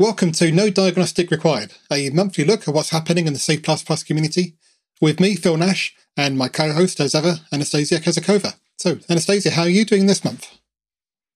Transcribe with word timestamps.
Welcome 0.00 0.32
to 0.32 0.50
No 0.50 0.70
Diagnostic 0.70 1.30
Required, 1.30 1.74
a 1.92 2.08
monthly 2.08 2.42
look 2.42 2.66
at 2.66 2.72
what's 2.72 2.88
happening 2.88 3.26
in 3.26 3.34
the 3.34 3.38
C 3.38 3.58
community. 3.58 4.54
With 4.98 5.20
me, 5.20 5.36
Phil 5.36 5.58
Nash, 5.58 5.94
and 6.16 6.38
my 6.38 6.48
co 6.48 6.72
host, 6.72 7.00
as 7.00 7.14
ever, 7.14 7.40
Anastasia 7.52 7.96
Kazakova. 7.96 8.54
So, 8.78 8.98
Anastasia, 9.10 9.50
how 9.50 9.64
are 9.64 9.68
you 9.68 9.84
doing 9.84 10.06
this 10.06 10.24
month? 10.24 10.48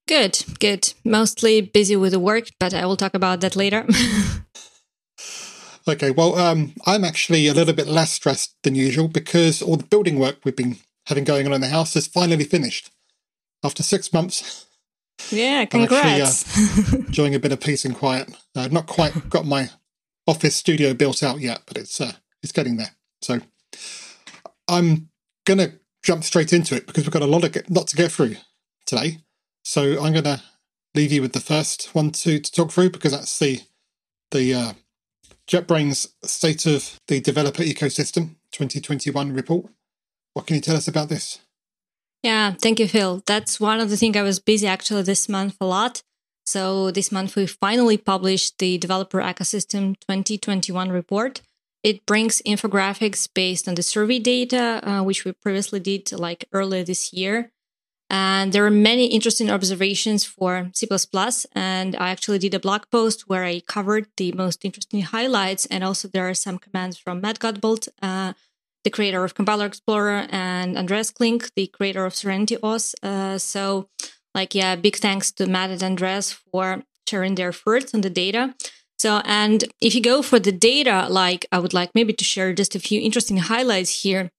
Good, 0.09 0.43
good. 0.61 0.95
Mostly 1.05 1.61
busy 1.61 1.95
with 1.95 2.13
the 2.13 2.19
work, 2.19 2.49
but 2.59 2.73
I 2.73 2.87
will 2.87 2.97
talk 2.97 3.13
about 3.13 3.43
that 3.43 3.55
later. 3.55 3.87
okay, 5.87 6.11
well, 6.11 6.35
um, 6.39 6.73
I'm 6.87 7.05
actually 7.05 7.47
a 7.49 7.53
little 7.53 7.75
bit 7.75 7.87
less 7.87 8.13
stressed 8.13 8.55
than 8.63 8.75
usual 8.75 9.09
because 9.09 9.61
all 9.61 9.77
the 9.77 9.85
building 9.85 10.19
work 10.19 10.39
we've 10.43 10.57
been 10.57 10.79
having 11.09 11.25
going 11.25 11.47
on 11.47 11.53
in 11.53 11.61
the 11.61 11.69
house 11.69 11.97
is 11.97 12.07
finally 12.07 12.45
finished. 12.45 12.91
After 13.63 13.83
six 13.83 14.11
months, 14.11 14.65
yeah, 15.31 15.65
congrats. 15.65 16.59
Actually, 16.59 16.99
uh, 16.99 17.05
enjoying 17.07 17.35
a 17.35 17.39
bit 17.39 17.53
of 17.53 17.61
peace 17.61 17.85
and 17.85 17.95
quiet. 17.95 18.31
I've 18.57 18.67
uh, 18.67 18.69
not 18.69 18.87
quite 18.87 19.29
got 19.31 19.47
my 19.47 19.71
office 20.27 20.57
studio 20.57 20.95
built 20.95 21.23
out 21.23 21.41
yet, 21.41 21.63
but 21.67 21.77
it's 21.77 22.01
uh, 22.01 22.13
it's 22.43 22.53
getting 22.53 22.77
there. 22.77 22.97
So 23.23 23.41
I'm 24.69 25.11
gonna 25.45 25.75
jump 26.03 26.25
straight 26.25 26.53
into 26.53 26.75
it 26.75 26.87
because 26.87 27.05
we've 27.05 27.13
got 27.13 27.23
a 27.23 27.27
lot 27.27 27.45
of 27.45 27.53
get, 27.53 27.71
lot 27.71 27.89
to 27.89 27.97
get 27.97 28.13
through 28.13 28.37
today. 28.87 29.19
So 29.63 30.03
I'm 30.03 30.13
gonna 30.13 30.43
leave 30.95 31.13
you 31.13 31.23
with 31.23 31.33
the 31.33 31.41
first 31.41 31.95
one 31.95 32.11
to, 32.11 32.39
to 32.39 32.53
talk 32.53 32.71
through 32.71 32.91
because 32.91 33.13
that's 33.13 33.39
the 33.39 33.61
the 34.31 34.55
uh, 34.55 34.73
JetBrains 35.49 36.09
State 36.25 36.67
of 36.67 37.01
the 37.09 37.21
Developer 37.21 37.63
Ecosystem 37.63 38.37
2021 38.53 39.33
report. 39.33 39.67
What 40.33 40.47
can 40.47 40.57
you 40.57 40.63
tell 40.63 40.77
us 40.77 40.89
about 40.89 41.09
this? 41.09 41.41
Yeah, 42.25 42.53
thank 42.53 42.81
you, 42.81 42.89
Phil. 42.89 43.23
That's 43.27 43.61
one 43.61 43.81
of 43.81 43.91
the 43.91 43.99
things 43.99 44.17
I 44.17 44.23
was 44.23 44.41
busy 44.41 44.67
actually 44.67 45.03
this 45.03 45.29
month 45.29 45.59
a 45.61 45.67
lot. 45.67 46.03
So 46.47 46.91
this 46.91 47.13
month 47.13 47.37
we 47.37 47.47
finally 47.47 47.99
published 47.99 48.59
the 48.59 48.79
Developer 48.79 49.21
Ecosystem 49.21 49.95
2021 50.09 50.89
report. 50.89 51.43
It 51.83 52.07
brings 52.07 52.41
infographics 52.47 53.29
based 53.33 53.69
on 53.69 53.75
the 53.75 53.83
survey 53.83 54.19
data, 54.19 54.81
uh, 54.83 55.03
which 55.03 55.27
we 55.27 55.33
previously 55.33 55.81
did 55.81 56.13
like 56.13 56.47
earlier 56.55 56.83
this 56.83 57.13
year. 57.13 57.51
And 58.09 58.55
there 58.55 58.65
are 58.65 58.71
many 58.71 59.09
interesting 59.09 59.51
observations 59.51 60.25
for 60.25 60.71
C++. 60.73 60.89
And 61.53 61.95
I 61.97 62.09
actually 62.09 62.39
did 62.39 62.55
a 62.55 62.61
blog 62.61 62.85
post 62.91 63.29
where 63.29 63.45
I 63.45 63.61
covered 63.61 64.07
the 64.17 64.33
most 64.33 64.65
interesting 64.65 65.03
highlights. 65.03 65.67
And 65.67 65.85
also 65.85 66.09
there 66.09 66.27
are 66.31 66.35
some 66.35 66.59
commands 66.59 66.97
from 66.97 67.21
Matt 67.21 67.39
Godbolt, 67.39 67.89
uh, 68.01 68.33
the 68.85 68.91
creator 68.91 69.25
of 69.25 69.35
Compiler 69.35 69.67
Explorer, 69.67 70.27
and 70.31 70.77
Andreas 70.77 71.11
Kling, 71.11 71.41
the 71.57 71.67
creator 71.67 72.05
of 72.05 72.15
Serenity 72.15 72.57
OS. 72.63 72.95
Uh, 73.03 73.39
so, 73.39 73.89
like, 74.35 74.55
yeah, 74.55 74.77
big 74.77 74.97
thanks 74.97 75.33
to 75.33 75.47
Matt 75.47 75.71
and 75.71 75.83
Andreas 75.83 76.33
for 76.33 76.83
sharing 77.09 77.35
their 77.35 77.49
efforts 77.49 77.95
on 77.95 78.03
the 78.03 78.11
data. 78.11 78.55
So, 78.99 79.21
and 79.25 79.65
if 79.81 79.95
you 79.95 80.01
go 80.01 80.23
for 80.23 80.39
the 80.39 80.53
data, 80.53 81.07
like, 81.11 81.47
I 81.51 81.59
would 81.59 81.75
like 81.75 81.91
maybe 81.95 82.13
to 82.13 82.25
share 82.25 82.53
just 82.53 82.75
a 82.75 82.81
few 82.81 83.01
interesting 83.01 83.39
highlights 83.39 84.03
here. 84.03 84.31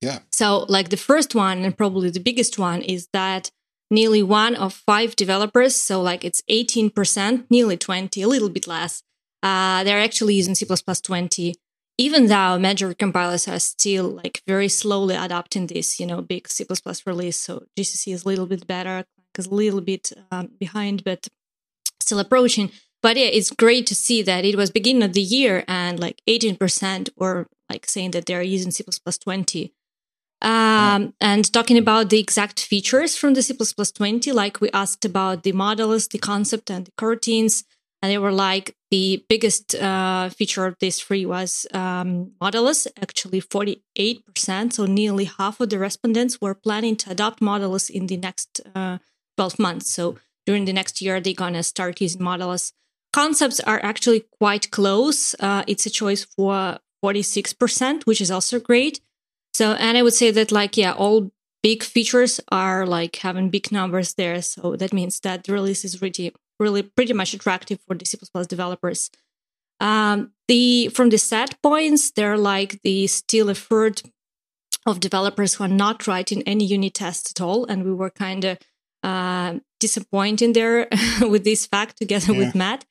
Yeah. 0.00 0.20
So, 0.32 0.64
like, 0.68 0.88
the 0.88 0.96
first 0.96 1.34
one, 1.34 1.64
and 1.64 1.76
probably 1.76 2.10
the 2.10 2.20
biggest 2.20 2.58
one, 2.58 2.82
is 2.82 3.08
that 3.12 3.50
nearly 3.90 4.22
one 4.22 4.54
of 4.54 4.74
five 4.74 5.16
developers, 5.16 5.74
so 5.74 6.02
like 6.02 6.24
it's 6.24 6.42
18%, 6.50 7.46
nearly 7.50 7.76
20, 7.76 8.22
a 8.22 8.28
little 8.28 8.48
bit 8.48 8.66
less, 8.66 9.02
uh, 9.42 9.84
they're 9.84 10.00
actually 10.00 10.34
using 10.34 10.54
C 10.54 10.66
20 10.66 11.54
even 11.98 12.26
though 12.26 12.58
major 12.58 12.94
compilers 12.94 13.48
are 13.48 13.58
still 13.58 14.08
like 14.08 14.40
very 14.46 14.68
slowly 14.68 15.16
adopting 15.16 15.66
this, 15.66 15.98
you 15.98 16.06
know, 16.06 16.22
big 16.22 16.48
C++ 16.48 16.64
release. 17.04 17.36
So 17.36 17.64
GCC 17.76 18.14
is 18.14 18.24
a 18.24 18.28
little 18.28 18.46
bit 18.46 18.66
better, 18.66 19.04
is 19.36 19.46
a 19.46 19.54
little 19.54 19.80
bit 19.80 20.12
um, 20.30 20.50
behind, 20.58 21.04
but 21.04 21.28
still 22.00 22.20
approaching. 22.20 22.70
But 23.02 23.16
yeah, 23.16 23.26
it's 23.26 23.50
great 23.50 23.86
to 23.88 23.94
see 23.94 24.22
that 24.22 24.44
it 24.44 24.56
was 24.56 24.70
beginning 24.70 25.02
of 25.02 25.12
the 25.12 25.20
year 25.20 25.64
and 25.68 25.98
like 26.00 26.22
18% 26.28 27.10
were 27.16 27.46
like 27.68 27.86
saying 27.86 28.12
that 28.12 28.26
they're 28.26 28.42
using 28.42 28.70
C++ 28.70 28.84
20. 28.84 29.72
Um, 30.40 31.14
and 31.20 31.52
talking 31.52 31.76
about 31.76 32.10
the 32.10 32.20
exact 32.20 32.60
features 32.60 33.16
from 33.16 33.34
the 33.34 33.42
C++ 33.42 33.54
20, 33.54 34.30
like 34.32 34.60
we 34.60 34.70
asked 34.70 35.04
about 35.04 35.42
the 35.42 35.52
modules, 35.52 36.08
the 36.08 36.18
concept, 36.18 36.70
and 36.70 36.86
the 36.86 36.92
coroutines, 36.92 37.64
and 38.00 38.10
they 38.12 38.18
were 38.18 38.32
like 38.32 38.76
the 38.90 39.24
biggest 39.28 39.74
uh, 39.74 40.28
feature 40.28 40.66
of 40.66 40.76
this 40.80 41.00
free 41.00 41.26
was 41.26 41.66
um, 41.72 42.32
actually 42.40 43.40
48%. 43.40 44.72
So 44.72 44.86
nearly 44.86 45.24
half 45.24 45.60
of 45.60 45.70
the 45.70 45.78
respondents 45.78 46.40
were 46.40 46.54
planning 46.54 46.96
to 46.96 47.10
adopt 47.10 47.40
modules 47.40 47.90
in 47.90 48.06
the 48.06 48.16
next 48.16 48.60
uh, 48.74 48.98
12 49.36 49.58
months. 49.58 49.90
So 49.90 50.16
during 50.46 50.64
the 50.64 50.72
next 50.72 51.02
year, 51.02 51.20
they're 51.20 51.34
going 51.34 51.54
to 51.54 51.62
start 51.62 52.00
using 52.00 52.22
modules. 52.22 52.72
Concepts 53.12 53.60
are 53.60 53.80
actually 53.82 54.24
quite 54.38 54.70
close. 54.70 55.34
Uh, 55.40 55.64
it's 55.66 55.86
a 55.86 55.90
choice 55.90 56.24
for 56.24 56.78
46%, 57.04 58.06
which 58.06 58.20
is 58.20 58.30
also 58.30 58.60
great. 58.60 59.00
So, 59.54 59.72
and 59.72 59.98
I 59.98 60.02
would 60.02 60.14
say 60.14 60.30
that, 60.30 60.52
like, 60.52 60.76
yeah, 60.76 60.92
all 60.92 61.30
big 61.62 61.82
features 61.82 62.40
are 62.50 62.86
like 62.86 63.16
having 63.16 63.50
big 63.50 63.72
numbers 63.72 64.14
there. 64.14 64.40
So 64.42 64.76
that 64.76 64.92
means 64.92 65.20
that 65.20 65.44
the 65.44 65.52
release 65.52 65.84
is 65.84 66.00
really 66.00 66.32
really 66.58 66.82
pretty 66.82 67.12
much 67.12 67.34
attractive 67.34 67.78
for 67.86 67.94
the 67.94 68.04
C++ 68.04 68.18
developers. 68.48 69.10
Um, 69.80 70.32
the 70.48 70.88
from 70.88 71.10
the 71.10 71.18
set 71.18 71.60
points, 71.62 72.10
they're 72.10 72.38
like 72.38 72.82
the 72.82 73.06
still 73.06 73.48
a 73.48 73.54
third 73.54 74.02
of 74.86 75.00
developers 75.00 75.54
who 75.54 75.64
are 75.64 75.68
not 75.68 76.06
writing 76.06 76.42
any 76.42 76.64
unit 76.64 76.94
tests 76.94 77.30
at 77.30 77.40
all, 77.40 77.64
and 77.66 77.84
we 77.84 77.92
were 77.92 78.10
kind 78.10 78.44
of 78.44 78.58
uh, 79.02 79.58
disappointed 79.78 80.54
there 80.54 80.88
with 81.20 81.44
this 81.44 81.66
fact 81.66 81.98
together 81.98 82.32
yeah. 82.32 82.38
with 82.38 82.54
Matt. 82.54 82.84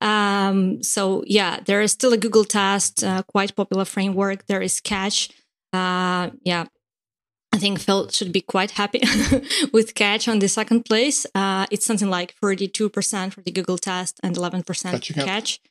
Um, 0.00 0.82
so 0.82 1.24
yeah, 1.26 1.60
there 1.64 1.80
is 1.80 1.92
still 1.92 2.12
a 2.12 2.18
Google 2.18 2.44
test, 2.44 3.02
uh, 3.02 3.22
quite 3.22 3.56
popular 3.56 3.84
framework. 3.84 4.46
There 4.46 4.60
is 4.60 4.80
Catch. 4.80 5.30
Uh, 5.72 6.30
yeah, 6.42 6.66
I 7.56 7.58
think 7.58 7.80
Phil 7.80 8.10
should 8.10 8.32
be 8.32 8.42
quite 8.42 8.72
happy 8.72 9.00
with 9.72 9.94
Catch 9.94 10.28
on 10.28 10.40
the 10.40 10.48
second 10.48 10.84
place. 10.84 11.26
Uh, 11.34 11.64
it's 11.70 11.86
something 11.86 12.10
like 12.10 12.34
32% 12.42 13.32
for 13.32 13.40
the 13.40 13.50
Google 13.50 13.78
test 13.78 14.20
and 14.22 14.36
11% 14.36 14.90
Catching 14.90 15.16
Catch. 15.16 15.54
Up. 15.54 15.70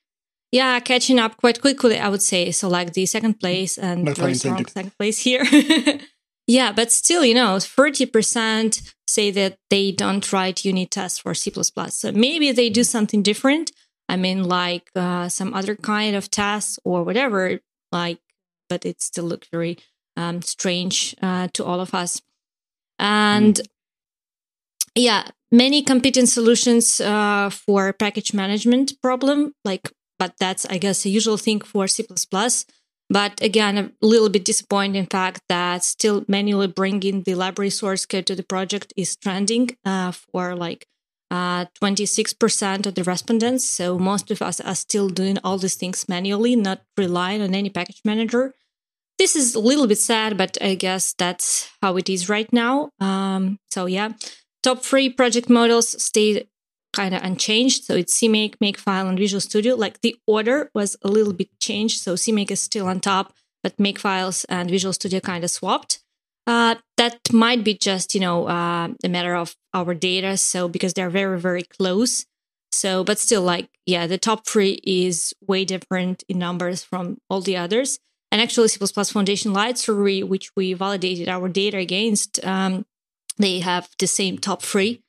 Yeah, 0.51 0.79
catching 0.79 1.19
up 1.19 1.37
quite 1.37 1.61
quickly, 1.61 1.99
I 1.99 2.09
would 2.09 2.23
say. 2.23 2.49
So, 2.51 2.67
like 2.67 2.93
the 2.93 3.05
second 3.05 3.39
place 3.39 3.77
and 3.77 4.05
no 4.05 4.13
very 4.13 4.33
strong 4.33 4.65
second 4.65 4.97
place 4.97 5.19
here. 5.19 5.45
yeah, 6.47 6.71
but 6.71 6.91
still, 6.91 7.23
you 7.23 7.35
know, 7.35 7.57
30% 7.57 8.93
say 9.07 9.29
that 9.29 9.59
they 9.69 9.91
don't 9.91 10.33
write 10.33 10.65
unit 10.65 10.89
tests 10.89 11.19
for 11.19 11.35
C. 11.35 11.51
So 11.89 12.11
maybe 12.11 12.51
they 12.51 12.71
do 12.71 12.83
something 12.83 13.21
different. 13.21 13.71
I 14.09 14.15
mean, 14.15 14.43
like 14.43 14.89
uh, 14.95 15.29
some 15.29 15.53
other 15.53 15.75
kind 15.75 16.15
of 16.15 16.31
tests 16.31 16.79
or 16.83 17.03
whatever, 17.03 17.59
like, 17.91 18.19
but 18.69 18.85
it 18.85 19.03
still 19.03 19.25
looks 19.25 19.49
very 19.51 19.77
um, 20.17 20.41
strange 20.41 21.15
uh, 21.21 21.47
to 21.53 21.63
all 21.63 21.79
of 21.79 21.93
us. 21.93 22.21
And 22.99 23.55
mm. 23.55 23.67
yeah, 24.95 25.27
many 25.51 25.81
competing 25.81 26.25
solutions 26.25 27.01
uh, 27.01 27.49
for 27.49 27.93
package 27.93 28.33
management 28.33 29.01
problem, 29.01 29.53
like, 29.63 29.91
but 30.17 30.33
that's 30.39 30.65
I 30.65 30.77
guess 30.77 31.05
a 31.05 31.09
usual 31.09 31.37
thing 31.37 31.61
for 31.61 31.87
C++. 31.87 32.05
But 33.07 33.39
again, 33.41 33.77
a 33.77 34.05
little 34.05 34.29
bit 34.29 34.45
disappointing 34.45 35.05
fact 35.05 35.41
that 35.47 35.83
still 35.83 36.25
manually 36.27 36.67
bringing 36.67 37.21
the 37.21 37.35
library 37.35 37.69
source 37.69 38.05
code 38.05 38.25
to 38.27 38.35
the 38.35 38.43
project 38.43 38.93
is 38.97 39.15
trending 39.15 39.77
uh, 39.85 40.11
for 40.11 40.55
like 40.55 40.87
uh, 41.29 41.65
26% 41.81 42.85
of 42.87 42.95
the 42.95 43.03
respondents. 43.03 43.65
So 43.65 43.99
most 43.99 44.31
of 44.31 44.41
us 44.41 44.59
are 44.59 44.75
still 44.75 45.09
doing 45.09 45.37
all 45.43 45.59
these 45.59 45.75
things 45.75 46.09
manually, 46.09 46.55
not 46.55 46.81
relying 46.97 47.41
on 47.41 47.53
any 47.53 47.69
package 47.69 48.01
manager 48.03 48.53
this 49.17 49.35
is 49.35 49.55
a 49.55 49.59
little 49.59 49.87
bit 49.87 49.97
sad, 49.97 50.37
but 50.37 50.57
I 50.61 50.75
guess 50.75 51.13
that's 51.17 51.69
how 51.81 51.97
it 51.97 52.09
is 52.09 52.29
right 52.29 52.51
now. 52.51 52.89
Um, 52.99 53.59
so 53.71 53.85
yeah, 53.85 54.13
top 54.63 54.83
three 54.83 55.09
project 55.09 55.49
models 55.49 56.01
stayed 56.01 56.47
kind 56.93 57.13
of 57.13 57.21
unchanged. 57.23 57.83
So 57.83 57.95
it's 57.95 58.17
CMake, 58.19 58.55
Makefile, 58.57 59.07
and 59.07 59.17
Visual 59.17 59.41
Studio. 59.41 59.75
Like 59.75 60.01
the 60.01 60.15
order 60.25 60.71
was 60.73 60.95
a 61.03 61.07
little 61.09 61.33
bit 61.33 61.49
changed. 61.59 62.01
So 62.01 62.15
CMake 62.15 62.51
is 62.51 62.61
still 62.61 62.87
on 62.87 62.99
top, 62.99 63.33
but 63.63 63.77
Makefiles 63.77 64.45
and 64.49 64.69
Visual 64.69 64.93
Studio 64.93 65.19
kind 65.19 65.43
of 65.43 65.51
swapped. 65.51 65.99
Uh, 66.47 66.75
that 66.97 67.19
might 67.33 67.63
be 67.63 67.75
just 67.75 68.13
you 68.13 68.21
know 68.21 68.47
uh, 68.47 68.89
a 69.03 69.09
matter 69.09 69.35
of 69.35 69.55
our 69.73 69.93
data. 69.93 70.37
So 70.37 70.67
because 70.67 70.93
they're 70.93 71.09
very 71.09 71.39
very 71.39 71.63
close. 71.63 72.25
So, 72.71 73.03
but 73.05 73.19
still, 73.19 73.41
like 73.41 73.69
yeah, 73.85 74.05
the 74.07 74.17
top 74.17 74.45
three 74.45 74.79
is 74.83 75.33
way 75.41 75.63
different 75.65 76.23
in 76.27 76.39
numbers 76.39 76.83
from 76.83 77.17
all 77.29 77.41
the 77.41 77.57
others. 77.57 77.99
And 78.31 78.41
actually, 78.41 78.67
C++ 78.67 78.79
Foundation 78.79 79.53
Lite 79.53 79.77
Survey, 79.77 80.23
which 80.23 80.51
we 80.55 80.73
validated 80.73 81.29
our 81.29 81.47
data 81.47 81.77
against, 81.77 82.43
um, 82.45 82.85
they 83.37 83.59
have 83.59 83.89
the 83.99 84.07
same 84.07 84.37
top 84.37 84.61
three. 84.61 85.01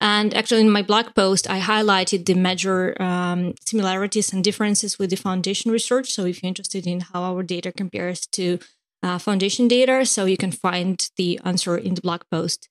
And 0.00 0.34
actually, 0.34 0.60
in 0.60 0.70
my 0.70 0.82
blog 0.82 1.14
post, 1.14 1.48
I 1.48 1.60
highlighted 1.60 2.26
the 2.26 2.34
major 2.34 3.00
um, 3.00 3.54
similarities 3.64 4.32
and 4.32 4.44
differences 4.44 4.98
with 4.98 5.10
the 5.10 5.16
foundation 5.16 5.70
research. 5.70 6.10
So, 6.12 6.26
if 6.26 6.42
you're 6.42 6.48
interested 6.48 6.86
in 6.86 7.00
how 7.00 7.22
our 7.22 7.42
data 7.42 7.72
compares 7.72 8.26
to 8.32 8.58
uh, 9.02 9.18
foundation 9.18 9.68
data, 9.68 10.04
so 10.04 10.24
you 10.26 10.36
can 10.36 10.50
find 10.52 11.08
the 11.16 11.40
answer 11.44 11.76
in 11.78 11.94
the 11.94 12.02
blog 12.02 12.22
post. 12.30 12.68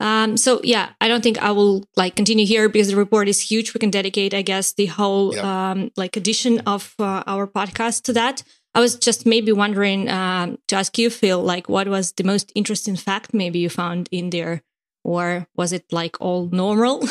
Um, 0.00 0.36
so 0.36 0.60
yeah, 0.62 0.90
I 1.00 1.08
don't 1.08 1.22
think 1.22 1.38
I 1.38 1.50
will 1.50 1.84
like 1.96 2.14
continue 2.14 2.46
here 2.46 2.68
because 2.68 2.88
the 2.88 2.96
report 2.96 3.28
is 3.28 3.40
huge. 3.40 3.74
We 3.74 3.80
can 3.80 3.90
dedicate, 3.90 4.32
I 4.32 4.42
guess, 4.42 4.72
the 4.72 4.86
whole 4.86 5.34
Yeah. 5.34 5.70
um, 5.72 5.90
like 5.96 6.16
edition 6.16 6.60
of 6.66 6.94
uh, 7.00 7.24
our 7.26 7.48
podcast 7.48 8.02
to 8.04 8.12
that. 8.12 8.44
I 8.78 8.80
was 8.80 8.94
just 8.94 9.26
maybe 9.26 9.50
wondering 9.50 10.08
um, 10.08 10.56
to 10.68 10.76
ask 10.76 10.96
you, 10.98 11.10
Phil, 11.10 11.42
like 11.42 11.68
what 11.68 11.88
was 11.88 12.12
the 12.12 12.22
most 12.22 12.52
interesting 12.54 12.94
fact 12.94 13.34
maybe 13.34 13.58
you 13.58 13.68
found 13.68 14.08
in 14.12 14.30
there, 14.30 14.62
or 15.02 15.48
was 15.56 15.72
it 15.72 15.86
like 15.90 16.16
all 16.20 16.48
normal? 16.52 17.02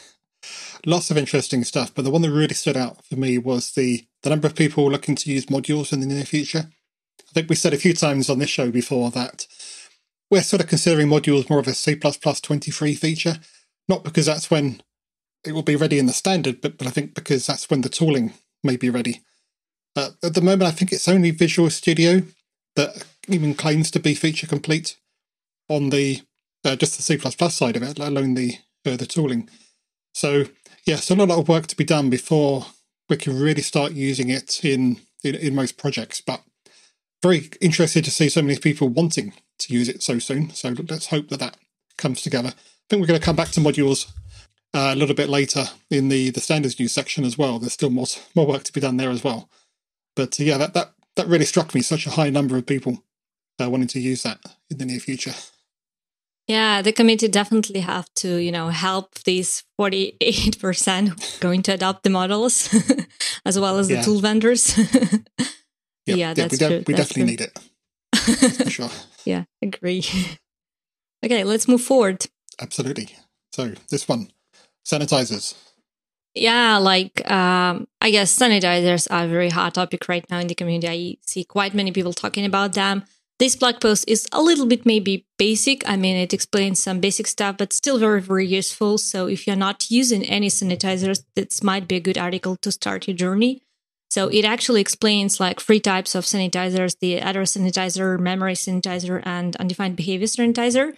Lots 0.84 1.12
of 1.12 1.16
interesting 1.16 1.62
stuff, 1.62 1.94
but 1.94 2.02
the 2.02 2.10
one 2.10 2.22
that 2.22 2.32
really 2.32 2.54
stood 2.54 2.76
out 2.76 3.04
for 3.04 3.14
me 3.14 3.38
was 3.38 3.70
the, 3.74 4.08
the 4.24 4.30
number 4.30 4.48
of 4.48 4.56
people 4.56 4.90
looking 4.90 5.14
to 5.14 5.30
use 5.30 5.46
modules 5.46 5.92
in 5.92 6.00
the 6.00 6.06
near 6.06 6.24
future. 6.24 6.66
I 6.66 7.32
think 7.32 7.48
we 7.48 7.54
said 7.54 7.72
a 7.72 7.78
few 7.78 7.94
times 7.94 8.28
on 8.28 8.40
this 8.40 8.50
show 8.50 8.72
before 8.72 9.12
that 9.12 9.46
we're 10.32 10.42
sort 10.42 10.62
of 10.62 10.68
considering 10.68 11.06
modules 11.06 11.48
more 11.48 11.60
of 11.60 11.68
a 11.68 11.74
C 11.74 11.94
23 11.94 12.94
feature, 12.96 13.36
not 13.88 14.02
because 14.02 14.26
that's 14.26 14.50
when 14.50 14.82
it 15.46 15.52
will 15.52 15.62
be 15.62 15.76
ready 15.76 16.00
in 16.00 16.06
the 16.06 16.12
standard, 16.12 16.60
but, 16.60 16.76
but 16.76 16.88
I 16.88 16.90
think 16.90 17.14
because 17.14 17.46
that's 17.46 17.70
when 17.70 17.82
the 17.82 17.88
tooling 17.88 18.32
may 18.64 18.76
be 18.76 18.90
ready. 18.90 19.22
Uh, 19.98 20.10
at 20.22 20.34
the 20.34 20.40
moment, 20.40 20.62
I 20.62 20.70
think 20.70 20.92
it's 20.92 21.08
only 21.08 21.32
Visual 21.32 21.70
Studio 21.70 22.22
that 22.76 23.04
even 23.26 23.52
claims 23.52 23.90
to 23.90 23.98
be 23.98 24.14
feature 24.14 24.46
complete 24.46 24.96
on 25.68 25.90
the 25.90 26.22
uh, 26.64 26.76
just 26.76 26.96
the 26.96 27.02
C 27.02 27.18
side 27.18 27.76
of 27.76 27.82
it, 27.82 27.98
let 27.98 28.10
alone 28.10 28.34
the 28.34 28.58
uh, 28.86 28.96
the 28.96 29.06
tooling. 29.06 29.50
So 30.14 30.44
yeah, 30.86 30.96
still 30.96 31.20
a 31.20 31.24
lot 31.24 31.40
of 31.40 31.48
work 31.48 31.66
to 31.66 31.76
be 31.76 31.82
done 31.82 32.10
before 32.10 32.66
we 33.08 33.16
can 33.16 33.40
really 33.40 33.60
start 33.60 33.92
using 33.92 34.28
it 34.28 34.64
in 34.64 35.00
in, 35.24 35.34
in 35.34 35.56
most 35.56 35.76
projects. 35.76 36.20
But 36.20 36.42
very 37.20 37.50
interested 37.60 38.04
to 38.04 38.12
see 38.12 38.28
so 38.28 38.42
many 38.42 38.56
people 38.56 38.88
wanting 38.88 39.32
to 39.58 39.74
use 39.74 39.88
it 39.88 40.04
so 40.04 40.20
soon. 40.20 40.50
So 40.50 40.76
let's 40.88 41.08
hope 41.08 41.28
that 41.30 41.40
that 41.40 41.56
comes 41.96 42.22
together. 42.22 42.50
I 42.50 42.84
think 42.88 43.00
we're 43.00 43.08
going 43.08 43.18
to 43.18 43.26
come 43.26 43.34
back 43.34 43.48
to 43.48 43.60
modules 43.60 44.12
uh, 44.72 44.92
a 44.92 44.96
little 44.96 45.16
bit 45.16 45.28
later 45.28 45.64
in 45.90 46.08
the 46.08 46.30
the 46.30 46.40
standards 46.40 46.78
news 46.78 46.92
section 46.92 47.24
as 47.24 47.36
well. 47.36 47.58
There's 47.58 47.72
still 47.72 47.90
more 47.90 48.06
more 48.36 48.46
work 48.46 48.62
to 48.62 48.72
be 48.72 48.80
done 48.80 48.96
there 48.96 49.10
as 49.10 49.24
well. 49.24 49.50
But 50.18 50.40
uh, 50.40 50.44
yeah, 50.44 50.58
that 50.58 50.74
that 50.74 50.94
that 51.14 51.28
really 51.28 51.44
struck 51.44 51.74
me. 51.74 51.80
Such 51.80 52.04
a 52.04 52.10
high 52.10 52.28
number 52.28 52.56
of 52.56 52.66
people 52.66 53.04
uh, 53.60 53.70
wanting 53.70 53.86
to 53.88 54.00
use 54.00 54.24
that 54.24 54.40
in 54.68 54.78
the 54.78 54.84
near 54.84 54.98
future. 54.98 55.34
yeah, 56.48 56.82
the 56.82 56.92
committee 56.92 57.28
definitely 57.28 57.80
have 57.80 58.12
to 58.14 58.38
you 58.42 58.50
know 58.50 58.70
help 58.70 59.14
these 59.24 59.62
forty 59.76 60.16
eight 60.20 60.58
percent 60.58 61.38
going 61.40 61.62
to 61.62 61.72
adopt 61.72 62.02
the 62.02 62.10
modules, 62.10 62.68
as 63.46 63.60
well 63.60 63.78
as 63.78 63.86
the 63.86 64.02
tool 64.02 64.18
vendors. 64.18 64.76
Yep, 64.76 65.22
yeah, 66.18 66.34
that's 66.34 66.52
we, 66.52 66.58
de- 66.58 66.68
true. 66.68 66.84
we 66.88 66.94
definitely 66.94 67.22
true. 67.22 67.30
need 67.30 67.40
it. 67.42 68.56
For 68.64 68.70
sure. 68.70 68.90
Yeah, 69.24 69.44
agree. 69.62 70.04
okay, 71.24 71.44
let's 71.44 71.68
move 71.68 71.82
forward. 71.82 72.26
Absolutely. 72.60 73.14
So 73.52 73.74
this 73.88 74.08
one, 74.08 74.32
sanitizers. 74.84 75.54
Yeah, 76.34 76.78
like 76.78 77.28
um, 77.30 77.88
I 78.00 78.10
guess 78.10 78.36
sanitizers 78.36 79.08
are 79.10 79.24
a 79.24 79.28
very 79.28 79.50
hot 79.50 79.74
topic 79.74 80.08
right 80.08 80.24
now 80.30 80.38
in 80.38 80.46
the 80.46 80.54
community. 80.54 80.88
I 80.88 81.16
see 81.26 81.44
quite 81.44 81.74
many 81.74 81.90
people 81.90 82.12
talking 82.12 82.44
about 82.44 82.74
them. 82.74 83.04
This 83.38 83.56
blog 83.56 83.80
post 83.80 84.04
is 84.08 84.26
a 84.32 84.42
little 84.42 84.66
bit 84.66 84.84
maybe 84.84 85.26
basic. 85.38 85.88
I 85.88 85.96
mean, 85.96 86.16
it 86.16 86.34
explains 86.34 86.80
some 86.80 87.00
basic 87.00 87.26
stuff, 87.26 87.56
but 87.56 87.72
still 87.72 87.98
very, 87.98 88.20
very 88.20 88.46
useful. 88.46 88.98
So 88.98 89.26
if 89.26 89.46
you're 89.46 89.56
not 89.56 89.90
using 89.90 90.24
any 90.24 90.48
sanitizers, 90.48 91.24
this 91.36 91.62
might 91.62 91.86
be 91.86 91.96
a 91.96 92.00
good 92.00 92.18
article 92.18 92.56
to 92.56 92.72
start 92.72 93.06
your 93.06 93.16
journey. 93.16 93.62
So 94.10 94.28
it 94.28 94.44
actually 94.44 94.80
explains 94.80 95.38
like 95.38 95.60
three 95.60 95.80
types 95.80 96.14
of 96.14 96.24
sanitizers: 96.24 96.98
the 97.00 97.18
address 97.20 97.56
sanitizer, 97.56 98.18
memory 98.18 98.54
sanitizer, 98.54 99.22
and 99.24 99.56
undefined 99.56 99.96
behavior 99.96 100.26
sanitizer. 100.26 100.94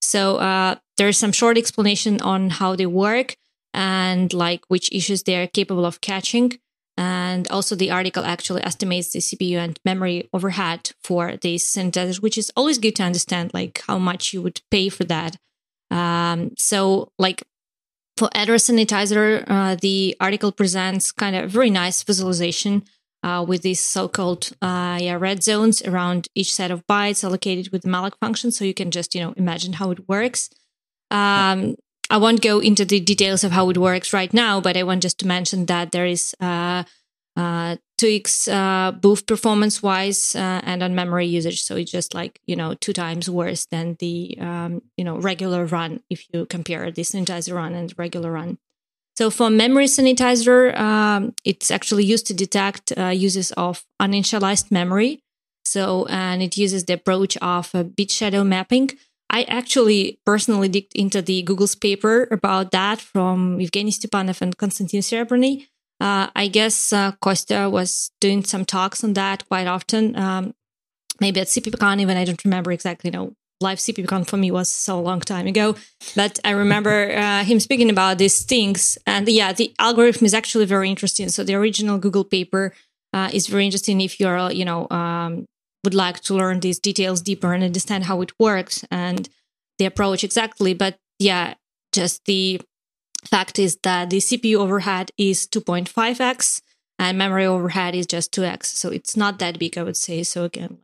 So 0.00 0.36
uh, 0.36 0.76
there's 0.96 1.18
some 1.18 1.32
short 1.32 1.56
explanation 1.56 2.20
on 2.20 2.50
how 2.50 2.74
they 2.76 2.86
work 2.86 3.36
and 3.74 4.32
like 4.32 4.62
which 4.68 4.92
issues 4.92 5.22
they 5.22 5.36
are 5.36 5.46
capable 5.46 5.86
of 5.86 6.00
catching. 6.00 6.58
And 6.98 7.48
also, 7.50 7.74
the 7.74 7.90
article 7.90 8.24
actually 8.24 8.62
estimates 8.62 9.12
the 9.12 9.20
CPU 9.20 9.56
and 9.56 9.80
memory 9.84 10.28
overhead 10.32 10.90
for 11.02 11.36
these 11.40 11.64
sanitizers, 11.64 12.20
which 12.20 12.36
is 12.36 12.52
always 12.54 12.78
good 12.78 12.96
to 12.96 13.02
understand, 13.02 13.54
like 13.54 13.82
how 13.86 13.98
much 13.98 14.34
you 14.34 14.42
would 14.42 14.60
pay 14.70 14.90
for 14.90 15.04
that. 15.04 15.36
Um, 15.90 16.52
so, 16.58 17.10
like 17.18 17.44
for 18.18 18.28
address 18.34 18.68
sanitizer, 18.68 19.44
uh, 19.46 19.76
the 19.80 20.16
article 20.20 20.52
presents 20.52 21.12
kind 21.12 21.34
of 21.34 21.50
very 21.50 21.70
nice 21.70 22.02
visualization 22.02 22.84
uh, 23.22 23.44
with 23.46 23.62
these 23.62 23.80
so-called 23.80 24.50
uh, 24.60 24.98
yeah, 25.00 25.14
red 25.14 25.42
zones 25.42 25.80
around 25.82 26.28
each 26.34 26.52
set 26.52 26.70
of 26.70 26.86
bytes 26.86 27.24
allocated 27.24 27.72
with 27.72 27.82
the 27.82 27.88
malloc 27.88 28.18
function. 28.20 28.50
So 28.50 28.64
you 28.64 28.74
can 28.74 28.90
just 28.90 29.14
you 29.14 29.22
know 29.22 29.32
imagine 29.36 29.74
how 29.74 29.90
it 29.90 30.08
works. 30.08 30.50
Um, 31.10 31.76
I 32.12 32.18
won't 32.18 32.42
go 32.42 32.58
into 32.58 32.84
the 32.84 33.00
details 33.00 33.42
of 33.42 33.52
how 33.52 33.70
it 33.70 33.78
works 33.78 34.12
right 34.12 34.32
now, 34.34 34.60
but 34.60 34.76
I 34.76 34.82
want 34.82 35.00
just 35.00 35.18
to 35.20 35.26
mention 35.26 35.64
that 35.66 35.92
there 35.92 36.04
is 36.04 36.34
uh, 36.40 36.84
uh, 37.38 37.76
2x 37.96 38.52
uh, 38.52 38.92
performance 39.24 39.82
wise 39.82 40.36
uh, 40.36 40.60
and 40.62 40.82
on 40.82 40.94
memory 40.94 41.24
usage. 41.24 41.62
So 41.62 41.74
it's 41.76 41.90
just 41.90 42.12
like, 42.12 42.38
you 42.44 42.54
know, 42.54 42.74
two 42.74 42.92
times 42.92 43.30
worse 43.30 43.64
than 43.64 43.96
the, 43.98 44.36
um, 44.38 44.82
you 44.98 45.04
know, 45.04 45.16
regular 45.16 45.64
run 45.64 46.02
if 46.10 46.26
you 46.34 46.44
compare 46.44 46.90
the 46.90 47.00
sanitizer 47.00 47.54
run 47.54 47.72
and 47.72 47.94
regular 47.96 48.30
run. 48.30 48.58
So 49.16 49.30
for 49.30 49.48
memory 49.48 49.86
sanitizer, 49.86 50.78
um, 50.78 51.34
it's 51.46 51.70
actually 51.70 52.04
used 52.04 52.26
to 52.26 52.34
detect 52.34 52.92
uh, 52.94 53.06
uses 53.06 53.52
of 53.52 53.86
uninitialized 54.02 54.70
memory. 54.70 55.22
So, 55.64 56.04
and 56.10 56.42
it 56.42 56.58
uses 56.58 56.84
the 56.84 56.94
approach 56.94 57.38
of 57.38 57.72
bit 57.96 58.10
shadow 58.10 58.44
mapping. 58.44 58.90
I 59.32 59.44
actually 59.44 60.20
personally 60.26 60.68
digged 60.68 60.92
into 60.94 61.22
the 61.22 61.42
Google's 61.42 61.74
paper 61.74 62.28
about 62.30 62.70
that 62.72 63.00
from 63.00 63.58
Evgeny 63.58 63.88
Stepanov 63.88 64.42
and 64.42 64.56
Konstantin 64.56 65.00
Serebryany. 65.00 65.66
Uh, 65.98 66.28
I 66.36 66.48
guess 66.48 66.92
uh, 66.92 67.12
Kostya 67.22 67.70
was 67.70 68.10
doing 68.20 68.44
some 68.44 68.64
talks 68.64 69.02
on 69.02 69.14
that 69.14 69.48
quite 69.48 69.66
often. 69.66 70.16
Um, 70.16 70.54
maybe 71.20 71.40
at 71.40 71.46
CPPCon, 71.46 72.00
even 72.00 72.16
I 72.16 72.24
don't 72.24 72.44
remember 72.44 72.72
exactly. 72.72 73.08
You 73.08 73.12
know, 73.12 73.32
live 73.62 73.78
CPPCon 73.78 74.26
for 74.26 74.36
me 74.36 74.50
was 74.50 74.68
so 74.68 75.00
long 75.00 75.20
time 75.20 75.46
ago, 75.46 75.76
but 76.14 76.38
I 76.44 76.50
remember 76.50 77.10
uh, 77.16 77.44
him 77.44 77.58
speaking 77.58 77.88
about 77.88 78.18
these 78.18 78.44
things. 78.44 78.98
And 79.06 79.26
yeah, 79.28 79.52
the 79.52 79.74
algorithm 79.78 80.26
is 80.26 80.34
actually 80.34 80.66
very 80.66 80.90
interesting. 80.90 81.30
So 81.30 81.42
the 81.42 81.54
original 81.54 81.96
Google 81.98 82.24
paper 82.24 82.74
uh, 83.14 83.30
is 83.32 83.46
very 83.46 83.64
interesting 83.64 84.00
if 84.00 84.20
you're, 84.20 84.50
you 84.50 84.64
know, 84.64 84.88
um, 84.90 85.46
would 85.84 85.94
like 85.94 86.20
to 86.20 86.34
learn 86.34 86.60
these 86.60 86.78
details 86.78 87.20
deeper 87.20 87.52
and 87.52 87.64
understand 87.64 88.04
how 88.04 88.20
it 88.20 88.38
works 88.38 88.84
and 88.90 89.28
the 89.78 89.84
approach 89.84 90.22
exactly. 90.22 90.74
But 90.74 90.98
yeah, 91.18 91.54
just 91.92 92.24
the 92.26 92.60
fact 93.24 93.58
is 93.58 93.78
that 93.82 94.10
the 94.10 94.18
CPU 94.18 94.56
overhead 94.56 95.10
is 95.16 95.46
2.5x 95.46 96.62
and 96.98 97.18
memory 97.18 97.46
overhead 97.46 97.94
is 97.94 98.06
just 98.06 98.32
2x. 98.32 98.66
So 98.66 98.90
it's 98.90 99.16
not 99.16 99.38
that 99.38 99.58
big, 99.58 99.76
I 99.76 99.82
would 99.82 99.96
say. 99.96 100.22
So 100.22 100.44
again, 100.44 100.78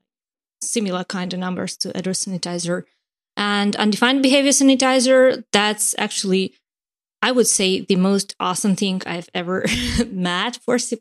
similar 0.63 1.05
kind 1.05 1.33
of 1.33 1.41
numbers 1.41 1.77
to 1.79 1.97
address 1.97 2.25
sanitizer. 2.25 2.85
And 3.37 3.77
undefined 3.77 4.23
behavior 4.23 4.51
sanitizer, 4.51 5.45
that's 5.53 5.95
actually, 5.97 6.55
I 7.23 7.31
would 7.31 7.47
say, 7.47 7.81
the 7.81 7.97
most 7.97 8.35
awesome 8.41 8.75
thing 8.75 9.01
I've 9.07 9.29
ever 9.33 9.65
met 10.11 10.57
for 10.57 10.79
C 10.79 10.97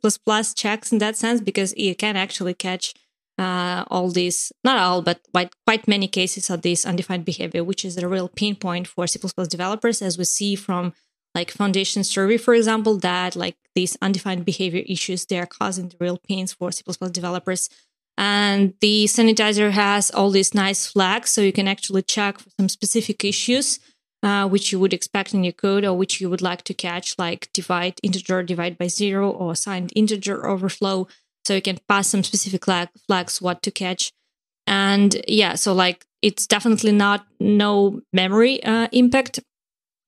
checks 0.55 0.91
in 0.91 0.99
that 0.99 1.17
sense, 1.17 1.41
because 1.41 1.73
it 1.75 1.97
can 1.97 2.15
actually 2.15 2.53
catch 2.53 2.93
uh, 3.37 3.83
all 3.89 4.09
these, 4.09 4.51
not 4.63 4.77
all, 4.77 5.01
but 5.01 5.19
quite, 5.31 5.53
quite 5.65 5.87
many 5.87 6.07
cases 6.07 6.49
of 6.49 6.61
this 6.61 6.85
undefined 6.85 7.25
behavior, 7.25 7.63
which 7.63 7.85
is 7.85 7.97
a 7.97 8.07
real 8.07 8.29
pain 8.29 8.55
point 8.55 8.87
for 8.87 9.07
C 9.07 9.19
developers, 9.49 10.01
as 10.01 10.17
we 10.17 10.23
see 10.25 10.55
from 10.55 10.93
like 11.35 11.51
foundation 11.51 12.03
survey, 12.03 12.37
for 12.37 12.53
example, 12.53 12.97
that 12.97 13.35
like 13.35 13.57
these 13.75 13.95
undefined 14.01 14.43
behavior 14.43 14.83
issues, 14.87 15.25
they 15.25 15.39
are 15.39 15.45
causing 15.45 15.89
the 15.89 15.97
real 15.99 16.17
pains 16.17 16.53
for 16.53 16.71
C 16.71 16.83
developers. 17.11 17.69
And 18.19 18.73
the 18.81 19.05
sanitizer 19.05 19.69
has 19.69 20.09
all 20.09 20.31
these 20.31 20.55
nice 20.55 20.87
flags, 20.87 21.29
so 21.29 21.41
you 21.41 21.53
can 21.53 21.67
actually 21.67 22.01
check 22.01 22.39
for 22.39 22.49
some 22.57 22.69
specific 22.69 23.23
issues 23.23 23.79
uh, 24.23 24.47
which 24.47 24.71
you 24.71 24.79
would 24.79 24.93
expect 24.93 25.33
in 25.33 25.43
your 25.43 25.53
code 25.53 25.85
or 25.85 25.95
which 25.95 26.19
you 26.19 26.29
would 26.29 26.41
like 26.41 26.63
to 26.63 26.73
catch, 26.73 27.17
like 27.17 27.49
divide 27.53 27.99
integer 28.03 28.43
divide 28.43 28.77
by 28.77 28.87
zero 28.87 29.29
or 29.29 29.51
assigned 29.51 29.93
integer 29.95 30.47
overflow. 30.47 31.07
So 31.47 31.53
you 31.53 31.61
can 31.61 31.77
pass 31.87 32.09
some 32.09 32.25
specific 32.25 32.65
flag, 32.65 32.89
flags 33.07 33.41
what 33.41 33.61
to 33.61 33.71
catch. 33.71 34.11
And 34.67 35.15
yeah, 35.29 35.55
so 35.55 35.71
like 35.71 36.05
it's 36.21 36.45
definitely 36.45 36.91
not 36.91 37.25
no 37.39 38.01
memory 38.11 38.61
uh, 38.65 38.89
impact 38.91 39.39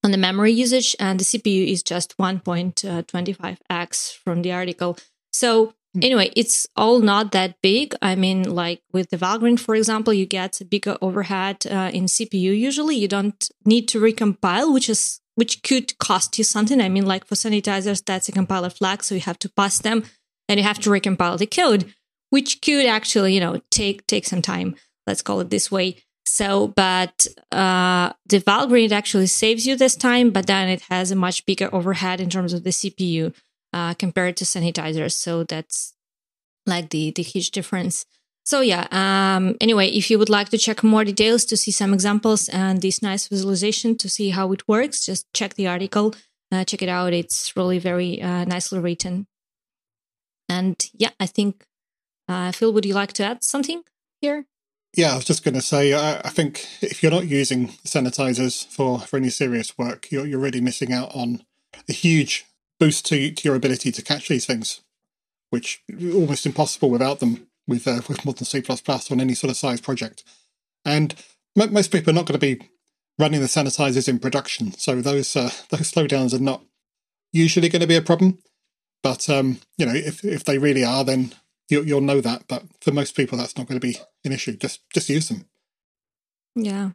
on 0.03 0.12
the 0.12 0.17
memory 0.17 0.51
usage, 0.51 0.98
and 1.00 1.17
the 1.17 1.24
CPU 1.24 1.72
is 1.72 1.81
just 1.81 2.17
1.25x 2.17 4.17
from 4.17 4.41
the 4.41 4.51
article. 4.51 4.98
So 5.31 5.74
anyway, 6.01 6.34
it's 6.36 6.67
all 6.75 7.00
not 7.00 7.31
that 7.31 7.62
big. 7.62 7.96
I 8.01 8.15
mean, 8.15 8.43
like 8.43 8.81
with 8.91 9.10
the 9.10 9.17
Valgrind, 9.17 9.62
for 9.62 9.75
example, 9.75 10.13
you 10.13 10.25
get 10.25 10.60
a 10.60 10.65
bigger 10.65 10.98
overhead 11.01 11.65
uh, 11.67 11.89
in 11.93 12.08
CPU. 12.08 12.58
Usually, 12.58 12.98
you 12.98 13.08
don't 13.08 13.50
need 13.63 13.88
to 13.88 14.01
recompile, 14.01 14.74
which 14.74 14.89
is 14.89 15.22
which 15.36 15.63
could 15.63 15.98
cost 16.00 16.38
you 16.38 16.43
something. 16.43 16.81
I 16.81 16.89
mean, 16.89 17.05
like 17.05 17.24
for 17.24 17.36
sanitizers, 17.36 18.03
that's 18.03 18.27
a 18.27 18.34
compiler 18.34 18.69
flag, 18.69 19.05
so 19.05 19.15
you 19.15 19.22
have 19.22 19.39
to 19.39 19.48
pass 19.48 19.79
them 19.79 20.03
and 20.49 20.59
you 20.59 20.65
have 20.65 20.79
to 20.79 20.89
recompile 20.89 21.37
the 21.37 21.45
code, 21.45 21.93
which 22.31 22.61
could 22.61 22.87
actually, 22.87 23.33
you 23.33 23.39
know, 23.39 23.61
take 23.69 24.05
take 24.07 24.25
some 24.25 24.41
time. 24.41 24.75
Let's 25.07 25.21
call 25.21 25.39
it 25.39 25.49
this 25.49 25.71
way. 25.71 25.97
So, 26.25 26.67
but 26.69 27.27
uh, 27.51 28.13
the 28.25 28.39
Valgrind 28.39 28.91
actually 28.91 29.27
saves 29.27 29.65
you 29.65 29.75
this 29.75 29.95
time, 29.95 30.31
but 30.31 30.47
then 30.47 30.69
it 30.69 30.81
has 30.89 31.11
a 31.11 31.15
much 31.15 31.45
bigger 31.45 31.73
overhead 31.73 32.19
in 32.21 32.29
terms 32.29 32.53
of 32.53 32.63
the 32.63 32.69
CPU 32.71 33.33
uh, 33.73 33.93
compared 33.95 34.37
to 34.37 34.45
sanitizers. 34.45 35.13
So 35.13 35.43
that's 35.43 35.93
like 36.65 36.89
the 36.89 37.11
the 37.11 37.23
huge 37.23 37.51
difference. 37.51 38.05
So 38.43 38.61
yeah. 38.61 38.87
Um, 38.91 39.55
anyway, 39.61 39.89
if 39.89 40.09
you 40.09 40.17
would 40.17 40.29
like 40.29 40.49
to 40.49 40.57
check 40.57 40.83
more 40.83 41.05
details 41.05 41.45
to 41.45 41.57
see 41.57 41.71
some 41.71 41.93
examples 41.93 42.49
and 42.49 42.81
this 42.81 43.01
nice 43.01 43.27
visualization 43.27 43.95
to 43.97 44.09
see 44.09 44.29
how 44.29 44.51
it 44.51 44.67
works, 44.67 45.05
just 45.05 45.31
check 45.33 45.53
the 45.53 45.67
article. 45.67 46.15
Uh, 46.51 46.63
check 46.63 46.81
it 46.81 46.89
out. 46.89 47.13
It's 47.13 47.55
really 47.55 47.77
very 47.77 48.19
uh, 48.21 48.45
nicely 48.45 48.79
written. 48.79 49.27
And 50.49 50.89
yeah, 50.93 51.11
I 51.19 51.27
think 51.27 51.63
uh, 52.27 52.51
Phil, 52.51 52.73
would 52.73 52.85
you 52.85 52.93
like 52.93 53.13
to 53.13 53.23
add 53.23 53.43
something 53.43 53.83
here? 54.19 54.45
Yeah, 54.95 55.13
I 55.13 55.15
was 55.15 55.25
just 55.25 55.43
going 55.43 55.53
to 55.53 55.61
say, 55.61 55.93
I, 55.93 56.17
I, 56.17 56.29
think 56.29 56.65
if 56.81 57.03
you're 57.03 57.11
not 57.11 57.27
using 57.27 57.69
sanitizers 57.85 58.65
for, 58.65 58.99
for 58.99 59.17
any 59.17 59.29
serious 59.29 59.77
work, 59.77 60.11
you're, 60.11 60.25
you're 60.25 60.39
really 60.39 60.61
missing 60.61 60.91
out 60.91 61.15
on 61.15 61.43
a 61.87 61.93
huge 61.93 62.45
boost 62.79 63.05
to, 63.07 63.31
to 63.31 63.47
your 63.47 63.55
ability 63.55 63.91
to 63.91 64.01
catch 64.01 64.27
these 64.27 64.47
things, 64.47 64.81
which 65.51 65.83
almost 66.13 66.45
impossible 66.47 66.89
without 66.89 67.19
them 67.19 67.47
with 67.67 67.87
uh, 67.87 68.01
with 68.09 68.25
modern 68.25 68.45
C++ 68.45 68.63
on 69.11 69.21
any 69.21 69.35
sort 69.35 69.51
of 69.51 69.57
size 69.57 69.79
project. 69.79 70.23
And 70.83 71.15
m- 71.57 71.71
most 71.71 71.91
people 71.91 72.09
are 72.11 72.15
not 72.15 72.25
going 72.25 72.39
to 72.39 72.55
be 72.55 72.67
running 73.19 73.41
the 73.41 73.47
sanitizers 73.47 74.07
in 74.07 74.17
production, 74.17 74.71
so 74.71 75.01
those 75.01 75.35
uh, 75.35 75.51
those 75.69 75.91
slowdowns 75.91 76.33
are 76.33 76.43
not 76.43 76.63
usually 77.31 77.69
going 77.69 77.81
to 77.81 77.87
be 77.87 77.95
a 77.95 78.01
problem. 78.01 78.39
But 79.03 79.29
um, 79.29 79.59
you 79.77 79.85
know, 79.85 79.93
if 79.93 80.23
if 80.23 80.43
they 80.43 80.57
really 80.57 80.83
are, 80.83 81.03
then 81.03 81.33
you, 81.69 81.83
you'll 81.83 82.01
know 82.01 82.21
that. 82.21 82.43
But 82.47 82.63
for 82.81 82.91
most 82.91 83.15
people, 83.15 83.37
that's 83.37 83.57
not 83.57 83.67
going 83.67 83.79
to 83.79 83.87
be 83.87 83.97
an 84.25 84.31
issue. 84.31 84.55
Just 84.57 84.81
just 84.93 85.09
use 85.09 85.29
them. 85.29 85.45
Yeah, 86.55 86.91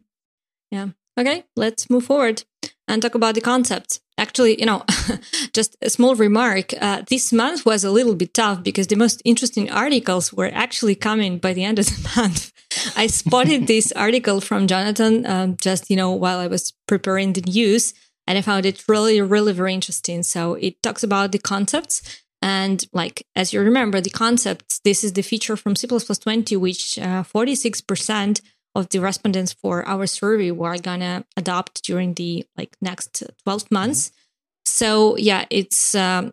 yeah. 0.70 0.88
Okay, 1.18 1.44
let's 1.56 1.90
move 1.90 2.04
forward 2.04 2.44
and 2.88 3.02
talk 3.02 3.14
about 3.14 3.34
the 3.34 3.40
concept. 3.40 4.00
Actually, 4.18 4.58
you 4.58 4.66
know, 4.66 4.84
just 5.52 5.76
a 5.82 5.90
small 5.90 6.14
remark. 6.14 6.72
Uh, 6.80 7.02
this 7.08 7.32
month 7.32 7.66
was 7.66 7.84
a 7.84 7.90
little 7.90 8.14
bit 8.14 8.34
tough 8.34 8.62
because 8.62 8.86
the 8.86 8.96
most 8.96 9.20
interesting 9.24 9.70
articles 9.70 10.32
were 10.32 10.50
actually 10.52 10.94
coming 10.94 11.38
by 11.38 11.52
the 11.52 11.64
end 11.64 11.78
of 11.78 11.86
the 11.86 12.10
month. 12.16 12.52
I 12.96 13.06
spotted 13.06 13.66
this 13.66 13.92
article 13.92 14.40
from 14.40 14.66
Jonathan 14.66 15.26
um, 15.26 15.56
just, 15.56 15.90
you 15.90 15.96
know, 15.96 16.12
while 16.12 16.38
I 16.38 16.46
was 16.46 16.72
preparing 16.86 17.32
the 17.32 17.42
news, 17.42 17.94
and 18.26 18.38
I 18.38 18.42
found 18.42 18.66
it 18.66 18.84
really, 18.88 19.20
really 19.20 19.52
very 19.52 19.74
interesting. 19.74 20.22
So 20.22 20.54
it 20.54 20.82
talks 20.82 21.02
about 21.02 21.32
the 21.32 21.38
concepts. 21.38 22.22
And 22.40 22.84
like, 22.92 23.26
as 23.36 23.52
you 23.52 23.60
remember, 23.60 24.00
the 24.00 24.10
concepts, 24.10 24.80
this 24.80 25.04
is 25.04 25.12
the 25.12 25.22
feature 25.22 25.56
from 25.56 25.76
C++ 25.76 25.86
20, 25.86 26.56
which 26.56 26.98
uh, 26.98 27.22
46% 27.22 28.40
of 28.74 28.88
the 28.88 29.00
respondents 29.00 29.52
for 29.52 29.86
our 29.86 30.06
survey 30.06 30.50
were 30.50 30.76
gonna 30.78 31.24
adopt 31.36 31.84
during 31.84 32.14
the 32.14 32.44
like 32.56 32.76
next 32.80 33.22
12 33.44 33.70
months. 33.70 34.08
Mm-hmm. 34.08 34.16
So 34.64 35.16
yeah, 35.18 35.44
it's 35.50 35.94
um, 35.94 36.32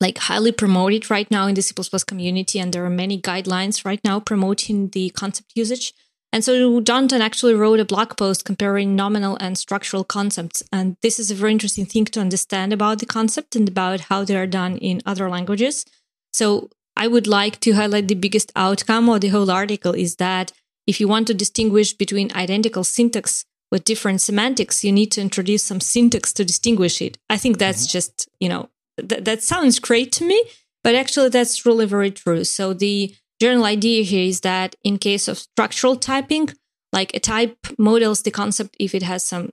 like 0.00 0.18
highly 0.18 0.52
promoted 0.52 1.10
right 1.10 1.30
now 1.30 1.46
in 1.46 1.54
the 1.54 1.62
C++ 1.62 1.74
community, 2.06 2.58
and 2.58 2.72
there 2.72 2.84
are 2.84 2.90
many 2.90 3.20
guidelines 3.20 3.84
right 3.84 4.00
now 4.04 4.20
promoting 4.20 4.88
the 4.88 5.10
concept 5.10 5.52
usage. 5.54 5.94
And 6.32 6.44
so 6.44 6.80
Jonathan 6.80 7.22
actually 7.22 7.54
wrote 7.54 7.80
a 7.80 7.84
blog 7.84 8.16
post 8.16 8.44
comparing 8.44 8.94
nominal 8.94 9.36
and 9.40 9.58
structural 9.58 10.04
concepts. 10.04 10.62
And 10.72 10.96
this 11.02 11.18
is 11.18 11.30
a 11.30 11.34
very 11.34 11.50
interesting 11.50 11.86
thing 11.86 12.04
to 12.06 12.20
understand 12.20 12.72
about 12.72 13.00
the 13.00 13.06
concept 13.06 13.56
and 13.56 13.68
about 13.68 14.00
how 14.02 14.24
they 14.24 14.36
are 14.36 14.46
done 14.46 14.76
in 14.78 15.02
other 15.04 15.28
languages. 15.28 15.84
So 16.32 16.70
I 16.96 17.08
would 17.08 17.26
like 17.26 17.58
to 17.60 17.72
highlight 17.72 18.08
the 18.08 18.14
biggest 18.14 18.52
outcome 18.54 19.08
of 19.08 19.22
the 19.22 19.28
whole 19.28 19.50
article 19.50 19.92
is 19.92 20.16
that 20.16 20.52
if 20.86 21.00
you 21.00 21.08
want 21.08 21.26
to 21.28 21.34
distinguish 21.34 21.94
between 21.94 22.32
identical 22.32 22.84
syntax 22.84 23.44
with 23.70 23.84
different 23.84 24.20
semantics, 24.20 24.84
you 24.84 24.92
need 24.92 25.12
to 25.12 25.20
introduce 25.20 25.64
some 25.64 25.80
syntax 25.80 26.32
to 26.34 26.44
distinguish 26.44 27.00
it. 27.02 27.18
I 27.28 27.38
think 27.38 27.58
that's 27.58 27.86
mm-hmm. 27.86 27.92
just, 27.92 28.28
you 28.38 28.48
know, 28.48 28.68
th- 28.98 29.24
that 29.24 29.42
sounds 29.42 29.78
great 29.78 30.12
to 30.12 30.24
me, 30.24 30.42
but 30.82 30.94
actually 30.94 31.28
that's 31.28 31.64
really 31.66 31.86
very 31.86 32.10
true. 32.10 32.44
So 32.44 32.72
the 32.72 33.14
general 33.40 33.64
idea 33.64 34.02
here 34.02 34.24
is 34.24 34.40
that 34.40 34.76
in 34.84 34.98
case 34.98 35.28
of 35.28 35.38
structural 35.38 35.96
typing, 35.96 36.50
like 36.92 37.14
a 37.14 37.20
type 37.20 37.56
models 37.78 38.22
the 38.22 38.30
concept 38.30 38.76
if 38.78 38.94
it 38.94 39.02
has 39.02 39.24
some 39.24 39.50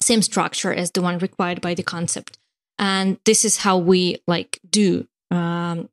same 0.00 0.22
structure 0.22 0.72
as 0.72 0.90
the 0.90 1.02
one 1.02 1.18
required 1.18 1.60
by 1.60 1.74
the 1.74 1.82
concept. 1.82 2.38
And 2.78 3.18
this 3.24 3.44
is 3.44 3.58
how 3.58 3.78
we 3.78 4.18
like 4.26 4.58
do 4.68 5.06
um, 5.30 5.88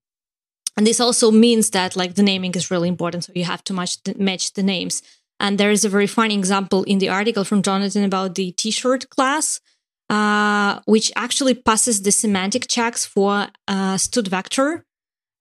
and 0.76 0.88
this 0.88 1.00
also 1.00 1.30
means 1.32 1.72
that 1.72 1.96
like 1.96 2.16
the 2.16 2.24
naming 2.24 2.54
is 2.54 2.72
really 2.72 2.88
important. 2.88 3.26
So 3.26 3.34
you 3.36 3.46
have 3.46 3.64
to 3.66 3.74
match 3.74 4.02
the, 4.04 4.16
match 4.16 4.54
the 4.54 4.64
names. 4.64 5.02
And 5.40 5.58
there 5.58 5.72
is 5.72 5.86
a 5.86 5.90
very 5.90 6.08
funny 6.08 6.36
example 6.36 6.84
in 6.84 7.00
the 7.00 7.10
article 7.10 7.44
from 7.44 7.62
Jonathan 7.62 8.04
about 8.04 8.36
the 8.36 8.52
t-shirt 8.52 9.10
class, 9.10 9.62
uh, 10.10 10.80
which 10.86 11.12
actually 11.16 11.54
passes 11.54 12.02
the 12.02 12.12
semantic 12.12 12.68
checks 12.68 13.06
for 13.06 13.48
uh, 13.68 13.96
std 13.96 14.28
vector. 14.28 14.86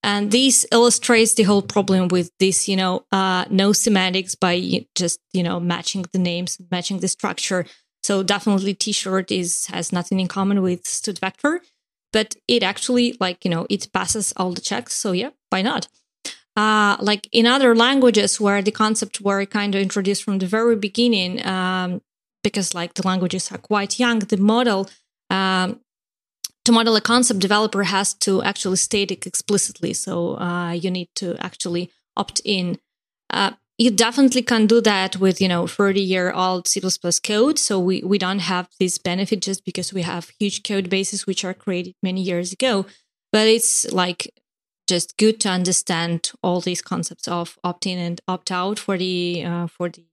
And 0.02 0.30
this 0.30 0.64
illustrates 0.70 1.34
the 1.34 1.42
whole 1.42 1.62
problem 1.62 2.08
with 2.08 2.30
this, 2.38 2.68
you 2.68 2.76
know, 2.76 3.04
uh, 3.10 3.44
no 3.50 3.72
semantics 3.72 4.34
by 4.34 4.86
just, 4.94 5.20
you 5.32 5.42
know, 5.42 5.58
matching 5.58 6.04
the 6.12 6.18
names, 6.18 6.58
matching 6.70 7.00
the 7.00 7.08
structure. 7.08 7.66
So 8.02 8.22
definitely 8.22 8.74
t-shirt 8.74 9.30
is 9.30 9.66
has 9.66 9.92
nothing 9.92 10.20
in 10.20 10.28
common 10.28 10.62
with 10.62 10.84
std 10.84 11.18
vector 11.18 11.60
but 12.12 12.34
it 12.46 12.62
actually 12.62 13.16
like 13.20 13.44
you 13.44 13.50
know 13.50 13.66
it 13.68 13.92
passes 13.92 14.32
all 14.36 14.52
the 14.52 14.60
checks 14.60 14.94
so 14.94 15.12
yeah 15.12 15.30
why 15.50 15.62
not 15.62 15.88
uh, 16.56 16.96
like 17.00 17.28
in 17.30 17.46
other 17.46 17.74
languages 17.74 18.40
where 18.40 18.62
the 18.62 18.72
concepts 18.72 19.20
were 19.20 19.44
kind 19.46 19.76
of 19.76 19.80
introduced 19.80 20.24
from 20.24 20.38
the 20.38 20.46
very 20.46 20.74
beginning 20.74 21.44
um, 21.46 22.02
because 22.42 22.74
like 22.74 22.94
the 22.94 23.06
languages 23.06 23.52
are 23.52 23.58
quite 23.58 23.98
young 23.98 24.18
the 24.20 24.36
model 24.36 24.88
um, 25.30 25.80
to 26.68 26.72
model 26.72 26.96
a 26.96 27.00
concept 27.00 27.40
developer 27.40 27.84
has 27.84 28.12
to 28.12 28.42
actually 28.42 28.76
state 28.76 29.10
it 29.10 29.26
explicitly. 29.26 29.94
So 29.94 30.38
uh, 30.38 30.72
you 30.72 30.90
need 30.90 31.08
to 31.16 31.34
actually 31.40 31.90
opt 32.14 32.42
in. 32.44 32.78
Uh, 33.30 33.52
you 33.78 33.90
definitely 33.90 34.42
can 34.42 34.66
do 34.66 34.82
that 34.82 35.16
with 35.16 35.40
you 35.40 35.48
know 35.48 35.66
30 35.66 36.02
year 36.02 36.30
old 36.30 36.68
c++ 36.68 36.80
code. 37.24 37.58
So 37.58 37.80
we, 37.80 38.02
we 38.02 38.18
don't 38.18 38.40
have 38.40 38.68
this 38.78 38.98
benefit 38.98 39.40
just 39.40 39.64
because 39.64 39.94
we 39.94 40.02
have 40.02 40.30
huge 40.38 40.62
code 40.62 40.90
bases 40.90 41.26
which 41.26 41.42
are 41.42 41.54
created 41.54 41.94
many 42.02 42.20
years 42.20 42.52
ago. 42.52 42.84
But 43.32 43.46
it's 43.46 43.90
like 43.90 44.34
just 44.86 45.16
good 45.16 45.40
to 45.40 45.48
understand 45.48 46.32
all 46.42 46.60
these 46.60 46.82
concepts 46.82 47.28
of 47.28 47.58
opt-in 47.64 47.98
and 47.98 48.20
opt-out 48.28 48.78
for 48.78 48.98
the 48.98 49.42
uh, 49.42 49.68
for 49.68 49.88
the 49.88 50.04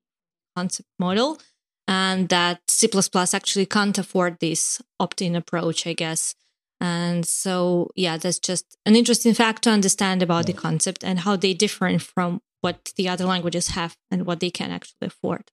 concept 0.56 0.90
model. 1.00 1.38
And 1.86 2.30
that 2.30 2.62
c++ 2.70 2.88
actually 3.34 3.66
can't 3.66 3.98
afford 3.98 4.40
this 4.40 4.82
opt-in 5.02 5.36
approach 5.36 5.86
i 5.86 5.94
guess 5.94 6.34
and 6.82 7.26
so 7.26 7.90
yeah 7.96 8.18
that's 8.18 8.40
just 8.40 8.78
an 8.86 8.96
interesting 8.96 9.34
fact 9.34 9.64
to 9.64 9.70
understand 9.70 10.22
about 10.22 10.46
the 10.46 10.54
concept 10.54 11.04
and 11.04 11.20
how 11.20 11.36
they 11.36 11.54
differ 11.54 11.98
from 12.00 12.42
what 12.66 12.92
the 12.98 13.08
other 13.08 13.26
languages 13.26 13.70
have 13.70 13.96
and 14.10 14.26
what 14.26 14.40
they 14.40 14.50
can 14.50 14.72
actually 14.72 15.06
afford. 15.06 15.52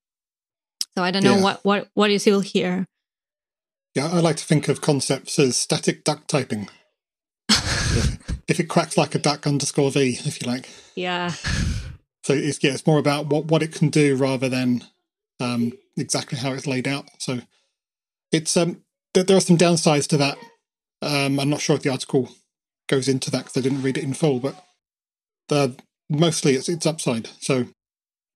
So 0.96 1.04
I 1.04 1.10
don't 1.10 1.22
know 1.22 1.36
yeah. 1.36 1.42
what 1.42 1.64
what 1.64 1.88
what 1.92 2.10
you 2.10 2.18
feel 2.18 2.40
here? 2.40 2.86
Yeah, 3.94 4.06
I 4.06 4.20
like 4.20 4.36
to 4.36 4.44
think 4.44 4.68
of 4.68 4.80
concepts 4.80 5.38
as 5.38 5.56
static 5.58 6.04
duck 6.04 6.26
typing. 6.26 6.68
if 8.48 8.58
it 8.58 8.68
quacks 8.68 8.96
like 8.96 9.14
a 9.14 9.18
duck 9.18 9.46
underscore 9.46 9.90
v, 9.90 10.18
if 10.24 10.40
you 10.40 10.48
like. 10.48 10.70
Yeah. 10.94 11.32
So 12.24 12.32
it's 12.32 12.64
yeah, 12.64 12.72
it's 12.72 12.86
more 12.86 12.98
about 12.98 13.26
what 13.26 13.46
what 13.46 13.62
it 13.62 13.74
can 13.74 13.90
do 13.90 14.16
rather 14.16 14.48
than 14.48 14.84
um, 15.38 15.72
exactly 15.98 16.38
how 16.38 16.52
it's 16.52 16.66
laid 16.66 16.88
out. 16.88 17.10
So 17.18 17.40
it's 18.30 18.56
um 18.56 18.82
there, 19.12 19.24
there 19.24 19.36
are 19.36 19.40
some 19.40 19.58
downsides 19.58 20.06
to 20.08 20.16
that. 20.16 20.38
Um, 21.02 21.40
I'm 21.40 21.50
not 21.50 21.61
sure 21.61 21.76
if 21.76 21.82
the 21.82 21.90
article 21.90 22.30
goes 22.88 23.09
into 23.09 23.30
that 23.30 23.38
because 23.44 23.56
I 23.56 23.61
didn't 23.61 23.82
read 23.82 23.99
it 23.99 24.04
in 24.04 24.14
full, 24.14 24.38
but 24.38 24.64
the 25.49 25.76
mostly 26.09 26.54
it's, 26.54 26.68
it's 26.68 26.87
upside. 26.87 27.28
So 27.40 27.66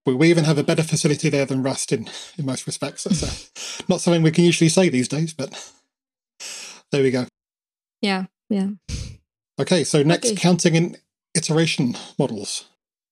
we, 0.05 0.13
we 0.13 0.29
even 0.29 0.43
have 0.43 0.57
a 0.57 0.63
better 0.63 0.83
facility 0.83 1.29
there 1.29 1.45
than 1.45 1.63
Rust 1.63 1.91
in, 1.91 2.09
in 2.37 2.45
most 2.45 2.67
respects. 2.67 3.05
That's 3.05 3.23
uh, 3.23 3.83
not 3.89 4.01
something 4.01 4.21
we 4.21 4.31
can 4.31 4.43
usually 4.43 4.69
say 4.69 4.89
these 4.89 5.07
days, 5.07 5.33
but 5.33 5.71
there 6.91 7.03
we 7.03 7.11
go. 7.11 7.25
Yeah, 8.01 8.25
yeah. 8.49 8.69
Okay, 9.59 9.83
so 9.83 10.03
next, 10.03 10.27
okay. 10.27 10.35
counting 10.35 10.75
in 10.75 10.97
iteration 11.35 11.95
models. 12.19 12.65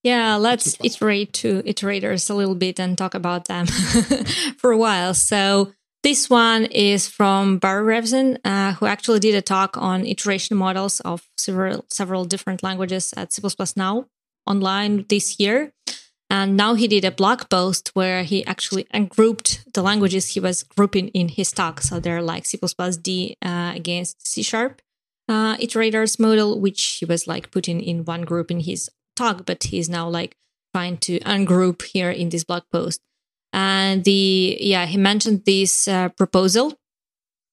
Yeah, 0.04 0.36
let's 0.36 0.78
iterate 0.84 1.34
to 1.34 1.64
iterators 1.64 2.30
a 2.30 2.36
little 2.36 2.54
bit 2.54 2.80
and 2.80 2.96
talk 2.96 3.16
about 3.16 3.46
them 3.46 3.66
for 4.58 4.72
a 4.72 4.78
while. 4.78 5.16
So 5.16 5.74
this 6.06 6.30
one 6.30 6.66
is 6.66 7.08
from 7.08 7.58
Barry 7.58 7.84
Revzin, 7.84 8.38
uh, 8.46 8.74
who 8.74 8.86
actually 8.86 9.20
did 9.20 9.34
a 9.34 9.42
talk 9.42 9.76
on 9.76 10.06
iteration 10.06 10.56
models 10.56 11.00
of 11.00 11.28
several 11.36 11.84
several 11.90 12.26
different 12.26 12.62
languages 12.62 13.12
at 13.18 13.34
C++ 13.34 13.42
Now 13.76 14.06
online 14.46 15.06
this 15.10 15.40
year. 15.40 15.74
And 16.30 16.56
now 16.56 16.76
he 16.76 16.88
did 16.88 17.06
a 17.06 17.12
blog 17.12 17.50
post 17.50 17.90
where 17.96 18.22
he 18.22 18.46
actually 18.46 18.86
grouped 19.10 19.74
the 19.74 19.82
languages 19.82 20.34
he 20.36 20.40
was 20.40 20.62
grouping 20.62 21.08
in 21.08 21.28
his 21.28 21.52
talk. 21.52 21.82
So 21.82 22.00
they're 22.00 22.22
like 22.22 22.46
C++, 22.46 22.60
D 23.02 23.36
uh, 23.42 23.72
against 23.74 24.28
C 24.28 24.44
sharp 24.44 24.84
uh, 25.28 25.58
iterators 25.58 26.20
model, 26.20 26.60
which 26.60 26.98
he 27.00 27.06
was 27.06 27.26
like 27.26 27.50
putting 27.50 27.82
in 27.82 28.06
one 28.06 28.22
group 28.22 28.52
in 28.52 28.60
his 28.60 28.92
talk, 29.16 29.44
but 29.48 29.64
he's 29.64 29.90
now 29.90 30.08
like 30.08 30.38
trying 30.72 30.98
to 30.98 31.20
ungroup 31.22 31.82
here 31.82 32.12
in 32.12 32.30
this 32.30 32.44
blog 32.44 32.64
post. 32.72 33.02
And 33.56 34.04
the 34.04 34.58
yeah, 34.60 34.86
he 34.86 34.98
mentioned 34.98 35.46
this 35.46 35.88
uh, 35.88 36.10
proposal 36.10 36.74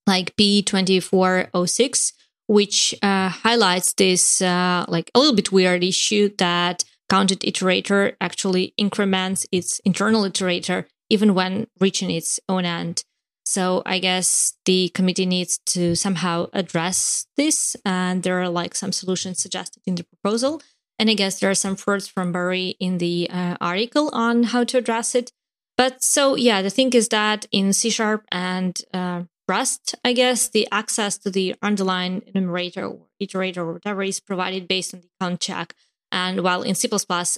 like 0.04 0.34
P2406, 0.34 2.12
which 2.48 2.92
uh, 3.02 3.28
highlights 3.28 3.92
this 3.92 4.42
uh, 4.42 4.84
like 4.88 5.12
a 5.14 5.20
little 5.20 5.36
bit 5.36 5.52
weird 5.52 5.84
issue 5.84 6.28
that 6.38 6.82
counted 7.08 7.40
iterator 7.40 8.16
actually 8.20 8.74
increments 8.76 9.46
its 9.52 9.78
internal 9.84 10.24
iterator 10.24 10.86
even 11.08 11.34
when 11.34 11.68
reaching 11.78 12.10
its 12.10 12.40
own 12.48 12.64
end. 12.64 13.04
So 13.44 13.82
I 13.86 14.00
guess 14.00 14.54
the 14.64 14.88
committee 14.88 15.26
needs 15.26 15.60
to 15.66 15.94
somehow 15.94 16.48
address 16.52 17.26
this, 17.36 17.76
and 17.84 18.24
there 18.24 18.40
are 18.40 18.48
like 18.48 18.74
some 18.74 18.92
solutions 18.92 19.40
suggested 19.40 19.82
in 19.86 19.94
the 19.94 20.04
proposal. 20.04 20.62
And 20.98 21.10
I 21.10 21.14
guess 21.14 21.38
there 21.38 21.50
are 21.50 21.54
some 21.54 21.76
words 21.86 22.08
from 22.08 22.32
Barry 22.32 22.76
in 22.80 22.98
the 22.98 23.28
uh, 23.30 23.56
article 23.60 24.10
on 24.12 24.44
how 24.44 24.64
to 24.64 24.78
address 24.78 25.14
it. 25.14 25.30
But 25.76 26.02
so 26.02 26.36
yeah, 26.36 26.62
the 26.62 26.70
thing 26.70 26.92
is 26.92 27.08
that 27.08 27.46
in 27.50 27.72
C 27.72 27.90
sharp 27.90 28.24
and 28.30 28.78
uh, 28.92 29.22
Rust, 29.48 29.94
I 30.04 30.12
guess 30.12 30.48
the 30.48 30.68
access 30.70 31.18
to 31.18 31.30
the 31.30 31.54
underlying 31.62 32.22
enumerator 32.26 32.86
or 32.86 33.06
iterator 33.20 33.58
or 33.58 33.72
whatever 33.74 34.02
is 34.02 34.20
provided 34.20 34.68
based 34.68 34.94
on 34.94 35.00
the 35.00 35.08
count 35.20 35.40
check. 35.40 35.74
And 36.12 36.42
while 36.42 36.62
in 36.62 36.74
C++ 36.74 36.88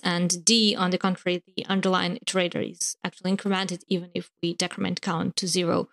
and 0.02 0.44
D, 0.44 0.74
on 0.74 0.90
the 0.90 0.98
contrary, 0.98 1.42
the 1.56 1.64
underlying 1.66 2.18
iterator 2.18 2.68
is 2.70 2.96
actually 3.04 3.34
incremented 3.36 3.82
even 3.88 4.10
if 4.14 4.30
we 4.42 4.54
decrement 4.54 5.00
count 5.00 5.36
to 5.36 5.46
zero. 5.46 5.88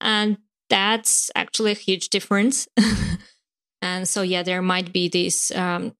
And 0.00 0.38
that's 0.68 1.30
actually 1.36 1.70
a 1.70 1.74
huge 1.74 2.08
difference. 2.08 2.66
and 3.82 4.08
so, 4.08 4.22
yeah, 4.22 4.42
there 4.42 4.62
might 4.62 4.92
be 4.92 5.08
these 5.08 5.52
um, 5.52 5.94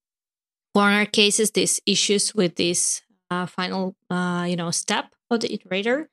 corner 0.75 1.07
cases, 1.07 1.53
these 1.53 1.81
issues 1.87 2.35
with 2.35 2.57
this 2.57 3.03
uh, 3.31 3.47
final, 3.47 3.95
uh, 4.11 4.45
you 4.49 4.57
know, 4.57 4.73
step 4.73 5.14
of 5.31 5.41
the 5.41 5.49
iterator. 5.49 6.07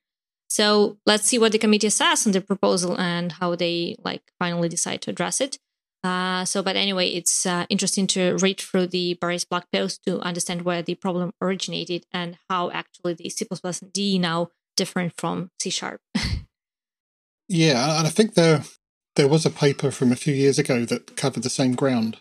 So 0.50 0.98
let's 1.06 1.26
see 1.26 1.40
what 1.40 1.54
the 1.54 1.58
committee 1.58 1.90
says 1.90 2.26
on 2.26 2.34
the 2.34 2.42
proposal 2.42 3.00
and 3.00 3.32
how 3.32 3.56
they 3.56 3.96
like 4.04 4.22
finally 4.38 4.68
decide 4.68 5.02
to 5.04 5.12
address 5.12 5.40
it. 5.40 5.58
Uh, 6.04 6.44
so, 6.46 6.64
but 6.64 6.76
anyway, 6.76 7.08
it's 7.08 7.46
uh, 7.46 7.66
interesting 7.70 8.08
to 8.08 8.36
read 8.38 8.60
through 8.60 8.88
the 8.88 9.18
various 9.22 9.46
blog 9.46 9.64
posts 9.72 10.00
to 10.06 10.20
understand 10.20 10.64
where 10.64 10.82
the 10.82 10.96
problem 10.96 11.32
originated 11.42 12.06
and 12.12 12.38
how 12.50 12.72
actually 12.72 13.14
the 13.14 13.30
C++ 13.30 13.48
and 13.50 13.94
D 13.94 14.18
now 14.18 14.50
different 14.76 15.14
from 15.16 15.52
C 15.62 15.70
sharp. 15.70 16.02
yeah, 17.48 18.00
and 18.00 18.08
I 18.08 18.10
think 18.10 18.34
there 18.34 18.64
there 19.16 19.28
was 19.28 19.46
a 19.46 19.52
paper 19.52 19.92
from 19.92 20.12
a 20.12 20.16
few 20.16 20.34
years 20.34 20.58
ago 20.58 20.86
that 20.86 21.16
covered 21.16 21.44
the 21.44 21.50
same 21.50 21.76
ground. 21.76 22.18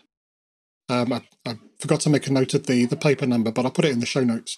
Um, 0.89 1.13
I, 1.13 1.21
I 1.45 1.55
forgot 1.79 2.01
to 2.01 2.09
make 2.09 2.27
a 2.27 2.33
note 2.33 2.53
of 2.53 2.67
the 2.67 2.85
the 2.85 2.95
paper 2.95 3.25
number, 3.25 3.51
but 3.51 3.65
I'll 3.65 3.71
put 3.71 3.85
it 3.85 3.91
in 3.91 3.99
the 3.99 4.05
show 4.05 4.23
notes. 4.23 4.57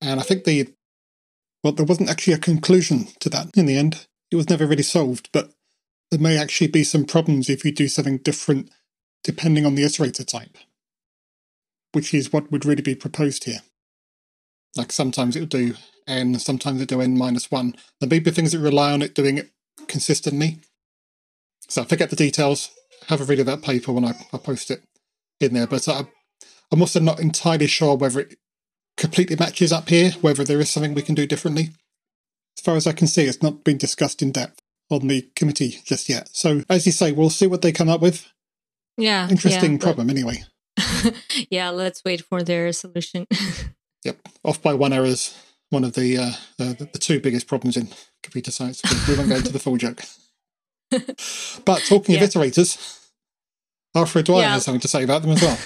And 0.00 0.18
I 0.18 0.22
think 0.22 0.44
the 0.44 0.68
well, 1.62 1.72
there 1.72 1.86
wasn't 1.86 2.10
actually 2.10 2.32
a 2.32 2.38
conclusion 2.38 3.08
to 3.20 3.28
that 3.30 3.48
in 3.56 3.66
the 3.66 3.76
end. 3.76 4.06
It 4.30 4.36
was 4.36 4.48
never 4.48 4.66
really 4.66 4.82
solved, 4.82 5.28
but 5.32 5.50
there 6.10 6.20
may 6.20 6.36
actually 6.38 6.68
be 6.68 6.84
some 6.84 7.04
problems 7.04 7.48
if 7.48 7.64
you 7.64 7.72
do 7.72 7.88
something 7.88 8.18
different 8.18 8.70
depending 9.22 9.66
on 9.66 9.74
the 9.74 9.82
iterator 9.82 10.26
type, 10.26 10.56
which 11.92 12.14
is 12.14 12.32
what 12.32 12.50
would 12.50 12.64
really 12.64 12.82
be 12.82 12.94
proposed 12.94 13.44
here. 13.44 13.60
Like 14.76 14.92
sometimes 14.92 15.36
it 15.36 15.40
will 15.40 15.46
do 15.46 15.74
n, 16.06 16.38
sometimes 16.38 16.80
it 16.80 16.88
do 16.88 17.00
n 17.00 17.18
minus 17.18 17.50
1. 17.50 17.74
There 18.00 18.08
may 18.08 18.18
be 18.18 18.30
things 18.30 18.52
that 18.52 18.60
rely 18.60 18.92
on 18.92 19.02
it 19.02 19.14
doing 19.14 19.38
it 19.38 19.50
consistently. 19.88 20.60
So 21.68 21.82
I 21.82 21.84
forget 21.84 22.10
the 22.10 22.16
details, 22.16 22.70
have 23.08 23.20
a 23.20 23.24
read 23.24 23.40
of 23.40 23.46
that 23.46 23.62
paper 23.62 23.92
when 23.92 24.04
I, 24.04 24.14
I 24.32 24.38
post 24.38 24.70
it 24.70 24.82
in 25.40 25.54
there. 25.54 25.66
But 25.66 25.86
I, 25.88 26.04
I'm 26.72 26.80
also 26.80 27.00
not 27.00 27.20
entirely 27.20 27.66
sure 27.66 27.96
whether 27.96 28.20
it 28.20 28.36
completely 29.00 29.34
matches 29.34 29.72
up 29.72 29.88
here, 29.88 30.10
whether 30.20 30.44
there 30.44 30.60
is 30.60 30.70
something 30.70 30.94
we 30.94 31.02
can 31.02 31.14
do 31.14 31.26
differently. 31.26 31.70
As 32.56 32.62
far 32.62 32.76
as 32.76 32.86
I 32.86 32.92
can 32.92 33.06
see, 33.06 33.24
it's 33.24 33.42
not 33.42 33.64
been 33.64 33.78
discussed 33.78 34.20
in 34.20 34.30
depth 34.30 34.60
on 34.90 35.08
the 35.08 35.22
committee 35.34 35.80
just 35.84 36.08
yet. 36.08 36.28
So, 36.32 36.62
as 36.68 36.84
you 36.84 36.92
say, 36.92 37.10
we'll 37.10 37.30
see 37.30 37.46
what 37.46 37.62
they 37.62 37.72
come 37.72 37.88
up 37.88 38.02
with. 38.02 38.28
Yeah. 38.98 39.28
Interesting 39.30 39.72
yeah, 39.72 39.78
problem, 39.78 40.08
but... 40.08 40.16
anyway. 40.16 40.44
yeah, 41.50 41.70
let's 41.70 42.04
wait 42.04 42.20
for 42.20 42.42
their 42.42 42.70
solution. 42.72 43.26
yep. 44.04 44.18
Off 44.44 44.60
by 44.60 44.74
one 44.74 44.92
error 44.92 45.06
is 45.06 45.34
one 45.70 45.84
of 45.84 45.94
the, 45.94 46.18
uh, 46.18 46.32
the, 46.58 46.88
the 46.92 46.98
two 46.98 47.20
biggest 47.20 47.46
problems 47.46 47.78
in 47.78 47.88
computer 48.22 48.50
science. 48.50 48.82
We 49.08 49.16
won't 49.16 49.30
go 49.30 49.36
into 49.36 49.52
the 49.52 49.58
full 49.58 49.78
joke. 49.78 50.02
but 50.90 51.82
talking 51.88 52.16
yeah. 52.16 52.24
of 52.24 52.30
iterators, 52.30 53.08
Arthur 53.94 54.18
O'Dwyer 54.18 54.42
yeah. 54.42 54.52
has 54.54 54.64
something 54.64 54.80
to 54.80 54.88
say 54.88 55.04
about 55.04 55.22
them 55.22 55.30
as 55.30 55.40
well. 55.40 55.58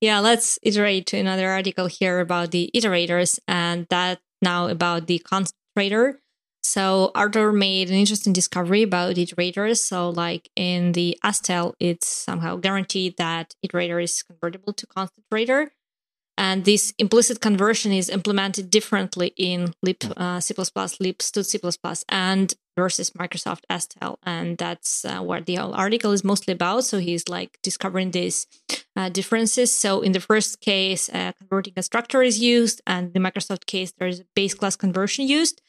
Yeah, 0.00 0.20
let's 0.20 0.58
iterate 0.62 1.06
to 1.08 1.18
another 1.18 1.48
article 1.48 1.86
here 1.86 2.20
about 2.20 2.52
the 2.52 2.70
iterators 2.74 3.38
and 3.48 3.86
that 3.90 4.20
now 4.40 4.68
about 4.68 5.06
the 5.06 5.18
const 5.18 5.54
iterator. 5.76 6.18
So 6.62 7.10
Arthur 7.14 7.52
made 7.52 7.88
an 7.88 7.96
interesting 7.96 8.32
discovery 8.32 8.82
about 8.82 9.16
iterators. 9.16 9.78
So 9.78 10.10
like 10.10 10.50
in 10.54 10.92
the 10.92 11.18
STL, 11.24 11.74
it's 11.80 12.06
somehow 12.06 12.56
guaranteed 12.56 13.16
that 13.16 13.54
iterator 13.64 14.02
is 14.02 14.22
convertible 14.22 14.72
to 14.74 14.86
const 14.86 15.14
iterator. 15.32 15.68
And 16.38 16.64
this 16.64 16.94
implicit 16.98 17.40
conversion 17.40 17.90
is 17.90 18.08
implemented 18.08 18.70
differently 18.70 19.34
in 19.36 19.74
lib 19.82 19.96
uh, 20.16 20.38
C++, 20.38 20.54
lib 21.00 21.20
stud 21.20 21.44
C++, 21.44 21.58
and 22.08 22.54
versus 22.76 23.10
Microsoft 23.10 23.62
STL. 23.68 24.18
And 24.22 24.56
that's 24.56 25.04
uh, 25.04 25.18
what 25.18 25.46
the 25.46 25.56
whole 25.56 25.74
article 25.74 26.12
is 26.12 26.22
mostly 26.22 26.52
about. 26.54 26.84
So 26.84 26.98
he's 26.98 27.28
like 27.28 27.58
discovering 27.64 28.12
these 28.12 28.46
uh, 28.94 29.08
differences. 29.08 29.74
So 29.74 30.00
in 30.00 30.12
the 30.12 30.20
first 30.20 30.60
case, 30.60 31.08
uh, 31.08 31.32
converting 31.40 31.74
constructor 31.74 32.22
is 32.22 32.38
used, 32.38 32.82
and 32.86 33.12
the 33.12 33.18
Microsoft 33.18 33.66
case, 33.66 33.92
there's 33.98 34.20
a 34.20 34.26
base 34.36 34.54
class 34.54 34.76
conversion 34.76 35.26
used. 35.26 35.60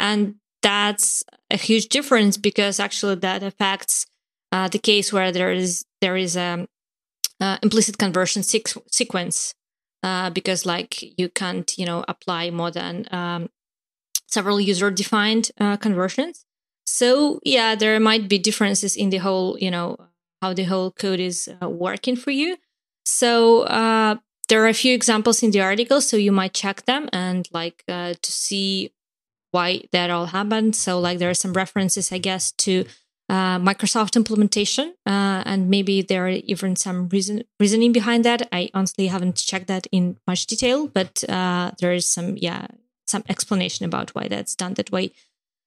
And 0.00 0.34
that's 0.62 1.22
a 1.48 1.56
huge 1.56 1.90
difference 1.90 2.36
because 2.36 2.80
actually 2.80 3.14
that 3.16 3.44
affects 3.44 4.04
uh, 4.50 4.66
the 4.66 4.80
case 4.80 5.12
where 5.12 5.30
there 5.30 5.52
is 5.52 5.84
there 6.00 6.16
is 6.16 6.36
a 6.36 6.66
um, 7.40 7.58
implicit 7.62 7.98
conversion 7.98 8.42
sequence 8.42 9.54
uh, 10.02 10.30
because 10.30 10.64
like 10.66 11.18
you 11.18 11.28
can't 11.28 11.76
you 11.78 11.86
know 11.86 12.04
apply 12.08 12.50
more 12.50 12.70
than 12.70 13.06
um, 13.10 13.48
several 14.26 14.60
user 14.60 14.90
defined 14.90 15.50
uh, 15.58 15.76
conversions. 15.76 16.44
So 16.86 17.40
yeah 17.44 17.74
there 17.74 17.98
might 18.00 18.28
be 18.28 18.38
differences 18.38 18.96
in 18.96 19.10
the 19.10 19.18
whole 19.18 19.58
you 19.58 19.70
know 19.70 19.96
how 20.40 20.54
the 20.54 20.64
whole 20.64 20.90
code 20.92 21.20
is 21.20 21.48
uh, 21.62 21.68
working 21.68 22.16
for 22.16 22.30
you. 22.30 22.56
So 23.04 23.62
uh, 23.62 24.16
there 24.48 24.62
are 24.62 24.68
a 24.68 24.74
few 24.74 24.94
examples 24.94 25.42
in 25.42 25.50
the 25.50 25.60
article 25.60 26.00
so 26.00 26.16
you 26.16 26.32
might 26.32 26.54
check 26.54 26.84
them 26.84 27.08
and 27.12 27.48
like 27.52 27.84
uh, 27.88 28.14
to 28.20 28.32
see 28.32 28.92
why 29.50 29.82
that 29.92 30.10
all 30.10 30.26
happened. 30.26 30.76
So 30.76 30.98
like 30.98 31.18
there 31.18 31.30
are 31.30 31.34
some 31.34 31.52
references 31.52 32.12
i 32.12 32.18
guess 32.18 32.52
to 32.52 32.84
uh, 33.28 33.58
Microsoft 33.58 34.16
implementation, 34.16 34.94
uh, 35.06 35.42
and 35.44 35.68
maybe 35.68 36.02
there 36.02 36.26
are 36.26 36.30
even 36.30 36.76
some 36.76 37.08
reason 37.10 37.42
reasoning 37.60 37.92
behind 37.92 38.24
that. 38.24 38.48
I 38.52 38.70
honestly 38.72 39.08
haven't 39.08 39.36
checked 39.36 39.66
that 39.66 39.86
in 39.92 40.16
much 40.26 40.46
detail, 40.46 40.86
but 40.86 41.24
uh, 41.28 41.72
there 41.78 41.92
is 41.92 42.08
some 42.08 42.36
yeah 42.36 42.66
some 43.06 43.24
explanation 43.28 43.84
about 43.84 44.14
why 44.14 44.28
that's 44.28 44.54
done 44.54 44.74
that 44.74 44.90
way. 44.90 45.12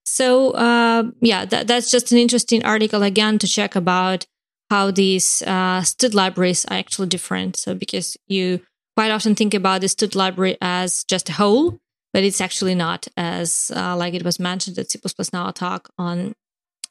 So 0.04 0.50
uh, 0.50 1.10
yeah, 1.20 1.44
that, 1.44 1.66
that's 1.68 1.90
just 1.90 2.12
an 2.12 2.18
interesting 2.18 2.64
article 2.64 3.02
again 3.02 3.38
to 3.38 3.46
check 3.46 3.76
about 3.76 4.26
how 4.70 4.90
these 4.90 5.42
uh, 5.42 5.82
stud 5.82 6.14
libraries 6.14 6.64
are 6.66 6.76
actually 6.76 7.08
different. 7.08 7.56
So 7.56 7.74
because 7.74 8.16
you 8.26 8.60
quite 8.96 9.10
often 9.10 9.34
think 9.34 9.54
about 9.54 9.80
the 9.80 9.88
stud 9.88 10.14
library 10.14 10.56
as 10.60 11.04
just 11.04 11.28
a 11.28 11.32
whole, 11.34 11.78
but 12.12 12.24
it's 12.24 12.40
actually 12.40 12.74
not 12.74 13.06
as 13.16 13.70
uh, 13.76 13.96
like 13.96 14.14
it 14.14 14.24
was 14.24 14.40
mentioned 14.40 14.78
at 14.78 14.90
C++ 14.90 14.98
Now 15.32 15.50
talk 15.50 15.90
on 15.98 16.34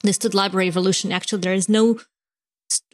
the 0.02 0.12
stud 0.12 0.34
library 0.34 0.68
evolution. 0.68 1.12
Actually, 1.12 1.40
there 1.40 1.54
is 1.54 1.68
no 1.68 2.00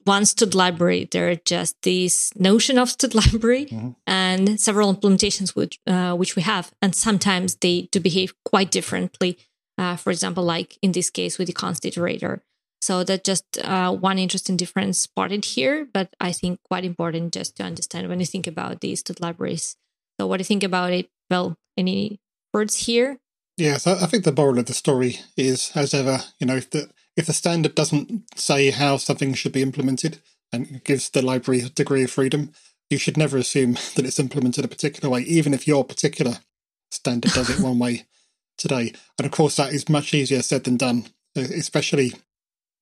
one 0.04 0.24
stud 0.24 0.54
library. 0.54 1.08
There 1.10 1.30
are 1.30 1.36
just 1.36 1.76
this 1.82 2.32
notion 2.36 2.78
of 2.78 2.90
stud 2.90 3.14
library 3.22 3.66
mm-hmm. 3.66 3.90
and 4.06 4.60
several 4.60 4.94
implementations 4.94 5.54
which, 5.54 5.78
uh, 5.86 6.14
which 6.14 6.36
we 6.36 6.42
have. 6.42 6.72
And 6.82 6.94
sometimes 6.94 7.56
they 7.56 7.88
do 7.92 8.00
behave 8.00 8.34
quite 8.44 8.70
differently. 8.70 9.38
Uh, 9.76 9.96
for 9.96 10.10
example, 10.10 10.42
like 10.42 10.76
in 10.82 10.92
this 10.92 11.10
case 11.10 11.38
with 11.38 11.46
the 11.46 11.52
const 11.52 11.84
iterator. 11.84 12.40
So 12.80 13.04
that's 13.04 13.22
just 13.22 13.58
uh, 13.58 13.92
one 13.92 14.18
interesting 14.18 14.56
difference 14.56 15.00
spotted 15.00 15.44
here, 15.44 15.86
but 15.92 16.14
I 16.20 16.32
think 16.32 16.60
quite 16.62 16.84
important 16.84 17.32
just 17.32 17.56
to 17.56 17.64
understand 17.64 18.08
when 18.08 18.20
you 18.20 18.26
think 18.26 18.46
about 18.46 18.80
these 18.80 19.00
stud 19.00 19.20
libraries. 19.20 19.76
So 20.18 20.26
what 20.26 20.38
do 20.38 20.42
you 20.42 20.46
think 20.46 20.62
about 20.62 20.92
it? 20.92 21.10
Well, 21.30 21.56
any 21.76 22.20
words 22.52 22.86
here? 22.86 23.18
Yes, 23.58 23.88
I 23.88 24.06
think 24.06 24.22
the 24.22 24.32
moral 24.32 24.60
of 24.60 24.66
the 24.66 24.72
story 24.72 25.18
is, 25.36 25.72
as 25.74 25.92
ever, 25.92 26.20
you 26.38 26.46
know, 26.46 26.56
if 26.56 26.70
the 26.70 26.90
if 27.16 27.26
the 27.26 27.32
standard 27.32 27.74
doesn't 27.74 28.38
say 28.38 28.70
how 28.70 28.98
something 28.98 29.34
should 29.34 29.50
be 29.50 29.62
implemented 29.62 30.20
and 30.52 30.84
gives 30.84 31.10
the 31.10 31.22
library 31.22 31.62
a 31.62 31.68
degree 31.68 32.04
of 32.04 32.12
freedom, 32.12 32.52
you 32.88 32.98
should 32.98 33.16
never 33.16 33.36
assume 33.36 33.72
that 33.96 34.06
it's 34.06 34.20
implemented 34.20 34.64
a 34.64 34.68
particular 34.68 35.10
way, 35.10 35.22
even 35.22 35.52
if 35.52 35.66
your 35.66 35.84
particular 35.84 36.34
standard 36.92 37.32
does 37.32 37.50
it 37.50 37.60
one 37.60 37.80
way 37.80 38.06
today. 38.56 38.92
And 39.18 39.26
of 39.26 39.32
course, 39.32 39.56
that 39.56 39.72
is 39.72 39.88
much 39.88 40.14
easier 40.14 40.40
said 40.42 40.62
than 40.62 40.76
done, 40.76 41.06
especially 41.34 42.12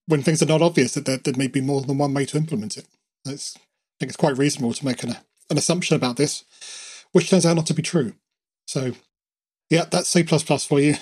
when 0.05 0.23
things 0.23 0.43
are 0.43 0.47
not 0.47 0.63
obvious 0.63 0.93
that 0.93 1.07
there, 1.07 1.17
there 1.17 1.35
may 1.39 1.49
be 1.49 1.63
more 1.63 1.81
than 1.81 1.97
one 1.97 2.13
way 2.13 2.27
to 2.27 2.37
implement 2.37 2.77
it. 2.77 2.87
It's, 3.25 3.57
I 3.57 3.61
think 4.01 4.11
it's 4.11 4.17
quite 4.19 4.37
reasonable 4.37 4.75
to 4.75 4.85
make 4.85 5.03
an, 5.03 5.17
an 5.49 5.57
assumption 5.57 5.97
about 5.97 6.19
this, 6.19 6.45
which 7.13 7.31
turns 7.31 7.47
out 7.47 7.57
not 7.57 7.67
to 7.69 7.75
be 7.75 7.83
true. 7.83 8.13
So, 8.67 8.93
yeah, 9.71 9.85
that's 9.91 10.09
C 10.09 10.23
for 10.23 10.81
you. 10.81 10.95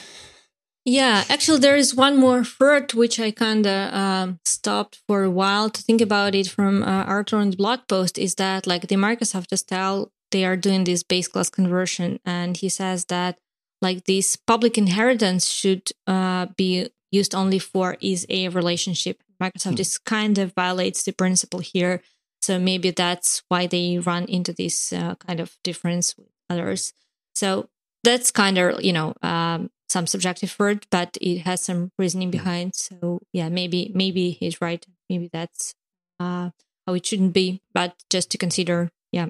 Yeah, 0.86 1.24
actually, 1.30 1.60
there 1.60 1.76
is 1.76 1.94
one 1.94 2.18
more 2.18 2.44
third 2.44 2.92
which 2.92 3.18
I 3.18 3.30
kind 3.30 3.66
of 3.66 3.94
um, 3.94 4.40
stopped 4.44 5.00
for 5.08 5.22
a 5.22 5.30
while 5.30 5.70
to 5.70 5.82
think 5.82 6.02
about 6.02 6.34
it 6.34 6.48
from 6.48 6.82
uh, 6.82 7.04
Arthur 7.04 7.38
on 7.38 7.50
the 7.50 7.56
blog 7.56 7.80
post. 7.88 8.18
Is 8.18 8.34
that 8.34 8.66
like 8.66 8.88
the 8.88 8.96
Microsoft 8.96 9.56
style 9.56 10.12
they 10.30 10.44
are 10.44 10.56
doing 10.56 10.84
this 10.84 11.02
base 11.02 11.28
class 11.28 11.48
conversion, 11.48 12.20
and 12.26 12.56
he 12.56 12.68
says 12.68 13.06
that 13.06 13.38
like 13.80 14.04
this 14.04 14.36
public 14.36 14.76
inheritance 14.76 15.48
should 15.48 15.90
uh, 16.06 16.46
be 16.56 16.90
used 17.10 17.34
only 17.34 17.58
for 17.58 17.96
is 18.00 18.26
a 18.28 18.48
relationship. 18.48 19.22
Microsoft 19.42 19.70
hmm. 19.70 19.76
just 19.76 20.04
kind 20.04 20.36
of 20.36 20.52
violates 20.52 21.02
the 21.02 21.12
principle 21.12 21.60
here, 21.60 22.02
so 22.42 22.58
maybe 22.58 22.90
that's 22.90 23.42
why 23.48 23.66
they 23.66 23.98
run 23.98 24.24
into 24.26 24.52
this 24.52 24.92
uh, 24.92 25.14
kind 25.14 25.40
of 25.40 25.56
difference 25.64 26.14
with 26.18 26.28
others. 26.50 26.92
So 27.34 27.70
that's 28.04 28.30
kind 28.30 28.58
of 28.58 28.84
you 28.84 28.92
know 28.92 29.14
um, 29.22 29.70
some 29.88 30.06
subjective 30.06 30.54
word, 30.58 30.86
but 30.90 31.16
it 31.20 31.38
has 31.40 31.60
some 31.62 31.90
reasoning 31.98 32.30
behind. 32.30 32.74
So 32.74 33.20
yeah, 33.32 33.48
maybe 33.48 33.90
maybe 33.94 34.30
he's 34.30 34.60
right. 34.60 34.84
Maybe 35.08 35.30
that's 35.32 35.74
uh, 36.20 36.50
how 36.86 36.94
it 36.94 37.06
shouldn't 37.06 37.32
be. 37.32 37.62
But 37.72 37.94
just 38.10 38.30
to 38.30 38.38
consider, 38.38 38.90
yeah. 39.12 39.28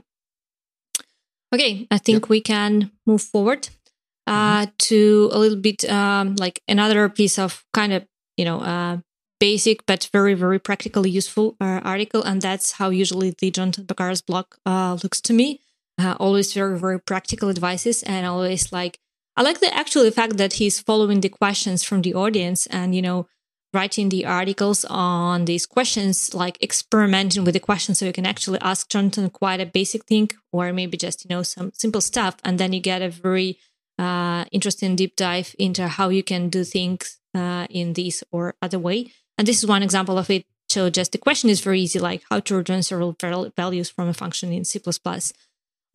Okay, 1.54 1.86
I 1.90 1.98
think 1.98 2.24
yep. 2.24 2.28
we 2.28 2.40
can 2.40 2.90
move 3.06 3.22
forward 3.22 3.68
uh, 4.26 4.62
mm-hmm. 4.62 4.70
to 4.78 5.30
a 5.32 5.38
little 5.38 5.58
bit 5.58 5.88
um, 5.88 6.34
like 6.36 6.60
another 6.66 7.08
piece 7.08 7.38
of 7.38 7.64
kind 7.72 7.92
of 7.92 8.04
you 8.36 8.44
know 8.44 8.60
uh, 8.60 8.98
basic 9.38 9.86
but 9.86 10.08
very 10.12 10.34
very 10.34 10.58
practically 10.58 11.10
useful 11.10 11.56
uh, 11.60 11.80
article, 11.84 12.22
and 12.22 12.42
that's 12.42 12.72
how 12.72 12.90
usually 12.90 13.34
the 13.38 13.50
Jonathan 13.50 13.84
Boccara's 13.84 14.22
blog 14.22 14.46
uh, 14.66 14.98
looks 15.02 15.20
to 15.22 15.32
me. 15.32 15.60
Uh, 15.96 16.16
always 16.18 16.52
very 16.52 16.78
very 16.78 17.00
practical 17.00 17.48
advices, 17.48 18.02
and 18.02 18.26
always 18.26 18.72
like 18.72 18.98
I 19.36 19.42
like 19.42 19.60
the 19.60 19.74
actual 19.74 20.08
fact 20.10 20.36
that 20.36 20.54
he's 20.54 20.80
following 20.80 21.20
the 21.20 21.28
questions 21.28 21.82
from 21.82 22.02
the 22.02 22.14
audience 22.14 22.66
and, 22.66 22.94
you 22.94 23.02
know, 23.02 23.26
writing 23.72 24.08
the 24.08 24.24
articles 24.24 24.84
on 24.84 25.46
these 25.46 25.66
questions, 25.66 26.32
like 26.32 26.62
experimenting 26.62 27.42
with 27.42 27.54
the 27.54 27.60
questions. 27.60 27.98
So 27.98 28.06
you 28.06 28.12
can 28.12 28.26
actually 28.26 28.60
ask 28.60 28.88
Jonathan 28.88 29.28
quite 29.30 29.60
a 29.60 29.66
basic 29.66 30.04
thing 30.04 30.30
or 30.52 30.72
maybe 30.72 30.96
just, 30.96 31.24
you 31.24 31.28
know, 31.28 31.42
some 31.42 31.72
simple 31.74 32.00
stuff. 32.00 32.36
And 32.44 32.58
then 32.58 32.72
you 32.72 32.80
get 32.80 33.02
a 33.02 33.08
very 33.08 33.58
uh, 33.98 34.44
interesting 34.52 34.94
deep 34.94 35.16
dive 35.16 35.56
into 35.58 35.88
how 35.88 36.10
you 36.10 36.22
can 36.22 36.48
do 36.48 36.62
things 36.62 37.18
uh, 37.34 37.66
in 37.68 37.94
this 37.94 38.22
or 38.30 38.54
other 38.62 38.78
way. 38.78 39.12
And 39.36 39.48
this 39.48 39.58
is 39.58 39.66
one 39.66 39.82
example 39.82 40.16
of 40.16 40.30
it. 40.30 40.46
So 40.68 40.90
just 40.90 41.10
the 41.10 41.18
question 41.18 41.50
is 41.50 41.60
very 41.60 41.80
easy, 41.80 41.98
like 41.98 42.22
how 42.30 42.38
to 42.38 42.54
return 42.54 42.84
several 42.84 43.16
values 43.56 43.90
from 43.90 44.08
a 44.08 44.14
function 44.14 44.52
in 44.52 44.64
C++. 44.64 44.80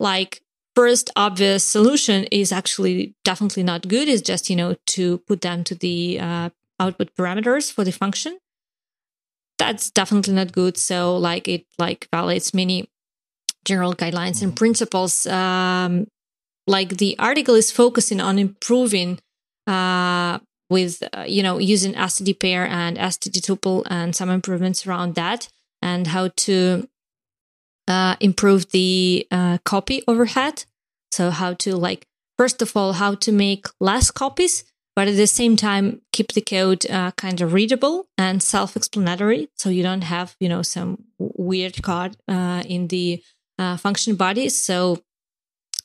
Like 0.00 0.42
first 0.74 1.10
obvious 1.14 1.62
solution 1.62 2.24
is 2.32 2.50
actually 2.50 3.14
definitely 3.22 3.62
not 3.62 3.86
good. 3.86 4.08
Is 4.08 4.22
just 4.22 4.50
you 4.50 4.56
know 4.56 4.74
to 4.86 5.18
put 5.18 5.42
them 5.42 5.62
to 5.64 5.74
the 5.76 6.18
uh, 6.18 6.50
output 6.80 7.14
parameters 7.14 7.72
for 7.72 7.84
the 7.84 7.92
function. 7.92 8.38
That's 9.58 9.90
definitely 9.90 10.34
not 10.34 10.52
good. 10.52 10.76
So 10.78 11.16
like 11.16 11.46
it 11.46 11.66
like 11.78 12.08
violates 12.10 12.52
many 12.54 12.88
general 13.64 13.94
guidelines 13.94 14.42
and 14.42 14.52
mm-hmm. 14.52 14.62
principles. 14.64 15.26
Um, 15.26 16.06
like 16.66 16.96
the 16.96 17.16
article 17.18 17.54
is 17.54 17.70
focusing 17.70 18.20
on 18.20 18.38
improving 18.38 19.18
uh, 19.66 20.38
with 20.70 21.02
uh, 21.12 21.24
you 21.26 21.42
know 21.42 21.58
using 21.58 21.92
std 21.94 22.38
pair 22.38 22.66
and 22.66 22.96
std 22.96 23.40
tuple 23.40 23.82
and 23.90 24.14
some 24.14 24.30
improvements 24.30 24.86
around 24.86 25.14
that 25.16 25.48
and 25.82 26.06
how 26.06 26.28
to 26.36 26.88
uh, 27.90 28.14
improve 28.20 28.70
the 28.70 29.26
uh, 29.30 29.58
copy 29.64 30.02
overhead. 30.06 30.64
So 31.10 31.30
how 31.30 31.54
to 31.54 31.76
like 31.76 32.06
first 32.38 32.62
of 32.62 32.76
all 32.76 32.92
how 32.94 33.16
to 33.16 33.32
make 33.32 33.66
less 33.80 34.10
copies, 34.12 34.64
but 34.94 35.08
at 35.08 35.16
the 35.16 35.26
same 35.26 35.56
time 35.56 36.00
keep 36.12 36.32
the 36.32 36.40
code 36.40 36.88
uh, 36.88 37.10
kind 37.12 37.40
of 37.40 37.52
readable 37.52 38.06
and 38.16 38.42
self-explanatory, 38.42 39.48
so 39.56 39.70
you 39.70 39.82
don't 39.82 40.04
have 40.04 40.36
you 40.38 40.48
know 40.48 40.62
some 40.62 41.04
weird 41.18 41.82
code 41.82 42.16
uh, 42.28 42.62
in 42.66 42.88
the 42.88 43.22
uh, 43.58 43.76
function 43.76 44.14
bodies. 44.14 44.56
So 44.56 45.02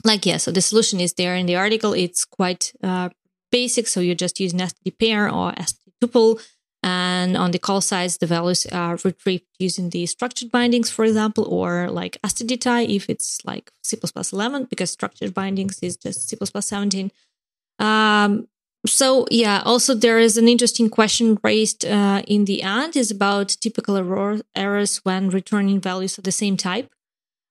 like 0.03 0.25
yeah, 0.25 0.37
so 0.37 0.51
the 0.51 0.61
solution 0.61 0.99
is 0.99 1.13
there 1.13 1.35
in 1.35 1.47
the 1.47 1.55
article. 1.55 1.93
It's 1.93 2.23
quite 2.23 2.71
uh, 2.83 3.09
basic, 3.51 3.87
so 3.87 3.99
you 3.99 4.13
just 4.13 4.39
use 4.39 4.53
std 4.53 4.99
pair 4.99 5.27
or 5.27 5.53
std 5.53 5.79
tuple 6.03 6.39
and 6.86 7.36
on 7.36 7.50
the 7.50 7.58
call 7.58 7.82
site, 7.82 8.15
the 8.19 8.28
values 8.28 8.67
are 8.67 8.95
retrieved 9.04 9.45
using 9.58 9.89
the 9.89 10.06
structured 10.06 10.52
bindings, 10.52 10.91
for 10.91 11.04
example, 11.04 11.43
or 11.45 11.89
like 11.89 12.19
stdtie 12.24 12.95
if 12.95 13.10
it's 13.10 13.43
like 13.43 13.71
C++ 13.84 13.98
11, 14.32 14.65
because 14.65 14.91
structured 14.91 15.34
bindings 15.34 15.80
is 15.82 15.98
just 15.98 16.30
C++ 16.30 16.38
17. 16.38 17.12
Um, 17.80 18.48
so 18.86 19.26
yeah, 19.32 19.63
also 19.65 19.95
there 19.95 20.19
is 20.19 20.38
an 20.38 20.48
interesting 20.48 20.91
question 20.91 21.39
raised 21.43 21.86
uh, 21.86 22.21
in 22.28 22.45
the 22.45 22.62
end 22.62 22.95
is 22.95 23.10
about 23.10 23.58
typical 23.60 23.98
error, 23.98 24.41
errors 24.56 24.98
when 24.98 25.32
returning 25.32 25.82
values 25.82 26.19
of 26.19 26.24
the 26.24 26.32
same 26.32 26.56
type. 26.56 26.91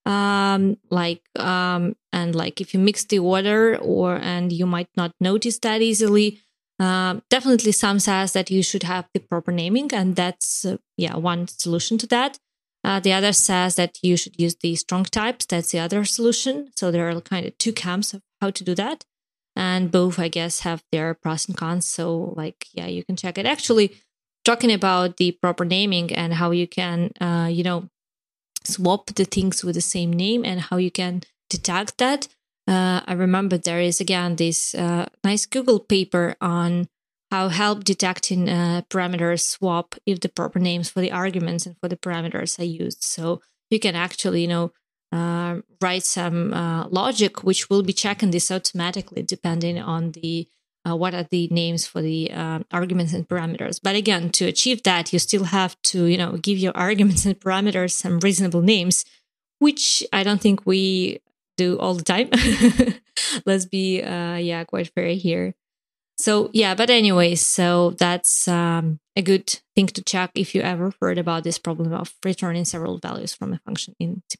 Um, 0.06 0.76
like 0.90 1.22
um, 1.36 1.96
and 2.12 2.36
like 2.36 2.60
if 2.60 2.72
you 2.72 2.78
mix 2.78 3.04
the 3.04 3.18
order 3.18 3.76
or 3.78 4.14
and 4.14 4.52
you 4.52 4.66
might 4.66 4.90
not 4.96 5.10
notice 5.18 5.58
that 5.60 5.82
easily 5.82 6.38
uh, 6.80 7.20
definitely, 7.30 7.72
some 7.72 7.98
says 7.98 8.32
that 8.32 8.50
you 8.50 8.62
should 8.62 8.82
have 8.82 9.08
the 9.14 9.20
proper 9.20 9.52
naming, 9.52 9.92
and 9.92 10.16
that's 10.16 10.64
uh, 10.64 10.76
yeah 10.96 11.16
one 11.16 11.46
solution 11.46 11.98
to 11.98 12.06
that. 12.08 12.38
Uh, 12.82 13.00
the 13.00 13.12
other 13.12 13.32
says 13.32 13.76
that 13.76 13.98
you 14.02 14.16
should 14.16 14.38
use 14.38 14.56
the 14.56 14.74
strong 14.76 15.04
types. 15.04 15.46
That's 15.46 15.70
the 15.70 15.78
other 15.78 16.04
solution. 16.04 16.70
So 16.76 16.90
there 16.90 17.08
are 17.08 17.20
kind 17.20 17.46
of 17.46 17.56
two 17.58 17.72
camps 17.72 18.12
of 18.12 18.22
how 18.40 18.50
to 18.50 18.64
do 18.64 18.74
that, 18.74 19.04
and 19.54 19.90
both, 19.90 20.18
I 20.18 20.28
guess, 20.28 20.60
have 20.60 20.82
their 20.90 21.14
pros 21.14 21.46
and 21.46 21.56
cons. 21.56 21.86
So 21.86 22.34
like, 22.36 22.66
yeah, 22.72 22.86
you 22.86 23.04
can 23.04 23.16
check 23.16 23.38
it. 23.38 23.46
Actually, 23.46 23.96
talking 24.44 24.72
about 24.72 25.16
the 25.16 25.32
proper 25.32 25.64
naming 25.64 26.12
and 26.12 26.34
how 26.34 26.50
you 26.50 26.66
can, 26.66 27.12
uh, 27.20 27.48
you 27.50 27.62
know, 27.62 27.88
swap 28.64 29.06
the 29.14 29.24
things 29.24 29.62
with 29.62 29.74
the 29.74 29.80
same 29.80 30.12
name 30.12 30.44
and 30.44 30.60
how 30.60 30.76
you 30.76 30.90
can 30.90 31.22
detect 31.50 31.98
that 31.98 32.28
uh, 32.66 33.00
I 33.06 33.12
remember 33.12 33.58
there 33.58 33.80
is 33.80 34.00
again 34.00 34.36
this 34.36 34.74
uh, 34.74 35.06
nice 35.22 35.46
Google 35.46 35.80
paper 35.80 36.34
on 36.40 36.88
how 37.30 37.48
help 37.48 37.84
detecting 37.84 38.48
uh, 38.48 38.82
parameters 38.88 39.40
swap 39.40 39.94
if 40.06 40.20
the 40.20 40.28
proper 40.28 40.58
names 40.58 40.88
for 40.88 41.00
the 41.00 41.12
arguments 41.12 41.66
and 41.66 41.76
for 41.80 41.88
the 41.88 41.96
parameters 41.96 42.58
are 42.58 42.64
used. 42.64 43.02
So 43.02 43.42
you 43.70 43.80
can 43.80 43.94
actually, 43.94 44.42
you 44.42 44.48
know, 44.48 44.72
uh, 45.12 45.60
write 45.80 46.04
some 46.04 46.54
uh, 46.54 46.86
logic 46.88 47.44
which 47.44 47.68
will 47.68 47.82
be 47.82 47.92
checking 47.92 48.30
this 48.30 48.50
automatically 48.50 49.22
depending 49.22 49.78
on 49.78 50.12
the 50.12 50.48
uh, 50.86 50.94
what 50.94 51.14
are 51.14 51.22
the 51.22 51.48
names 51.48 51.86
for 51.86 52.02
the 52.02 52.30
arguments 52.70 53.14
and 53.14 53.26
parameters. 53.26 53.80
But 53.82 53.96
again, 53.96 54.28
to 54.30 54.44
achieve 54.44 54.82
that, 54.82 55.14
you 55.14 55.18
still 55.18 55.44
have 55.44 55.80
to, 55.84 56.04
you 56.04 56.18
know, 56.18 56.36
give 56.36 56.58
your 56.58 56.76
arguments 56.76 57.24
and 57.24 57.40
parameters 57.40 57.92
some 57.92 58.20
reasonable 58.20 58.60
names, 58.60 59.06
which 59.60 60.04
I 60.12 60.22
don't 60.22 60.42
think 60.42 60.66
we 60.66 61.20
do 61.56 61.78
all 61.78 61.94
the 61.94 62.04
time. 62.04 62.30
Let's 63.46 63.66
be, 63.66 64.02
uh, 64.02 64.36
yeah, 64.36 64.64
quite 64.64 64.92
fair 64.94 65.08
here. 65.08 65.54
So 66.16 66.50
yeah, 66.52 66.74
but 66.74 66.90
anyways, 66.90 67.44
so 67.44 67.90
that's 67.90 68.46
um, 68.46 69.00
a 69.16 69.22
good 69.22 69.60
thing 69.74 69.88
to 69.88 70.02
check 70.02 70.30
if 70.34 70.54
you 70.54 70.62
ever 70.62 70.92
heard 71.00 71.18
about 71.18 71.42
this 71.42 71.58
problem 71.58 71.92
of 71.92 72.14
returning 72.24 72.64
several 72.64 72.98
values 72.98 73.34
from 73.34 73.52
a 73.52 73.58
function 73.58 73.94
in 73.98 74.22
C++. 74.30 74.38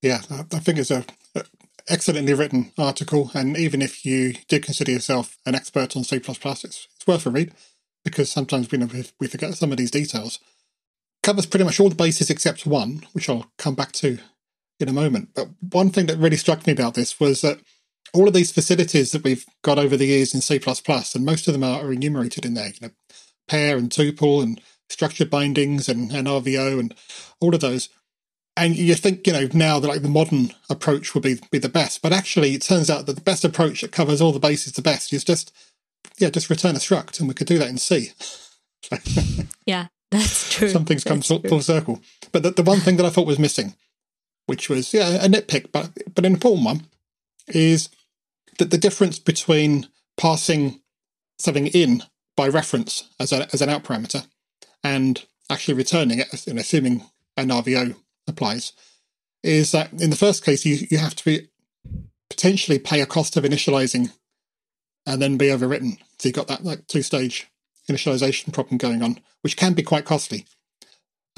Yeah, 0.00 0.20
I 0.30 0.60
think 0.60 0.78
it's 0.78 0.90
a, 0.90 1.04
a 1.34 1.44
excellently 1.88 2.32
written 2.32 2.72
article, 2.78 3.30
and 3.34 3.56
even 3.56 3.82
if 3.82 4.06
you 4.06 4.34
do 4.48 4.60
consider 4.60 4.92
yourself 4.92 5.36
an 5.44 5.54
expert 5.54 5.96
on 5.96 6.04
C++, 6.04 6.16
it's, 6.16 6.64
it's 6.64 7.06
worth 7.06 7.26
a 7.26 7.30
read 7.30 7.52
because 8.04 8.30
sometimes 8.30 8.70
we, 8.70 8.78
know, 8.78 8.88
we 9.20 9.26
forget 9.26 9.54
some 9.54 9.72
of 9.72 9.78
these 9.78 9.90
details. 9.90 10.38
Covers 11.22 11.46
pretty 11.46 11.64
much 11.64 11.80
all 11.80 11.88
the 11.88 11.94
bases 11.94 12.30
except 12.30 12.64
one, 12.64 13.04
which 13.12 13.28
I'll 13.28 13.50
come 13.58 13.74
back 13.74 13.92
to 13.92 14.18
in 14.80 14.88
a 14.88 14.92
moment. 14.92 15.30
But 15.34 15.48
one 15.70 15.90
thing 15.90 16.06
that 16.06 16.18
really 16.18 16.36
struck 16.36 16.66
me 16.66 16.72
about 16.72 16.94
this 16.94 17.18
was 17.18 17.40
that 17.40 17.60
all 18.14 18.28
of 18.28 18.34
these 18.34 18.52
facilities 18.52 19.12
that 19.12 19.24
we've 19.24 19.44
got 19.62 19.78
over 19.78 19.96
the 19.96 20.06
years 20.06 20.34
in 20.34 20.40
C++, 20.40 20.60
and 20.64 21.24
most 21.24 21.46
of 21.46 21.52
them 21.52 21.64
are, 21.64 21.92
enumerated 21.92 22.44
in 22.44 22.54
there, 22.54 22.68
you 22.68 22.78
know, 22.82 22.90
pair 23.48 23.76
and 23.76 23.90
tuple 23.90 24.42
and 24.42 24.60
structured 24.88 25.30
bindings 25.30 25.88
and, 25.88 26.12
and 26.12 26.26
RVO 26.26 26.80
and 26.80 26.94
all 27.40 27.54
of 27.54 27.60
those. 27.60 27.88
And 28.56 28.76
you 28.76 28.94
think, 28.94 29.26
you 29.26 29.32
know, 29.32 29.48
now 29.52 29.78
that 29.78 29.88
like 29.88 30.02
the 30.02 30.08
modern 30.08 30.52
approach 30.68 31.14
would 31.14 31.22
be 31.22 31.38
be 31.52 31.58
the 31.58 31.68
best, 31.68 32.02
but 32.02 32.12
actually 32.12 32.54
it 32.54 32.62
turns 32.62 32.90
out 32.90 33.06
that 33.06 33.14
the 33.14 33.22
best 33.22 33.44
approach 33.44 33.82
that 33.82 33.92
covers 33.92 34.20
all 34.20 34.32
the 34.32 34.40
bases 34.40 34.72
the 34.72 34.82
best 34.82 35.12
is 35.12 35.22
just, 35.22 35.52
yeah, 36.18 36.30
just 36.30 36.50
return 36.50 36.74
a 36.74 36.78
struct, 36.78 37.20
and 37.20 37.28
we 37.28 37.34
could 37.34 37.46
do 37.46 37.58
that 37.58 37.68
in 37.68 37.78
C. 37.78 38.10
yeah, 39.66 39.86
that's 40.10 40.52
true. 40.52 40.68
Some 40.70 40.86
things 40.86 41.04
come 41.04 41.20
full, 41.20 41.40
full 41.42 41.60
circle. 41.60 42.00
But 42.32 42.42
the, 42.42 42.50
the 42.50 42.62
one 42.64 42.80
thing 42.80 42.96
that 42.96 43.06
I 43.06 43.10
thought 43.10 43.28
was 43.28 43.38
missing 43.38 43.74
which 44.48 44.70
was 44.70 44.94
yeah 44.94 45.24
a 45.24 45.28
nitpick, 45.28 45.70
but 45.72 45.90
but 46.14 46.24
an 46.24 46.32
important 46.32 46.64
one, 46.64 46.86
is 47.48 47.90
that 48.58 48.70
the 48.70 48.78
difference 48.78 49.18
between 49.18 49.86
passing 50.16 50.80
something 51.38 51.66
in 51.68 52.02
by 52.34 52.48
reference 52.48 53.08
as 53.20 53.30
a, 53.30 53.46
as 53.52 53.60
an 53.60 53.68
out 53.68 53.84
parameter 53.84 54.26
and 54.82 55.26
actually 55.50 55.74
returning 55.74 56.18
it, 56.18 56.46
and 56.46 56.58
assuming 56.58 57.04
an 57.36 57.48
RVO 57.48 57.94
applies, 58.26 58.72
is 59.42 59.70
that 59.72 59.92
in 59.92 60.08
the 60.10 60.16
first 60.16 60.44
case 60.44 60.64
you, 60.64 60.86
you 60.90 60.96
have 60.96 61.14
to 61.14 61.24
be 61.24 61.48
potentially 62.30 62.78
pay 62.78 63.02
a 63.02 63.06
cost 63.06 63.36
of 63.36 63.44
initializing 63.44 64.12
and 65.06 65.20
then 65.20 65.36
be 65.36 65.48
overwritten. 65.48 65.98
So 66.18 66.28
you've 66.28 66.36
got 66.36 66.48
that 66.48 66.64
like 66.64 66.86
two 66.86 67.02
stage 67.02 67.48
initialization 67.90 68.52
problem 68.52 68.78
going 68.78 69.02
on, 69.02 69.20
which 69.42 69.56
can 69.58 69.74
be 69.74 69.82
quite 69.82 70.06
costly. 70.06 70.46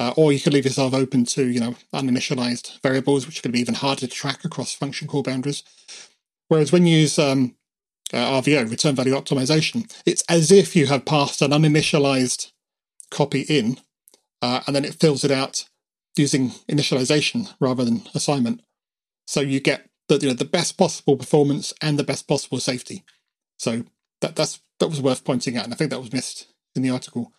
Uh, 0.00 0.14
or 0.16 0.32
you 0.32 0.40
could 0.40 0.54
leave 0.54 0.64
yourself 0.64 0.94
open 0.94 1.26
to, 1.26 1.46
you 1.46 1.60
know, 1.60 1.76
uninitialized 1.92 2.80
variables, 2.80 3.26
which 3.26 3.42
can 3.42 3.52
be 3.52 3.60
even 3.60 3.74
harder 3.74 4.00
to 4.00 4.08
track 4.08 4.46
across 4.46 4.72
function 4.72 5.06
call 5.06 5.22
boundaries. 5.22 5.62
Whereas 6.48 6.72
when 6.72 6.86
you 6.86 7.00
use 7.00 7.18
um, 7.18 7.54
uh, 8.10 8.40
RVO, 8.40 8.70
return 8.70 8.94
value 8.94 9.12
optimization, 9.12 9.94
it's 10.06 10.24
as 10.26 10.50
if 10.50 10.74
you 10.74 10.86
have 10.86 11.04
passed 11.04 11.42
an 11.42 11.50
uninitialized 11.50 12.50
copy 13.10 13.42
in, 13.42 13.76
uh, 14.40 14.62
and 14.66 14.74
then 14.74 14.86
it 14.86 14.94
fills 14.94 15.22
it 15.22 15.30
out 15.30 15.68
using 16.16 16.52
initialization 16.66 17.52
rather 17.60 17.84
than 17.84 18.00
assignment. 18.14 18.62
So 19.26 19.42
you 19.42 19.60
get 19.60 19.90
the, 20.08 20.16
you 20.16 20.28
know, 20.28 20.34
the 20.34 20.46
best 20.46 20.78
possible 20.78 21.18
performance 21.18 21.74
and 21.82 21.98
the 21.98 22.04
best 22.04 22.26
possible 22.26 22.58
safety. 22.58 23.04
So 23.58 23.84
that 24.22 24.34
that's 24.34 24.62
that 24.78 24.88
was 24.88 25.02
worth 25.02 25.24
pointing 25.24 25.58
out, 25.58 25.64
and 25.64 25.74
I 25.74 25.76
think 25.76 25.90
that 25.90 26.00
was 26.00 26.10
missed 26.10 26.46
in 26.74 26.80
the 26.80 26.88
article, 26.88 27.34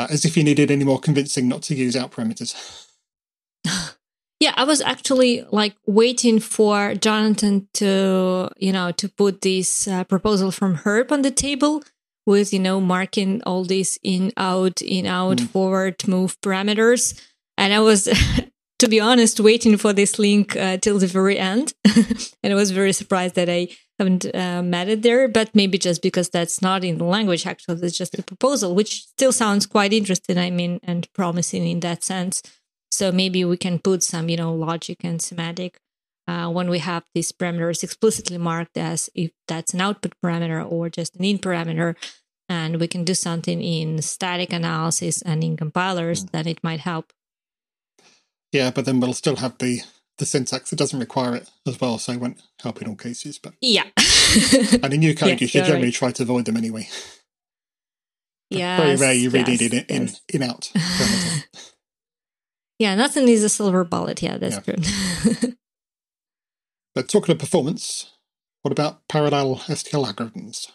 uh, 0.00 0.06
as 0.10 0.24
if 0.24 0.36
you 0.36 0.44
needed 0.44 0.70
any 0.70 0.84
more 0.84 0.98
convincing 0.98 1.48
not 1.48 1.62
to 1.62 1.74
use 1.74 1.96
out 1.96 2.12
parameters. 2.12 2.54
Yeah, 4.42 4.54
I 4.56 4.64
was 4.64 4.80
actually 4.80 5.44
like 5.52 5.76
waiting 5.86 6.40
for 6.40 6.94
Jonathan 6.94 7.68
to, 7.74 8.48
you 8.56 8.72
know, 8.72 8.90
to 8.92 9.06
put 9.06 9.42
this 9.42 9.86
uh, 9.86 10.02
proposal 10.04 10.50
from 10.50 10.76
Herb 10.76 11.12
on 11.12 11.20
the 11.20 11.30
table 11.30 11.82
with, 12.24 12.50
you 12.50 12.58
know, 12.58 12.80
marking 12.80 13.42
all 13.44 13.66
these 13.66 13.98
in, 14.02 14.32
out, 14.38 14.80
in, 14.80 15.04
out, 15.04 15.36
mm. 15.36 15.48
forward, 15.50 16.08
move 16.08 16.40
parameters. 16.40 17.20
And 17.58 17.74
I 17.74 17.80
was, 17.80 18.08
to 18.78 18.88
be 18.88 18.98
honest, 18.98 19.40
waiting 19.40 19.76
for 19.76 19.92
this 19.92 20.18
link 20.18 20.56
uh, 20.56 20.78
till 20.78 20.98
the 20.98 21.06
very 21.06 21.38
end. 21.38 21.74
and 22.42 22.50
I 22.50 22.54
was 22.54 22.70
very 22.70 22.94
surprised 22.94 23.34
that 23.34 23.50
I 23.50 23.68
haven't 24.00 24.34
uh, 24.34 24.62
met 24.62 24.88
it 24.88 25.02
there, 25.02 25.28
but 25.28 25.54
maybe 25.54 25.76
just 25.76 26.00
because 26.00 26.30
that's 26.30 26.62
not 26.62 26.84
in 26.84 26.96
the 26.96 27.04
language, 27.04 27.46
actually, 27.46 27.86
it's 27.86 27.98
just 27.98 28.18
a 28.18 28.22
proposal, 28.22 28.74
which 28.74 29.04
still 29.04 29.30
sounds 29.30 29.66
quite 29.66 29.92
interesting, 29.92 30.38
I 30.38 30.50
mean, 30.50 30.80
and 30.82 31.06
promising 31.12 31.66
in 31.66 31.80
that 31.80 32.02
sense. 32.02 32.42
So 32.90 33.12
maybe 33.12 33.44
we 33.44 33.58
can 33.58 33.78
put 33.78 34.02
some, 34.02 34.30
you 34.30 34.38
know, 34.38 34.54
logic 34.54 35.04
and 35.04 35.20
semantic 35.20 35.78
uh, 36.26 36.48
when 36.48 36.70
we 36.70 36.78
have 36.78 37.04
these 37.14 37.30
parameters 37.30 37.84
explicitly 37.84 38.38
marked 38.38 38.78
as 38.78 39.10
if 39.14 39.32
that's 39.46 39.74
an 39.74 39.82
output 39.82 40.14
parameter 40.24 40.64
or 40.66 40.88
just 40.88 41.16
an 41.16 41.24
in 41.24 41.38
parameter. 41.38 41.94
And 42.48 42.80
we 42.80 42.88
can 42.88 43.04
do 43.04 43.14
something 43.14 43.60
in 43.62 44.00
static 44.00 44.50
analysis 44.52 45.20
and 45.22 45.44
in 45.44 45.58
compilers, 45.58 46.24
mm. 46.24 46.30
then 46.30 46.46
it 46.48 46.64
might 46.64 46.80
help. 46.80 47.12
Yeah, 48.50 48.70
but 48.70 48.86
then 48.86 48.98
we'll 48.98 49.12
still 49.12 49.36
have 49.36 49.58
the 49.58 49.82
the 50.20 50.26
syntax. 50.26 50.72
It 50.72 50.78
doesn't 50.78 51.00
require 51.00 51.34
it 51.34 51.50
as 51.66 51.80
well, 51.80 51.98
so 51.98 52.12
it 52.12 52.20
won't 52.20 52.40
help 52.62 52.80
in 52.80 52.88
all 52.88 52.96
cases. 52.96 53.38
But 53.38 53.54
yeah, 53.60 53.84
and 54.82 54.94
in 54.94 55.00
new 55.00 55.14
code, 55.14 55.30
yeah, 55.30 55.36
you 55.40 55.48
should 55.48 55.64
generally 55.64 55.86
right. 55.86 55.94
try 55.94 56.12
to 56.12 56.22
avoid 56.22 56.44
them 56.44 56.56
anyway. 56.56 56.88
Yeah, 58.50 58.76
very 58.76 58.96
rare 58.96 59.14
you 59.14 59.30
really 59.30 59.52
yes, 59.52 59.60
need 59.60 59.74
it 59.74 59.90
in 59.90 60.02
yes. 60.02 60.20
in 60.32 60.42
out. 60.42 60.70
Yeah, 62.80 62.94
nothing 62.94 63.28
is 63.28 63.44
a 63.44 63.50
silver 63.50 63.84
bullet. 63.84 64.22
Yeah, 64.22 64.38
that's 64.38 64.66
yeah. 64.66 64.74
true. 64.74 65.52
but 66.94 67.10
talking 67.10 67.34
of 67.34 67.38
performance, 67.38 68.10
what 68.62 68.72
about 68.72 69.06
parallel 69.06 69.56
STL 69.56 70.06
algorithms? 70.10 70.66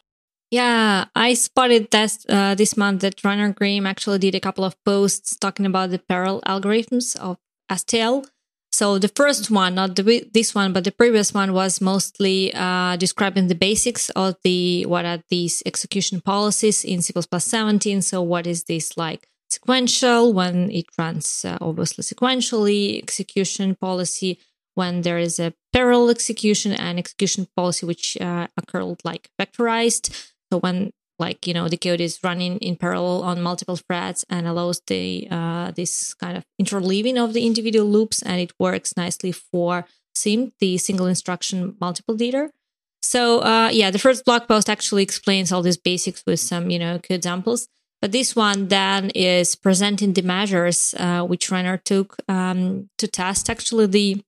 Yeah, 0.51 1.05
I 1.15 1.33
spotted 1.33 1.89
this 1.89 2.23
uh, 2.29 2.53
this 2.53 2.77
month 2.77 3.01
that 3.01 3.23
Rainer 3.23 3.51
Grimm 3.51 3.87
actually 3.87 4.19
did 4.19 4.35
a 4.35 4.39
couple 4.39 4.63
of 4.63 4.75
posts 4.83 5.35
talking 5.35 5.65
about 5.65 5.89
the 5.89 5.97
parallel 5.97 6.41
algorithms 6.45 7.15
of 7.15 7.37
STL. 7.71 8.27
So 8.75 8.99
the 8.99 9.07
first 9.07 9.49
one, 9.49 9.75
not 9.75 9.95
the, 9.95 10.27
this 10.33 10.53
one, 10.53 10.73
but 10.73 10.83
the 10.83 10.91
previous 10.91 11.33
one 11.33 11.53
was 11.53 11.79
mostly 11.79 12.53
uh, 12.53 12.97
describing 12.97 13.47
the 13.47 13.55
basics 13.55 14.09
of 14.09 14.35
the 14.43 14.85
what 14.85 15.05
are 15.05 15.21
these 15.29 15.63
execution 15.65 16.19
policies 16.19 16.83
in 16.83 17.01
C++ 17.01 17.13
17. 17.13 18.01
So 18.01 18.21
what 18.21 18.45
is 18.45 18.65
this 18.65 18.97
like 18.97 19.29
sequential, 19.49 20.33
when 20.33 20.69
it 20.71 20.87
runs 20.97 21.45
uh, 21.45 21.57
obviously 21.61 22.03
sequentially, 22.03 23.01
execution 23.01 23.75
policy, 23.75 24.39
when 24.73 25.03
there 25.03 25.19
is 25.19 25.39
a 25.39 25.53
parallel 25.71 26.09
execution 26.09 26.73
and 26.73 26.99
execution 26.99 27.47
policy 27.55 27.85
which 27.85 28.17
uh, 28.19 28.47
occurred 28.57 28.99
like 29.05 29.29
vectorized. 29.39 30.33
So 30.51 30.59
when 30.59 30.91
like 31.19 31.47
you 31.47 31.53
know 31.53 31.67
the 31.67 31.77
code 31.77 32.01
is 32.01 32.19
running 32.23 32.57
in 32.57 32.75
parallel 32.75 33.23
on 33.23 33.41
multiple 33.41 33.77
threads 33.77 34.25
and 34.29 34.47
allows 34.47 34.81
the 34.87 35.27
uh, 35.31 35.71
this 35.71 36.13
kind 36.13 36.37
of 36.37 36.45
interleaving 36.61 37.17
of 37.17 37.33
the 37.33 37.45
individual 37.45 37.87
loops 37.87 38.21
and 38.21 38.39
it 38.39 38.53
works 38.59 38.95
nicely 38.97 39.31
for 39.31 39.85
SIM, 40.13 40.53
the 40.59 40.77
single 40.77 41.07
instruction 41.07 41.75
multiple 41.79 42.15
data. 42.15 42.49
So 43.01 43.39
uh, 43.41 43.69
yeah, 43.71 43.91
the 43.91 43.99
first 43.99 44.25
blog 44.25 44.47
post 44.47 44.69
actually 44.69 45.03
explains 45.03 45.51
all 45.51 45.61
these 45.61 45.77
basics 45.77 46.23
with 46.25 46.39
some 46.39 46.69
you 46.69 46.79
know 46.79 46.99
code 46.99 47.17
examples. 47.17 47.67
But 48.01 48.11
this 48.11 48.35
one 48.35 48.67
then 48.67 49.09
is 49.11 49.55
presenting 49.55 50.13
the 50.13 50.21
measures 50.21 50.93
uh, 50.99 51.23
which 51.23 51.49
Rainer 51.49 51.77
took 51.77 52.17
um, 52.27 52.89
to 52.97 53.07
test 53.07 53.49
actually 53.49 53.87
the 53.87 54.23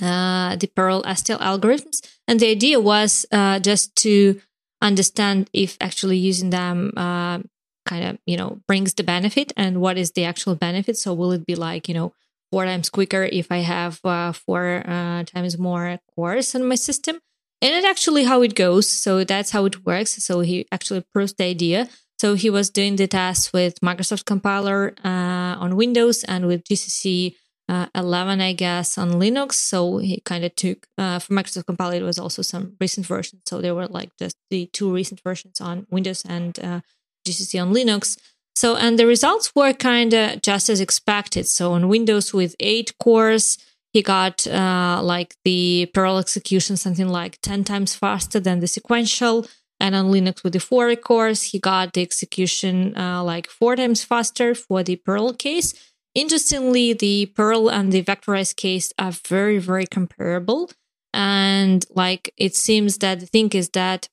uh, 0.00 0.56
the 0.56 0.68
Perl 0.68 1.02
STL 1.02 1.40
algorithms, 1.40 2.00
and 2.28 2.38
the 2.38 2.48
idea 2.48 2.78
was 2.78 3.26
uh, 3.32 3.58
just 3.58 3.96
to 3.96 4.40
understand 4.80 5.50
if 5.52 5.76
actually 5.80 6.16
using 6.16 6.50
them 6.50 6.92
uh, 6.96 7.38
kind 7.86 8.04
of 8.04 8.18
you 8.26 8.36
know 8.36 8.60
brings 8.66 8.94
the 8.94 9.02
benefit 9.02 9.52
and 9.56 9.80
what 9.80 9.98
is 9.98 10.12
the 10.12 10.24
actual 10.24 10.54
benefit. 10.54 10.96
So 10.96 11.14
will 11.14 11.32
it 11.32 11.46
be 11.46 11.54
like 11.54 11.88
you 11.88 11.94
know 11.94 12.12
four 12.50 12.64
times 12.64 12.90
quicker 12.90 13.24
if 13.24 13.50
I 13.50 13.58
have 13.58 14.00
uh, 14.04 14.32
four 14.32 14.82
uh, 14.86 15.24
times 15.24 15.58
more 15.58 15.98
cores 16.14 16.54
in 16.54 16.66
my 16.66 16.76
system? 16.76 17.18
And 17.60 17.74
it 17.74 17.84
actually 17.84 18.24
how 18.24 18.42
it 18.42 18.54
goes. 18.54 18.88
So 18.88 19.24
that's 19.24 19.50
how 19.50 19.64
it 19.64 19.84
works. 19.84 20.22
So 20.22 20.40
he 20.40 20.66
actually 20.70 21.04
proves 21.12 21.32
the 21.32 21.44
idea. 21.44 21.88
So 22.20 22.34
he 22.34 22.50
was 22.50 22.70
doing 22.70 22.96
the 22.96 23.06
test 23.06 23.52
with 23.52 23.80
Microsoft 23.80 24.24
compiler 24.24 24.94
uh, 25.04 25.54
on 25.58 25.76
Windows 25.76 26.24
and 26.24 26.46
with 26.46 26.64
GCC 26.64 27.34
uh, 27.68 27.86
11, 27.94 28.40
I 28.40 28.52
guess, 28.52 28.98
on 28.98 29.12
Linux. 29.12 29.54
So 29.54 29.98
he 29.98 30.20
kind 30.24 30.44
of 30.44 30.54
took 30.54 30.86
uh, 30.96 31.18
for 31.18 31.34
Microsoft 31.34 31.66
compiler. 31.66 31.96
It 31.96 32.02
was 32.02 32.18
also 32.18 32.42
some 32.42 32.74
recent 32.80 33.06
versions. 33.06 33.42
So 33.46 33.60
there 33.60 33.74
were 33.74 33.86
like 33.86 34.10
just 34.18 34.36
the 34.50 34.66
two 34.72 34.92
recent 34.92 35.20
versions 35.22 35.60
on 35.60 35.86
Windows 35.90 36.24
and 36.28 36.58
uh, 36.58 36.80
GCC 37.26 37.60
on 37.60 37.74
Linux. 37.74 38.18
So 38.56 38.76
and 38.76 38.98
the 38.98 39.06
results 39.06 39.54
were 39.54 39.72
kind 39.72 40.12
of 40.14 40.42
just 40.42 40.68
as 40.68 40.80
expected. 40.80 41.46
So 41.46 41.72
on 41.72 41.88
Windows 41.88 42.32
with 42.32 42.56
eight 42.60 42.92
cores, 42.98 43.58
he 43.92 44.02
got 44.02 44.46
uh, 44.46 45.00
like 45.02 45.34
the 45.44 45.90
parallel 45.94 46.18
execution 46.18 46.76
something 46.76 47.08
like 47.08 47.40
10 47.40 47.64
times 47.64 47.94
faster 47.94 48.40
than 48.40 48.60
the 48.60 48.66
sequential 48.66 49.46
and 49.80 49.94
on 49.94 50.06
Linux 50.06 50.42
with 50.42 50.54
the 50.54 50.60
four 50.60 50.94
cores, 50.96 51.42
he 51.42 51.58
got 51.58 51.92
the 51.92 52.02
execution 52.02 52.96
uh, 52.96 53.22
like 53.22 53.48
four 53.48 53.76
times 53.76 54.02
faster 54.02 54.54
for 54.54 54.82
the 54.82 54.96
Perl 54.96 55.32
case. 55.32 55.74
Interestingly, 56.18 56.94
the 56.94 57.26
Perl 57.26 57.68
and 57.68 57.92
the 57.92 58.02
vectorized 58.02 58.56
case 58.56 58.92
are 58.98 59.12
very, 59.12 59.58
very 59.58 59.86
comparable. 59.86 60.68
And 61.14 61.86
like 61.94 62.34
it 62.36 62.56
seems 62.56 62.98
that 62.98 63.20
the 63.20 63.26
thing 63.26 63.50
is 63.50 63.68
that 63.70 64.08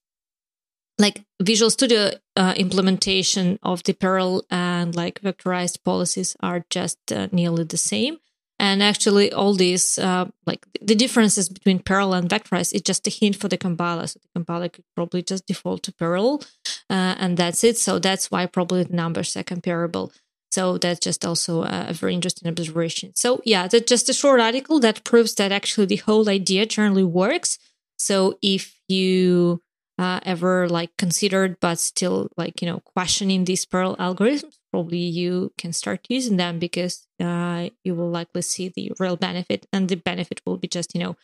like 1.00 1.24
Visual 1.42 1.72
Studio 1.72 2.12
uh, 2.36 2.54
implementation 2.56 3.58
of 3.64 3.82
the 3.82 3.94
Perl 3.94 4.44
and 4.52 4.96
like 4.96 5.20
vectorized 5.22 5.84
policies 5.84 6.36
are 6.42 6.64
just 6.70 7.00
uh, 7.12 7.28
nearly 7.32 7.64
the 7.64 7.78
same. 7.78 8.18
And 8.60 8.84
actually, 8.84 9.34
all 9.34 9.56
these, 9.56 9.98
uh, 9.98 10.26
like 10.46 10.64
the 10.80 10.96
differences 10.96 11.50
between 11.50 11.80
Perl 11.80 12.14
and 12.14 12.30
vectorized 12.30 12.76
is 12.76 12.84
just 12.84 13.08
a 13.08 13.10
hint 13.10 13.36
for 13.36 13.48
the 13.48 13.58
compiler. 13.58 14.06
So 14.06 14.20
the 14.22 14.30
compiler 14.40 14.70
could 14.70 14.86
probably 14.96 15.24
just 15.24 15.48
default 15.48 15.82
to 15.84 15.92
Perl, 15.92 16.44
uh, 16.88 17.16
and 17.18 17.36
that's 17.36 17.64
it. 17.64 17.80
So 17.80 17.98
that's 17.98 18.30
why 18.30 18.46
probably 18.46 18.84
the 18.84 18.96
numbers 18.96 19.36
are 19.36 19.44
comparable. 19.44 20.14
So 20.52 20.78
that's 20.78 21.00
just 21.00 21.26
also 21.26 21.64
a 21.64 21.92
very 21.92 22.14
interesting 22.14 22.48
observation. 22.50 23.12
So 23.16 23.42
yeah, 23.46 23.68
that's 23.68 23.90
just 23.90 24.10
a 24.10 24.14
short 24.14 24.40
article 24.40 24.80
that 24.80 25.04
proves 25.04 25.36
that 25.36 25.52
actually 25.52 25.88
the 25.88 25.98
whole 25.98 26.30
idea 26.30 26.66
generally 26.66 27.04
works. 27.04 27.58
So 27.98 28.38
if 28.42 28.74
you 28.88 29.62
uh, 29.98 30.20
ever 30.24 30.68
like 30.68 30.92
considered 30.98 31.58
but 31.62 31.80
still 31.80 32.30
like 32.38 32.62
you 32.62 32.68
know 32.68 32.82
questioning 32.82 33.46
these 33.46 33.66
Perl 33.66 33.96
algorithms, 33.98 34.58
probably 34.72 34.98
you 34.98 35.52
can 35.58 35.74
start 35.74 36.06
using 36.10 36.38
them 36.38 36.60
because 36.60 37.08
uh, 37.22 37.70
you 37.84 37.96
will 37.96 38.10
likely 38.10 38.42
see 38.42 38.70
the 38.70 38.92
real 39.00 39.16
benefit, 39.16 39.66
and 39.72 39.90
the 39.90 39.96
benefit 39.96 40.42
will 40.46 40.58
be 40.58 40.68
just 40.68 40.94
you 40.94 41.02
know 41.02 41.16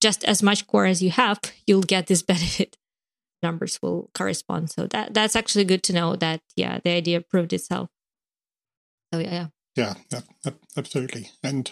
just 0.00 0.24
as 0.24 0.42
much 0.42 0.66
core 0.66 0.86
as 0.86 1.02
you 1.02 1.10
have, 1.10 1.40
you'll 1.66 1.82
get 1.82 2.06
this 2.06 2.22
benefit. 2.34 2.76
Numbers 3.42 3.80
will 3.82 4.10
correspond. 4.14 4.70
So 4.70 4.86
that 4.88 5.14
that's 5.14 5.34
actually 5.34 5.64
good 5.64 5.82
to 5.84 5.92
know 5.92 6.14
that 6.16 6.40
yeah, 6.56 6.78
the 6.82 6.90
idea 6.90 7.20
proved 7.20 7.52
itself. 7.52 7.88
So 9.12 9.20
yeah, 9.20 9.48
yeah, 9.76 9.94
yeah, 10.10 10.20
yeah 10.44 10.52
absolutely. 10.76 11.30
And 11.42 11.70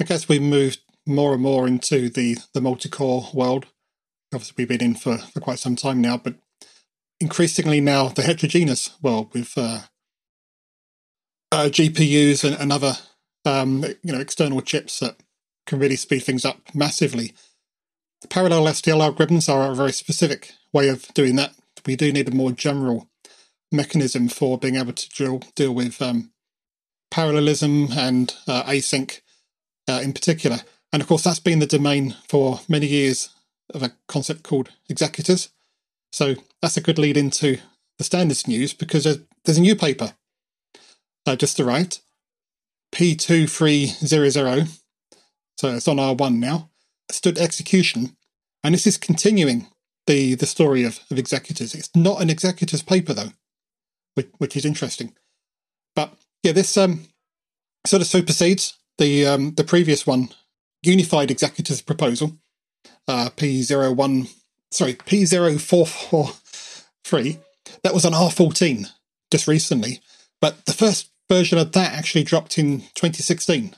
I 0.00 0.04
guess 0.04 0.28
we 0.28 0.38
moved 0.38 0.80
more 1.06 1.32
and 1.34 1.42
more 1.42 1.66
into 1.66 2.08
the 2.08 2.38
the 2.54 2.60
multi-core 2.60 3.28
world 3.32 3.66
obviously 4.32 4.54
we've 4.58 4.68
been 4.68 4.82
in 4.82 4.94
for, 4.94 5.18
for 5.18 5.40
quite 5.40 5.58
some 5.58 5.76
time 5.76 6.00
now, 6.00 6.16
but 6.16 6.36
increasingly 7.20 7.80
now 7.80 8.08
the 8.08 8.22
heterogeneous 8.22 8.90
world 9.02 9.32
with 9.34 9.52
uh, 9.56 9.80
uh, 11.52 11.64
GPUs 11.64 12.44
and, 12.44 12.56
and 12.60 12.72
other 12.72 12.94
um, 13.44 13.84
you 14.02 14.12
know 14.12 14.20
external 14.20 14.60
chips 14.60 15.00
that 15.00 15.16
can 15.66 15.78
really 15.78 15.96
speed 15.96 16.20
things 16.20 16.44
up 16.44 16.58
massively. 16.74 17.32
The 18.22 18.28
parallel 18.28 18.64
STL 18.66 19.14
algorithms 19.14 19.52
are 19.52 19.70
a 19.70 19.74
very 19.74 19.92
specific 19.92 20.52
way 20.72 20.88
of 20.88 21.08
doing 21.14 21.36
that. 21.36 21.54
We 21.86 21.96
do 21.96 22.12
need 22.12 22.28
a 22.28 22.34
more 22.34 22.52
general 22.52 23.08
mechanism 23.72 24.28
for 24.28 24.58
being 24.58 24.76
able 24.76 24.92
to 24.92 25.08
deal, 25.08 25.38
deal 25.54 25.72
with 25.72 26.02
um, 26.02 26.32
parallelism 27.10 27.88
and 27.92 28.34
uh, 28.46 28.62
async 28.64 29.20
uh, 29.88 30.00
in 30.02 30.12
particular. 30.12 30.60
And 30.92 31.02
of 31.02 31.08
course, 31.08 31.24
that's 31.24 31.40
been 31.40 31.58
the 31.58 31.66
domain 31.66 32.16
for 32.28 32.60
many 32.68 32.86
years 32.86 33.30
of 33.72 33.82
a 33.82 33.92
concept 34.08 34.42
called 34.42 34.70
executors. 34.88 35.50
So 36.12 36.34
that's 36.60 36.76
a 36.76 36.80
good 36.80 36.98
lead 36.98 37.16
into 37.16 37.58
the 37.98 38.04
standards 38.04 38.48
news 38.48 38.72
because 38.72 39.04
there's, 39.04 39.18
there's 39.44 39.58
a 39.58 39.62
new 39.62 39.76
paper 39.76 40.14
uh, 41.26 41.36
just 41.36 41.56
to 41.58 41.64
write 41.64 42.00
P2300. 42.92 44.80
So 45.58 45.74
it's 45.74 45.88
on 45.88 45.96
R1 45.96 46.36
now. 46.36 46.70
Stood 47.10 47.38
execution. 47.38 48.16
And 48.64 48.74
this 48.74 48.86
is 48.86 48.96
continuing 48.96 49.68
the, 50.06 50.34
the 50.34 50.46
story 50.46 50.84
of, 50.84 51.00
of 51.10 51.18
executors. 51.18 51.74
It's 51.74 51.90
not 51.94 52.20
an 52.20 52.30
executors 52.30 52.82
paper, 52.82 53.14
though, 53.14 53.32
which, 54.14 54.28
which 54.38 54.56
is 54.56 54.64
interesting. 54.64 55.14
But 55.94 56.14
yeah, 56.42 56.52
this 56.52 56.76
um, 56.76 57.06
sort 57.86 58.02
of 58.02 58.08
supersedes 58.08 58.74
the 58.98 59.26
um, 59.26 59.54
the 59.54 59.64
previous 59.64 60.06
one, 60.06 60.28
unified 60.82 61.30
executors 61.30 61.80
proposal, 61.82 62.38
uh, 63.08 63.30
P01, 63.36 64.30
sorry, 64.70 64.94
P0443. 64.94 67.38
That 67.82 67.94
was 67.94 68.04
on 68.04 68.12
R14 68.12 68.90
just 69.30 69.48
recently, 69.48 70.00
but 70.40 70.66
the 70.66 70.72
first 70.72 71.10
version 71.28 71.58
of 71.58 71.72
that 71.72 71.94
actually 71.94 72.24
dropped 72.24 72.58
in 72.58 72.80
2016. 72.94 73.74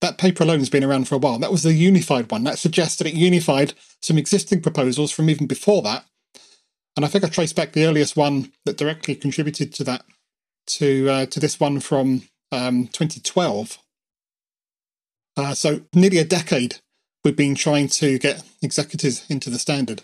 That 0.00 0.18
paper 0.18 0.42
alone 0.42 0.58
has 0.58 0.68
been 0.68 0.84
around 0.84 1.08
for 1.08 1.14
a 1.14 1.18
while. 1.18 1.38
That 1.38 1.50
was 1.50 1.62
the 1.62 1.72
unified 1.72 2.30
one. 2.30 2.44
That 2.44 2.58
suggests 2.58 2.98
that 2.98 3.06
it 3.06 3.14
unified 3.14 3.72
some 4.02 4.18
existing 4.18 4.60
proposals 4.60 5.10
from 5.10 5.30
even 5.30 5.46
before 5.46 5.80
that. 5.82 6.04
And 6.94 7.04
I 7.04 7.08
think 7.08 7.24
I 7.24 7.28
traced 7.28 7.56
back 7.56 7.72
the 7.72 7.86
earliest 7.86 8.16
one 8.16 8.52
that 8.66 8.76
directly 8.76 9.14
contributed 9.14 9.72
to 9.74 9.84
that 9.84 10.04
to 10.66 11.08
uh, 11.08 11.26
to 11.26 11.40
this 11.40 11.60
one 11.60 11.80
from 11.80 12.22
um, 12.52 12.86
2012. 12.88 13.78
Uh, 15.36 15.54
so 15.54 15.80
nearly 15.94 16.18
a 16.18 16.24
decade 16.24 16.76
we've 17.24 17.36
been 17.36 17.54
trying 17.54 17.88
to 17.88 18.18
get 18.18 18.42
executors 18.62 19.24
into 19.28 19.50
the 19.50 19.58
standard, 19.58 20.02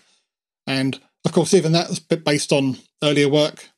and 0.67 0.99
of 1.25 1.31
course 1.31 1.53
even 1.53 1.71
that 1.71 1.89
was 1.89 1.99
based 1.99 2.51
on 2.51 2.77
earlier 3.03 3.29
work 3.29 3.69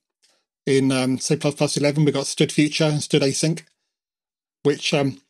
in 0.66 0.92
um, 0.92 1.20
C++ 1.20 1.36
11. 1.36 2.06
We 2.06 2.12
got 2.12 2.26
std 2.26 2.52
future 2.52 2.86
and 2.86 3.00
std 3.00 3.22
async, 3.22 3.64
which 4.64 4.94
um, 4.94 5.22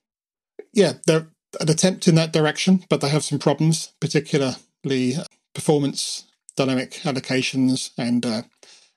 yeah 0.73 0.93
they're 1.05 1.27
an 1.59 1.69
attempt 1.69 2.07
in 2.07 2.15
that 2.15 2.33
direction, 2.33 2.83
but 2.89 3.01
they 3.01 3.09
have 3.09 3.23
some 3.23 3.39
problems, 3.39 3.93
particularly 3.99 5.17
performance, 5.53 6.25
dynamic 6.55 6.93
allocations, 7.03 7.91
and 7.97 8.25
uh, 8.25 8.41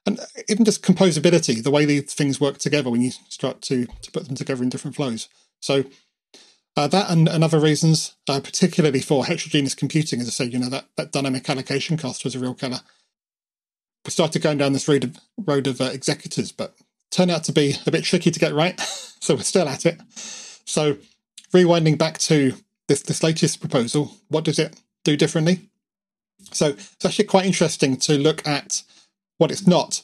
and 0.07 0.21
even 0.49 0.65
just 0.65 0.85
composability, 0.85 1.63
the 1.63 1.71
way 1.71 1.85
these 1.85 2.15
things 2.15 2.41
work 2.41 2.59
together 2.59 2.91
when 2.91 3.03
you 3.03 3.11
start 3.29 3.61
to, 3.63 3.87
to 4.03 4.11
put 4.13 4.27
them 4.27 4.37
together 4.37 4.63
in 4.63 4.69
different 4.69 4.97
flows. 4.97 5.29
So 5.61 5.85
uh, 6.77 6.87
that 6.89 7.11
and, 7.11 7.29
and, 7.29 7.43
other 7.43 7.59
reasons, 7.59 8.15
uh, 8.29 8.39
particularly 8.39 9.01
for 9.01 9.25
heterogeneous 9.25 9.75
computing, 9.75 10.21
as 10.21 10.29
I 10.29 10.31
said, 10.31 10.53
you 10.53 10.59
know, 10.59 10.69
that, 10.69 10.87
that 10.97 11.11
dynamic 11.11 11.49
allocation 11.49 11.97
cost 11.97 12.23
was 12.23 12.35
a 12.35 12.39
real 12.39 12.55
killer. 12.55 12.81
We 14.05 14.11
started 14.11 14.43
going 14.43 14.59
down 14.59 14.75
this 14.75 14.87
road 14.87 15.05
of, 15.05 15.17
road 15.39 15.67
of 15.67 15.81
uh, 15.81 15.85
executors, 15.85 16.53
but 16.53 16.77
turned 17.11 17.31
out 17.31 17.45
to 17.45 17.53
be 17.53 17.75
a 17.87 17.91
bit 17.91 18.05
tricky 18.05 18.31
to 18.31 18.39
get 18.39 18.55
right. 18.55 18.79
so 19.21 19.35
we're 19.35 19.43
still 19.43 19.69
at 19.69 19.87
it. 19.87 20.01
So 20.15 20.99
rewinding 21.53 21.99
back 21.99 22.19
to 22.19 22.53
this, 22.89 23.03
this 23.03 23.23
latest 23.23 23.61
proposal, 23.61 24.13
what 24.29 24.45
does 24.45 24.59
it 24.59 24.79
do 25.03 25.17
differently? 25.17 25.71
So 26.53 26.69
it's 26.69 27.05
actually 27.05 27.25
quite 27.25 27.47
interesting 27.47 27.97
to 27.99 28.19
look 28.19 28.47
at 28.47 28.83
what 29.39 29.51
it's 29.51 29.67
not. 29.67 30.03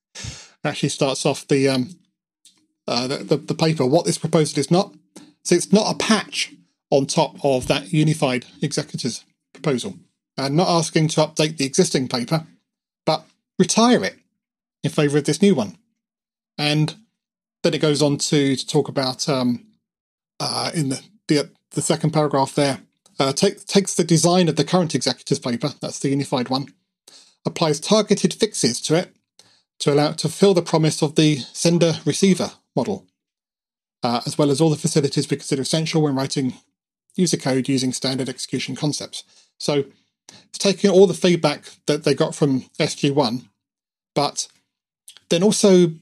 Actually, 0.64 0.88
starts 0.88 1.24
off 1.24 1.46
the, 1.48 1.68
um, 1.68 1.98
uh, 2.86 3.06
the, 3.06 3.16
the 3.18 3.36
the 3.36 3.54
paper. 3.54 3.86
What 3.86 4.04
this 4.04 4.18
proposal 4.18 4.58
is 4.58 4.70
not. 4.70 4.94
So 5.44 5.54
it's 5.54 5.72
not 5.72 5.94
a 5.94 5.98
patch 5.98 6.52
on 6.90 7.06
top 7.06 7.36
of 7.44 7.68
that 7.68 7.92
unified 7.92 8.46
executors 8.60 9.24
proposal. 9.52 9.98
And 10.36 10.56
not 10.56 10.68
asking 10.68 11.08
to 11.08 11.20
update 11.20 11.56
the 11.56 11.64
existing 11.64 12.08
paper, 12.08 12.46
but 13.04 13.24
retire 13.58 14.04
it 14.04 14.16
in 14.84 14.90
favour 14.90 15.18
of 15.18 15.24
this 15.24 15.42
new 15.42 15.54
one. 15.54 15.76
And 16.56 16.94
then 17.62 17.74
it 17.74 17.80
goes 17.80 18.02
on 18.02 18.18
to, 18.18 18.56
to 18.56 18.66
talk 18.66 18.88
about 18.88 19.28
um, 19.28 19.66
uh, 20.38 20.70
in 20.74 20.90
the, 20.90 21.02
the, 21.26 21.50
the 21.72 21.82
second 21.82 22.12
paragraph 22.12 22.54
there. 22.54 22.80
Uh, 23.18 23.32
take, 23.32 23.64
takes 23.66 23.94
the 23.94 24.04
design 24.04 24.48
of 24.48 24.54
the 24.54 24.64
current 24.64 24.94
executors 24.94 25.40
paper, 25.40 25.70
that's 25.80 25.98
the 25.98 26.08
unified 26.08 26.48
one, 26.48 26.72
applies 27.48 27.80
targeted 27.80 28.34
fixes 28.34 28.80
to 28.82 28.94
it 28.94 29.14
to 29.80 29.92
allow 29.92 30.10
it 30.10 30.18
to 30.18 30.28
fulfill 30.28 30.54
the 30.54 30.62
promise 30.62 31.02
of 31.02 31.14
the 31.14 31.38
sender 31.52 31.94
receiver 32.04 32.52
model, 32.74 33.06
uh, 34.02 34.20
as 34.26 34.36
well 34.36 34.50
as 34.50 34.60
all 34.60 34.70
the 34.70 34.76
facilities 34.76 35.28
we 35.30 35.36
consider 35.36 35.62
essential 35.62 36.02
when 36.02 36.14
writing 36.14 36.54
user 37.14 37.36
code 37.36 37.68
using 37.68 37.92
standard 37.92 38.28
execution 38.28 38.76
concepts. 38.76 39.24
So 39.58 39.84
it's 40.48 40.58
taking 40.58 40.90
all 40.90 41.06
the 41.06 41.14
feedback 41.14 41.64
that 41.86 42.04
they 42.04 42.14
got 42.14 42.34
from 42.34 42.62
SG1, 42.78 43.48
but 44.14 44.48
then 45.30 45.42
also 45.42 45.92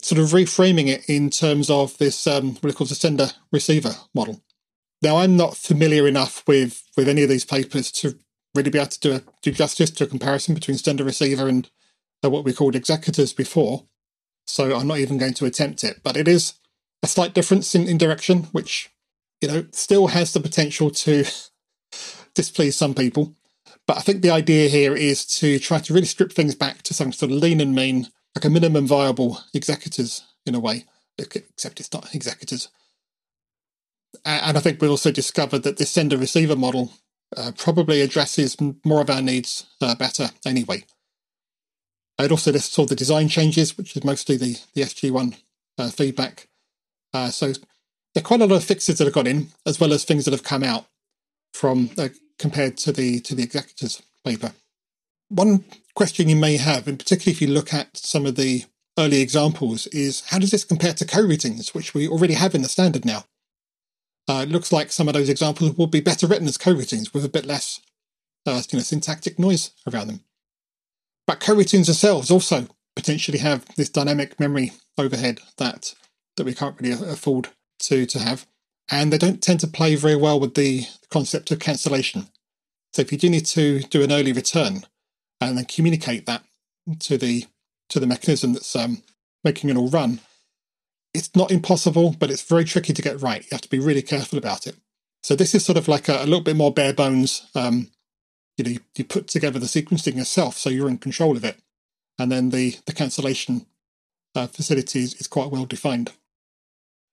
sort 0.00 0.20
of 0.20 0.28
reframing 0.28 0.88
it 0.88 1.08
in 1.08 1.30
terms 1.30 1.70
of 1.70 1.96
this 1.98 2.26
um, 2.26 2.56
what 2.56 2.70
it 2.70 2.76
calls 2.76 2.90
the 2.90 2.96
sender 2.96 3.30
receiver 3.52 3.94
model. 4.14 4.42
Now, 5.00 5.16
I'm 5.16 5.36
not 5.36 5.56
familiar 5.56 6.06
enough 6.06 6.46
with, 6.46 6.82
with 6.96 7.08
any 7.08 7.22
of 7.22 7.28
these 7.28 7.44
papers 7.44 7.90
to 7.92 8.18
really 8.54 8.70
be 8.70 8.78
able 8.78 8.88
to 8.88 9.00
do, 9.00 9.12
a, 9.14 9.22
do 9.42 9.52
justice 9.52 9.90
to 9.90 10.04
a 10.04 10.08
comparison 10.08 10.54
between 10.54 10.76
sender 10.76 11.04
receiver 11.04 11.48
and 11.48 11.70
uh, 12.24 12.30
what 12.30 12.44
we 12.44 12.52
called 12.52 12.76
executors 12.76 13.32
before. 13.32 13.84
So 14.46 14.76
I'm 14.76 14.88
not 14.88 14.98
even 14.98 15.18
going 15.18 15.34
to 15.34 15.46
attempt 15.46 15.84
it, 15.84 16.00
but 16.02 16.16
it 16.16 16.28
is 16.28 16.54
a 17.02 17.06
slight 17.06 17.34
difference 17.34 17.74
in, 17.74 17.88
in 17.88 17.98
direction, 17.98 18.44
which, 18.52 18.90
you 19.40 19.48
know, 19.48 19.66
still 19.72 20.08
has 20.08 20.32
the 20.32 20.40
potential 20.40 20.90
to 20.90 21.24
displease 22.34 22.76
some 22.76 22.94
people. 22.94 23.34
But 23.86 23.96
I 23.96 24.00
think 24.00 24.22
the 24.22 24.30
idea 24.30 24.68
here 24.68 24.94
is 24.94 25.26
to 25.38 25.58
try 25.58 25.78
to 25.78 25.94
really 25.94 26.06
strip 26.06 26.32
things 26.32 26.54
back 26.54 26.82
to 26.82 26.94
some 26.94 27.12
sort 27.12 27.32
of 27.32 27.38
lean 27.38 27.60
and 27.60 27.74
mean, 27.74 28.08
like 28.34 28.44
a 28.44 28.50
minimum 28.50 28.86
viable 28.86 29.40
executors 29.52 30.22
in 30.46 30.54
a 30.54 30.60
way, 30.60 30.84
except 31.18 31.80
it's 31.80 31.92
not 31.92 32.14
executors. 32.14 32.68
And 34.24 34.56
I 34.56 34.60
think 34.60 34.80
we 34.80 34.88
also 34.88 35.10
discovered 35.10 35.60
that 35.60 35.78
this 35.78 35.90
sender 35.90 36.16
receiver 36.16 36.54
model 36.56 36.92
uh, 37.36 37.52
probably 37.56 38.00
addresses 38.00 38.56
more 38.84 39.00
of 39.00 39.10
our 39.10 39.22
needs 39.22 39.66
uh, 39.80 39.94
better 39.94 40.30
anyway. 40.44 40.84
I'd 42.18 42.30
also 42.30 42.52
lists 42.52 42.78
all 42.78 42.86
the 42.86 42.94
design 42.94 43.28
changes, 43.28 43.76
which 43.76 43.96
is 43.96 44.04
mostly 44.04 44.36
the, 44.36 44.58
the 44.74 44.82
SG1 44.82 45.36
uh, 45.78 45.88
feedback. 45.90 46.48
Uh, 47.14 47.30
so 47.30 47.52
there 48.14 48.22
are 48.22 48.22
quite 48.22 48.40
a 48.40 48.46
lot 48.46 48.56
of 48.56 48.64
fixes 48.64 48.98
that 48.98 49.04
have 49.04 49.14
gone 49.14 49.26
in, 49.26 49.48
as 49.66 49.80
well 49.80 49.92
as 49.92 50.04
things 50.04 50.24
that 50.24 50.32
have 50.32 50.42
come 50.42 50.62
out 50.62 50.86
from 51.52 51.90
uh, 51.98 52.08
compared 52.38 52.76
to 52.76 52.92
the 52.92 53.20
to 53.20 53.34
the 53.34 53.42
executors 53.42 54.02
paper. 54.24 54.52
One 55.28 55.64
question 55.94 56.28
you 56.28 56.36
may 56.36 56.56
have, 56.56 56.86
and 56.86 56.98
particularly 56.98 57.32
if 57.32 57.42
you 57.42 57.48
look 57.48 57.72
at 57.72 57.96
some 57.96 58.26
of 58.26 58.36
the 58.36 58.64
early 58.98 59.20
examples, 59.20 59.86
is 59.88 60.22
how 60.28 60.38
does 60.38 60.50
this 60.50 60.64
compare 60.64 60.92
to 60.94 61.04
coroutines, 61.04 61.74
which 61.74 61.94
we 61.94 62.06
already 62.06 62.34
have 62.34 62.54
in 62.54 62.62
the 62.62 62.68
standard 62.68 63.04
now? 63.04 63.24
Uh, 64.28 64.44
it 64.46 64.50
looks 64.50 64.72
like 64.72 64.92
some 64.92 65.08
of 65.08 65.14
those 65.14 65.28
examples 65.28 65.76
will 65.76 65.86
be 65.86 66.00
better 66.00 66.26
written 66.26 66.46
as 66.46 66.58
coroutines 66.58 67.12
with 67.12 67.24
a 67.24 67.28
bit 67.28 67.44
less 67.44 67.80
uh, 68.46 68.62
you 68.70 68.78
know, 68.78 68.82
syntactic 68.82 69.38
noise 69.38 69.72
around 69.92 70.08
them. 70.08 70.20
But 71.26 71.40
coroutines 71.40 71.86
themselves 71.86 72.30
also 72.30 72.68
potentially 72.94 73.38
have 73.38 73.64
this 73.76 73.88
dynamic 73.88 74.38
memory 74.38 74.72
overhead 74.98 75.40
that 75.58 75.94
that 76.36 76.44
we 76.44 76.54
can't 76.54 76.80
really 76.80 76.92
afford 76.92 77.48
to 77.80 78.06
to 78.06 78.18
have, 78.18 78.46
and 78.90 79.12
they 79.12 79.18
don't 79.18 79.42
tend 79.42 79.60
to 79.60 79.66
play 79.66 79.94
very 79.94 80.16
well 80.16 80.38
with 80.40 80.54
the 80.54 80.86
concept 81.10 81.50
of 81.50 81.58
cancellation. 81.58 82.28
So 82.92 83.02
if 83.02 83.12
you 83.12 83.18
do 83.18 83.30
need 83.30 83.46
to 83.46 83.80
do 83.80 84.02
an 84.02 84.12
early 84.12 84.32
return 84.32 84.84
and 85.40 85.56
then 85.56 85.64
communicate 85.64 86.26
that 86.26 86.44
to 87.00 87.16
the 87.16 87.46
to 87.88 88.00
the 88.00 88.06
mechanism 88.06 88.52
that's 88.52 88.74
um, 88.76 89.02
making 89.44 89.70
it 89.70 89.76
all 89.76 89.88
run, 89.88 90.20
it's 91.14 91.34
not 91.36 91.50
impossible, 91.50 92.16
but 92.18 92.30
it's 92.30 92.42
very 92.42 92.64
tricky 92.64 92.92
to 92.92 93.02
get 93.02 93.20
right. 93.20 93.42
You 93.42 93.48
have 93.52 93.60
to 93.62 93.68
be 93.68 93.78
really 93.78 94.02
careful 94.02 94.38
about 94.38 94.66
it. 94.66 94.76
So 95.22 95.36
this 95.36 95.54
is 95.54 95.64
sort 95.64 95.78
of 95.78 95.88
like 95.88 96.08
a, 96.08 96.22
a 96.22 96.24
little 96.24 96.40
bit 96.40 96.56
more 96.56 96.72
bare 96.72 96.92
bones. 96.92 97.46
Um, 97.54 97.90
you 98.56 98.64
know, 98.64 98.70
you, 98.70 98.80
you, 98.96 99.04
put 99.04 99.28
together 99.28 99.58
the 99.58 99.66
sequencing 99.66 100.16
yourself, 100.16 100.56
so 100.56 100.68
you're 100.70 100.88
in 100.88 100.98
control 100.98 101.36
of 101.36 101.44
it, 101.44 101.58
and 102.18 102.30
then 102.30 102.50
the 102.50 102.76
the 102.86 102.92
cancellation 102.92 103.66
uh, 104.34 104.46
facilities 104.46 105.14
is 105.14 105.26
quite 105.26 105.50
well 105.50 105.64
defined. 105.64 106.12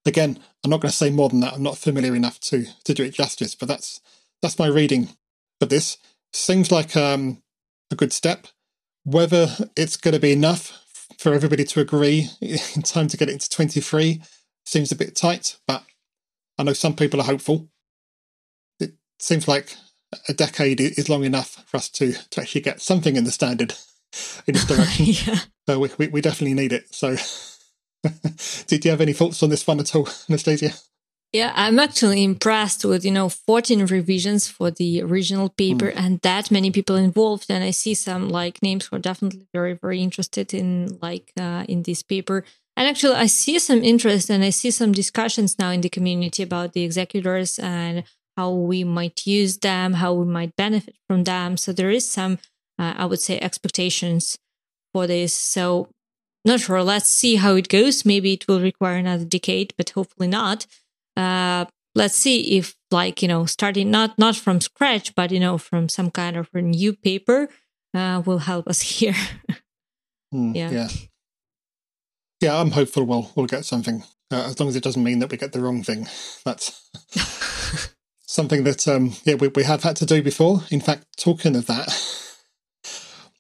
Again, 0.06 0.40
I'm 0.64 0.70
not 0.70 0.82
going 0.82 0.92
to 0.92 0.98
say 0.98 1.12
more 1.12 1.30
than 1.30 1.42
that. 1.42 1.54
I'm 1.54 1.64
not 1.64 1.78
familiar 1.78 2.16
enough 2.16 2.40
to 2.42 2.66
to 2.84 2.94
do 2.94 3.04
it 3.04 3.14
justice, 3.14 3.56
but 3.56 3.68
that's 3.68 4.02
that's 4.42 4.60
my 4.60 4.68
reading 4.68 5.10
of 5.62 5.70
this. 5.70 5.98
Seems 6.34 6.72
like 6.72 6.96
um, 6.96 7.42
a 7.92 7.96
good 7.96 8.14
step. 8.14 8.48
Whether 9.06 9.50
it's 9.76 9.98
going 9.98 10.14
to 10.14 10.20
be 10.20 10.34
enough 10.34 10.79
for 11.20 11.34
everybody 11.34 11.66
to 11.66 11.82
agree 11.82 12.30
in 12.42 12.82
time 12.82 13.10
to 13.10 13.18
get 13.18 13.28
it 13.28 13.34
into 13.34 13.50
23 13.50 14.22
seems 14.66 14.92
a 14.92 14.96
bit 14.96 15.16
tight, 15.16 15.58
but 15.68 15.84
I 16.58 16.64
know 16.64 16.74
some 16.74 16.96
people 16.96 17.20
are 17.20 17.26
hopeful. 17.26 17.70
It 18.80 18.94
seems 19.20 19.48
like 19.48 19.76
a 20.30 20.34
decade 20.34 20.80
is 20.80 21.10
long 21.10 21.26
enough 21.26 21.64
for 21.68 21.78
us 21.78 21.90
to, 21.90 22.14
to 22.14 22.42
actually 22.42 22.62
get 22.62 22.82
something 22.82 23.18
in 23.18 23.26
the 23.26 23.32
standard 23.32 23.74
in 24.48 24.54
this 24.54 24.66
direction. 24.68 25.06
yeah. 25.08 25.40
So 25.68 25.80
we, 25.80 25.90
we, 25.98 26.08
we 26.08 26.22
definitely 26.22 26.54
need 26.54 26.72
it. 26.72 26.96
So, 26.96 27.18
did 28.68 28.86
you 28.86 28.92
have 28.92 29.02
any 29.02 29.14
thoughts 29.14 29.44
on 29.44 29.50
this 29.50 29.68
one 29.68 29.80
at 29.82 29.94
all, 29.96 30.08
Anastasia? 30.30 30.72
Yeah, 31.32 31.54
I'm 31.56 31.78
actually 31.78 32.24
impressed 32.24 32.84
with, 32.84 33.06
you 33.06 33.12
know, 33.12 33.30
14 33.30 33.86
revisions 33.86 34.48
for 34.48 34.72
the 34.72 35.04
original 35.04 35.50
paper 35.50 35.92
mm. 35.92 35.94
and 35.96 36.20
that 36.22 36.50
many 36.50 36.72
people 36.72 36.96
involved. 36.96 37.46
And 37.50 37.64
I 37.64 37.70
see 37.70 37.94
some 37.94 38.30
like 38.30 38.64
names 38.64 38.88
who 38.88 38.96
are 38.96 39.00
definitely 39.00 39.48
very, 39.54 39.74
very 39.74 40.02
interested 40.02 40.56
in 40.56 40.98
like 41.04 41.32
uh, 41.40 41.66
in 41.70 41.84
this 41.84 42.02
paper. 42.02 42.44
And 42.76 42.88
actually, 42.88 43.16
I 43.16 43.28
see 43.28 43.60
some 43.60 43.84
interest 43.84 44.30
and 44.32 44.44
I 44.44 44.50
see 44.50 44.72
some 44.72 44.92
discussions 44.92 45.60
now 45.60 45.70
in 45.70 45.82
the 45.82 45.90
community 45.90 46.42
about 46.42 46.74
the 46.74 46.84
executors 46.84 47.60
and 47.60 48.06
how 48.36 48.52
we 48.52 48.84
might 48.84 49.28
use 49.28 49.58
them, 49.58 49.94
how 49.94 50.14
we 50.14 50.26
might 50.26 50.56
benefit 50.56 50.96
from 51.08 51.26
them. 51.26 51.58
So 51.58 51.74
there 51.74 51.92
is 51.92 52.10
some, 52.10 52.40
uh, 52.80 52.96
I 52.98 53.06
would 53.06 53.20
say, 53.20 53.38
expectations 53.40 54.38
for 54.94 55.06
this. 55.06 55.36
So 55.36 55.90
not 56.44 56.62
sure. 56.62 56.82
Let's 56.82 57.10
see 57.10 57.36
how 57.36 57.56
it 57.56 57.70
goes. 57.70 58.06
Maybe 58.06 58.34
it 58.34 58.48
will 58.48 58.62
require 58.62 58.96
another 58.96 59.26
decade, 59.26 59.76
but 59.78 59.92
hopefully 59.92 60.28
not. 60.28 60.66
Uh, 61.20 61.66
let's 61.96 62.16
see 62.16 62.58
if 62.58 62.76
like 62.92 63.22
you 63.22 63.28
know 63.28 63.46
starting 63.46 63.92
not 63.92 64.18
not 64.18 64.36
from 64.36 64.62
scratch 64.62 65.14
but 65.16 65.32
you 65.32 65.40
know 65.40 65.58
from 65.58 65.90
some 65.90 66.10
kind 66.10 66.38
of 66.38 66.48
a 66.54 66.62
new 66.62 66.94
paper 66.94 67.50
uh, 67.94 68.22
will 68.26 68.40
help 68.40 68.68
us 68.68 68.82
here. 69.00 69.16
Mm, 70.34 70.56
yeah. 70.56 70.72
yeah. 70.72 70.90
Yeah 72.40 72.62
i'm 72.62 72.72
hopeful 72.72 73.04
we'll 73.04 73.32
we'll 73.36 73.48
get 73.48 73.66
something. 73.66 74.04
Uh, 74.32 74.46
as 74.46 74.60
long 74.60 74.70
as 74.70 74.76
it 74.76 74.84
doesn't 74.84 75.04
mean 75.04 75.20
that 75.20 75.32
we 75.32 75.38
get 75.38 75.52
the 75.52 75.60
wrong 75.60 75.84
thing. 75.84 76.08
That's 76.46 76.90
something 78.28 78.64
that 78.64 78.88
um 78.88 79.14
yeah 79.26 79.36
we, 79.36 79.50
we 79.50 79.64
have 79.64 79.84
had 79.84 79.98
to 79.98 80.06
do 80.06 80.22
before. 80.22 80.62
In 80.72 80.80
fact 80.80 81.06
talking 81.18 81.56
of 81.56 81.66
that 81.66 81.88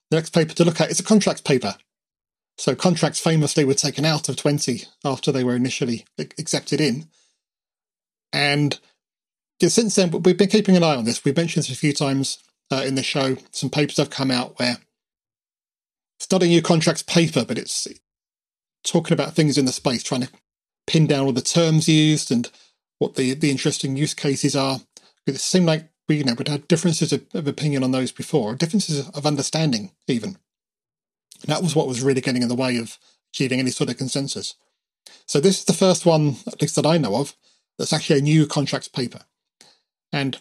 the 0.09 0.17
next 0.17 0.31
paper 0.31 0.53
to 0.55 0.65
look 0.65 0.81
at 0.81 0.91
is 0.91 0.99
a 0.99 1.03
contracts 1.03 1.41
paper. 1.41 1.75
So 2.57 2.75
contracts 2.75 3.21
famously 3.21 3.63
were 3.63 3.73
taken 3.73 4.03
out 4.03 4.27
of 4.27 4.35
20 4.35 4.83
after 5.05 5.31
they 5.31 5.45
were 5.45 5.55
initially 5.55 6.05
accepted 6.17 6.81
in 6.81 7.07
and 8.33 8.79
since 9.61 9.95
then, 9.95 10.11
we've 10.11 10.37
been 10.37 10.49
keeping 10.49 10.77
an 10.77 10.83
eye 10.83 10.95
on 10.95 11.05
this. 11.05 11.23
We've 11.25 11.35
mentioned 11.35 11.63
this 11.63 11.71
a 11.71 11.75
few 11.75 11.93
times 11.93 12.37
uh, 12.71 12.83
in 12.85 12.95
the 12.95 13.03
show. 13.03 13.35
Some 13.51 13.69
papers 13.69 13.97
have 13.97 14.09
come 14.09 14.31
out 14.31 14.57
where 14.57 14.77
a 16.31 16.37
new 16.45 16.61
contracts 16.61 17.01
paper, 17.03 17.43
but 17.45 17.57
it's 17.57 17.87
talking 18.83 19.13
about 19.13 19.33
things 19.33 19.57
in 19.57 19.65
the 19.65 19.71
space, 19.71 20.03
trying 20.03 20.21
to 20.21 20.29
pin 20.87 21.07
down 21.07 21.25
all 21.25 21.33
the 21.33 21.41
terms 21.41 21.89
used 21.89 22.31
and 22.31 22.49
what 22.99 23.15
the, 23.15 23.33
the 23.33 23.51
interesting 23.51 23.97
use 23.97 24.13
cases 24.13 24.55
are. 24.55 24.79
It 25.25 25.39
seemed 25.39 25.65
like 25.65 25.89
we, 26.07 26.17
you 26.17 26.23
know, 26.23 26.33
we'd 26.33 26.47
had 26.47 26.67
differences 26.67 27.13
of, 27.13 27.25
of 27.33 27.47
opinion 27.47 27.83
on 27.83 27.91
those 27.91 28.11
before, 28.11 28.55
differences 28.55 29.07
of 29.09 29.25
understanding 29.25 29.91
even. 30.07 30.37
And 31.41 31.47
that 31.47 31.63
was 31.63 31.75
what 31.75 31.87
was 31.87 32.01
really 32.01 32.21
getting 32.21 32.41
in 32.41 32.49
the 32.49 32.55
way 32.55 32.77
of 32.77 32.97
achieving 33.33 33.59
any 33.59 33.71
sort 33.71 33.89
of 33.89 33.97
consensus. 33.97 34.55
So 35.25 35.39
this 35.39 35.59
is 35.59 35.65
the 35.65 35.73
first 35.73 36.05
one, 36.05 36.37
at 36.47 36.61
least 36.61 36.75
that 36.75 36.85
I 36.85 36.97
know 36.97 37.15
of, 37.15 37.35
that's 37.79 37.93
actually 37.93 38.19
a 38.19 38.23
new 38.23 38.45
contracts 38.45 38.87
paper. 38.87 39.21
And 40.11 40.37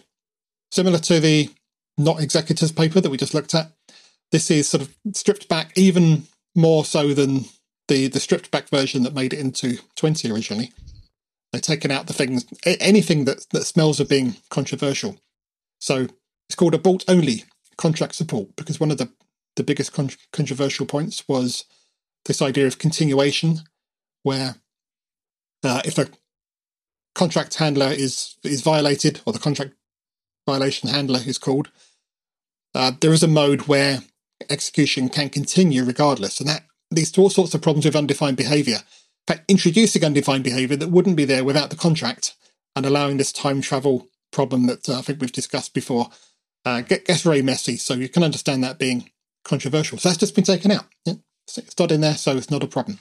similar 0.71 0.99
to 0.99 1.21
the 1.21 1.51
not 1.97 2.21
executors 2.21 2.73
paper 2.73 3.01
that 3.01 3.11
we 3.11 3.17
just 3.17 3.33
looked 3.33 3.55
at, 3.55 3.73
this 4.33 4.51
is 4.51 4.69
sort 4.69 4.83
of 4.83 4.95
stripped 5.15 5.49
back 5.49 5.73
even 5.77 6.25
more 6.55 6.85
so 6.85 7.15
than 7.15 7.47
the, 7.87 8.09
the 8.09 8.21
stripped 8.21 8.51
back 8.51 8.69
version 8.69 9.05
that 9.05 9.15
made 9.15 9.33
it 9.33 9.39
into 9.39 9.79
20 9.97 10.31
originally. 10.31 10.73
They've 11.53 11.63
taken 11.63 11.91
out 11.91 12.07
the 12.07 12.13
things, 12.13 12.45
anything 12.65 13.25
that, 13.25 13.47
that 13.53 13.65
smells 13.65 14.01
of 14.01 14.09
being 14.09 14.37
controversial. 14.51 15.17
So 15.79 16.09
it's 16.49 16.57
called 16.57 16.75
abort 16.75 17.05
only 17.09 17.45
contract 17.79 18.17
support 18.17 18.55
because 18.57 18.79
one 18.79 18.91
of 18.91 18.99
the, 18.99 19.11
the 19.57 19.63
biggest 19.63 19.93
con- 19.93 20.11
controversial 20.33 20.85
points 20.85 21.27
was 21.27 21.65
this 22.27 22.43
idea 22.43 22.67
of 22.67 22.79
continuation, 22.79 23.61
where 24.25 24.57
uh, 25.65 25.81
if 25.85 25.97
a 25.97 26.09
contract 27.19 27.55
handler 27.57 27.91
is 28.05 28.37
is 28.45 28.63
violated, 28.63 29.21
or 29.25 29.33
the 29.33 29.47
contract 29.47 29.73
violation 30.47 30.89
handler 30.89 31.21
is 31.27 31.39
called, 31.39 31.69
uh, 32.75 32.93
there 33.01 33.13
is 33.13 33.23
a 33.23 33.29
mode 33.41 33.63
where 33.63 34.01
execution 34.49 35.09
can 35.09 35.29
continue 35.29 35.85
regardless, 35.85 36.41
and 36.41 36.49
that 36.49 36.65
leads 36.91 37.11
to 37.13 37.21
all 37.21 37.31
sorts 37.31 37.55
of 37.55 37.61
problems 37.61 37.85
with 37.85 37.97
undefined 37.97 38.37
behavior. 38.37 38.79
In 38.79 39.35
fact, 39.35 39.51
introducing 39.51 40.05
undefined 40.05 40.45
behavior 40.45 40.77
that 40.77 40.95
wouldn't 40.95 41.17
be 41.17 41.27
there 41.27 41.45
without 41.45 41.71
the 41.71 41.77
contract, 41.77 42.35
and 42.75 42.87
allowing 42.87 43.17
this 43.19 43.33
time 43.33 43.61
travel 43.61 44.09
problem 44.31 44.67
that 44.67 44.89
uh, 44.89 44.99
I 44.99 45.03
think 45.03 45.21
we've 45.21 45.33
discussed 45.33 45.75
before 45.75 46.09
uh, 46.65 46.81
get, 46.83 47.05
gets 47.07 47.23
very 47.23 47.43
messy. 47.43 47.77
So 47.77 47.95
you 47.95 48.09
can 48.09 48.23
understand 48.23 48.63
that 48.63 48.79
being 48.79 49.11
controversial. 49.45 49.99
So 49.99 50.09
that's 50.09 50.21
just 50.21 50.35
been 50.35 50.45
taken 50.45 50.71
out. 50.71 50.87
Yeah? 51.05 51.15
It's 51.57 51.79
not 51.79 51.93
in 51.93 52.03
there, 52.03 52.15
so 52.15 52.37
it's 52.37 52.51
not 52.51 52.63
a 52.63 52.67
problem. 52.67 52.99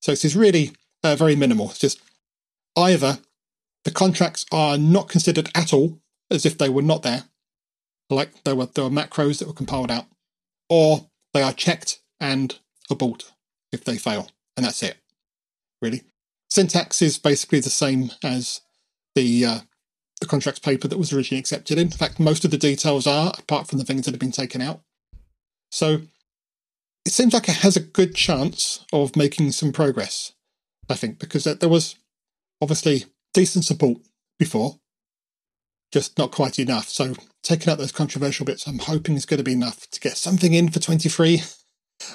So 0.00 0.12
this 0.12 0.24
is 0.24 0.36
really 0.36 0.72
uh, 1.02 1.16
very 1.16 1.36
minimal. 1.36 1.70
It's 1.70 1.78
just 1.78 2.00
either 2.76 3.18
the 3.84 3.90
contracts 3.90 4.46
are 4.50 4.78
not 4.78 5.08
considered 5.08 5.50
at 5.54 5.72
all 5.72 6.00
as 6.30 6.46
if 6.46 6.58
they 6.58 6.68
were 6.68 6.82
not 6.82 7.02
there, 7.02 7.24
like 8.10 8.44
there 8.44 8.56
were 8.56 8.66
there 8.66 8.84
were 8.84 8.90
macros 8.90 9.38
that 9.38 9.48
were 9.48 9.54
compiled 9.54 9.90
out, 9.90 10.06
or 10.68 11.08
they 11.32 11.42
are 11.42 11.52
checked 11.52 12.00
and 12.20 12.58
abort 12.90 13.32
if 13.72 13.84
they 13.84 13.96
fail, 13.96 14.30
and 14.56 14.64
that's 14.64 14.82
it. 14.82 14.96
Really, 15.82 16.02
syntax 16.48 17.02
is 17.02 17.18
basically 17.18 17.60
the 17.60 17.70
same 17.70 18.10
as 18.22 18.62
the 19.14 19.44
uh, 19.44 19.60
the 20.20 20.26
contracts 20.26 20.60
paper 20.60 20.88
that 20.88 20.98
was 20.98 21.12
originally 21.12 21.40
accepted 21.40 21.78
in. 21.78 21.86
In 21.86 21.90
fact, 21.90 22.18
most 22.18 22.44
of 22.44 22.50
the 22.50 22.58
details 22.58 23.06
are, 23.06 23.32
apart 23.38 23.68
from 23.68 23.78
the 23.78 23.84
things 23.84 24.04
that 24.04 24.12
have 24.12 24.20
been 24.20 24.32
taken 24.32 24.60
out. 24.60 24.80
So 25.70 26.02
it 27.04 27.12
seems 27.12 27.34
like 27.34 27.48
it 27.48 27.56
has 27.56 27.76
a 27.76 27.80
good 27.80 28.14
chance 28.14 28.84
of 28.92 29.16
making 29.16 29.52
some 29.52 29.72
progress. 29.72 30.32
I 30.88 30.94
think 30.94 31.18
because 31.18 31.44
there 31.44 31.68
was 31.68 31.96
obviously 32.60 33.04
decent 33.34 33.64
support 33.64 33.98
before, 34.38 34.78
just 35.92 36.16
not 36.16 36.32
quite 36.32 36.58
enough. 36.58 36.88
So 36.88 37.14
taking 37.42 37.70
out 37.70 37.78
those 37.78 37.92
controversial 37.92 38.46
bits, 38.46 38.66
I'm 38.66 38.78
hoping 38.78 39.16
is 39.16 39.26
going 39.26 39.38
to 39.38 39.44
be 39.44 39.52
enough 39.52 39.88
to 39.90 40.00
get 40.00 40.16
something 40.16 40.54
in 40.54 40.70
for 40.70 40.80
23. 40.80 41.42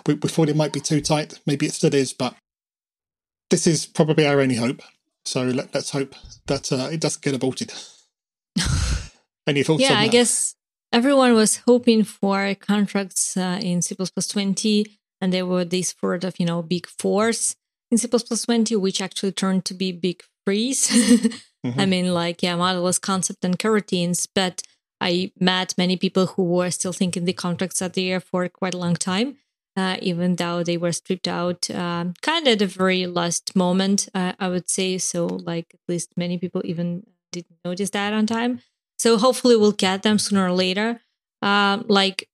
We, 0.07 0.13
we 0.15 0.29
thought 0.29 0.49
it 0.49 0.55
might 0.55 0.73
be 0.73 0.79
too 0.79 1.01
tight. 1.01 1.39
Maybe 1.45 1.67
it 1.67 1.73
still 1.73 1.93
is, 1.93 2.11
but 2.13 2.35
this 3.49 3.67
is 3.67 3.85
probably 3.85 4.25
our 4.25 4.41
only 4.41 4.55
hope. 4.55 4.81
So 5.25 5.43
let, 5.43 5.75
us 5.75 5.91
hope 5.91 6.15
that 6.47 6.71
uh, 6.71 6.89
it 6.91 6.99
doesn't 6.99 7.23
get 7.23 7.35
aborted. 7.35 7.71
Any 9.47 9.63
thoughts? 9.63 9.81
Yeah, 9.81 9.99
I 9.99 10.07
guess 10.07 10.55
everyone 10.91 11.33
was 11.33 11.57
hoping 11.67 12.03
for 12.03 12.53
contracts 12.55 13.37
uh, 13.37 13.59
in 13.61 13.81
C++ 13.81 13.95
20, 13.95 14.85
and 15.21 15.33
there 15.33 15.45
were 15.45 15.65
these 15.65 15.95
sort 15.99 16.23
of 16.23 16.39
you 16.39 16.45
know 16.45 16.61
big 16.61 16.87
fours 16.87 17.55
in 17.91 17.97
C++ 17.97 18.07
20, 18.07 18.75
which 18.75 19.01
actually 19.01 19.31
turned 19.31 19.65
to 19.65 19.73
be 19.73 19.91
big 19.91 20.21
mm-hmm. 21.65 21.79
I 21.79 21.85
mean, 21.85 22.13
like, 22.13 22.43
yeah, 22.43 22.55
modelless 22.55 22.99
concept 22.99 23.43
and 23.43 23.57
coroutines, 23.57 24.27
but 24.33 24.61
I 25.01 25.31
met 25.39 25.77
many 25.77 25.97
people 25.97 26.27
who 26.27 26.43
were 26.43 26.71
still 26.71 26.93
thinking 26.93 27.25
the 27.25 27.33
contracts 27.33 27.81
are 27.81 27.89
there 27.89 28.19
for 28.19 28.47
quite 28.49 28.73
a 28.73 28.77
long 28.77 28.95
time, 28.95 29.37
uh, 29.77 29.97
even 30.01 30.35
though 30.35 30.63
they 30.63 30.77
were 30.77 30.91
stripped 30.91 31.27
out 31.27 31.69
um, 31.71 32.13
kind 32.21 32.47
of 32.47 32.53
at 32.53 32.59
the 32.59 32.67
very 32.67 33.07
last 33.07 33.55
moment, 33.55 34.09
uh, 34.13 34.33
I 34.39 34.49
would 34.49 34.69
say. 34.69 34.97
So, 34.97 35.25
like, 35.25 35.67
at 35.73 35.79
least 35.87 36.11
many 36.17 36.37
people 36.37 36.61
even 36.65 37.03
didn't 37.31 37.59
notice 37.63 37.91
that 37.91 38.13
on 38.13 38.25
time. 38.25 38.61
So, 38.97 39.17
hopefully, 39.17 39.55
we'll 39.55 39.71
get 39.71 40.03
them 40.03 40.19
sooner 40.19 40.47
or 40.47 40.51
later. 40.51 40.99
Um, 41.41 41.85
like, 41.87 42.27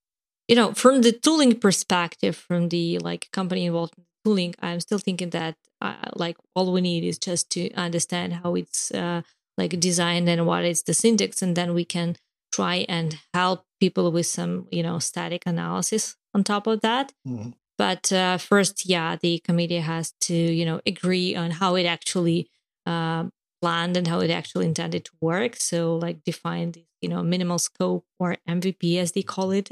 you 0.47 0.55
know, 0.55 0.73
from 0.73 1.01
the 1.01 1.11
tooling 1.11 1.59
perspective, 1.59 2.35
from 2.35 2.69
the 2.69 2.99
like 2.99 3.29
company 3.31 3.65
involved 3.65 3.95
in 4.25 4.31
tooling, 4.31 4.55
I'm 4.61 4.79
still 4.79 4.99
thinking 4.99 5.29
that 5.31 5.55
uh, 5.81 5.95
like 6.15 6.37
all 6.55 6.71
we 6.71 6.81
need 6.81 7.03
is 7.03 7.17
just 7.17 7.49
to 7.51 7.71
understand 7.73 8.33
how 8.33 8.55
it's 8.55 8.91
uh, 8.91 9.21
like 9.57 9.79
designed 9.79 10.29
and 10.29 10.45
what 10.45 10.65
is 10.65 10.83
the 10.83 10.93
syntax, 10.93 11.41
and 11.41 11.55
then 11.55 11.73
we 11.73 11.85
can 11.85 12.15
try 12.51 12.85
and 12.89 13.19
help 13.33 13.65
people 13.79 14.11
with 14.11 14.25
some 14.25 14.67
you 14.71 14.83
know 14.83 14.99
static 14.99 15.43
analysis 15.45 16.15
on 16.33 16.43
top 16.43 16.67
of 16.67 16.81
that. 16.81 17.13
Mm-hmm. 17.27 17.51
But 17.77 18.11
uh, 18.11 18.37
first, 18.37 18.85
yeah, 18.85 19.17
the 19.17 19.39
committee 19.39 19.79
has 19.79 20.13
to 20.21 20.33
you 20.33 20.65
know 20.65 20.81
agree 20.85 21.35
on 21.35 21.51
how 21.51 21.75
it 21.75 21.85
actually 21.85 22.49
uh, 22.85 23.25
planned 23.61 23.97
and 23.97 24.07
how 24.07 24.21
it 24.21 24.29
actually 24.31 24.65
intended 24.65 25.05
to 25.05 25.11
work. 25.21 25.55
So 25.57 25.97
like 25.97 26.23
define 26.23 26.71
the 26.71 26.85
you 27.01 27.09
know 27.09 27.23
minimal 27.23 27.59
scope 27.59 28.05
or 28.19 28.37
MVP 28.47 28.97
as 28.97 29.11
they 29.11 29.23
call 29.23 29.51
it. 29.51 29.71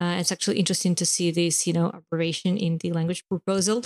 Uh, 0.00 0.16
it's 0.18 0.30
actually 0.32 0.58
interesting 0.58 0.94
to 0.94 1.04
see 1.06 1.30
this, 1.30 1.66
you 1.66 1.72
know, 1.72 1.86
operation 1.86 2.56
in 2.56 2.78
the 2.78 2.92
language 2.92 3.24
proposal. 3.28 3.82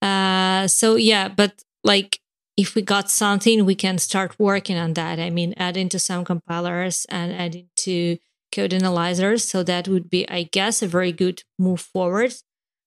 Uh, 0.00 0.66
so 0.68 0.96
yeah, 0.96 1.28
but 1.28 1.64
like 1.82 2.20
if 2.56 2.74
we 2.74 2.82
got 2.82 3.10
something, 3.10 3.64
we 3.64 3.74
can 3.74 3.98
start 3.98 4.38
working 4.38 4.78
on 4.78 4.94
that. 4.94 5.18
I 5.18 5.30
mean, 5.30 5.54
add 5.56 5.76
into 5.76 5.98
some 5.98 6.24
compilers 6.24 7.04
and 7.08 7.32
add 7.32 7.54
into 7.54 8.18
code 8.52 8.72
analyzers. 8.72 9.44
So 9.44 9.62
that 9.64 9.88
would 9.88 10.08
be, 10.08 10.28
I 10.28 10.44
guess, 10.44 10.82
a 10.82 10.86
very 10.86 11.12
good 11.12 11.42
move 11.58 11.80
forward 11.80 12.34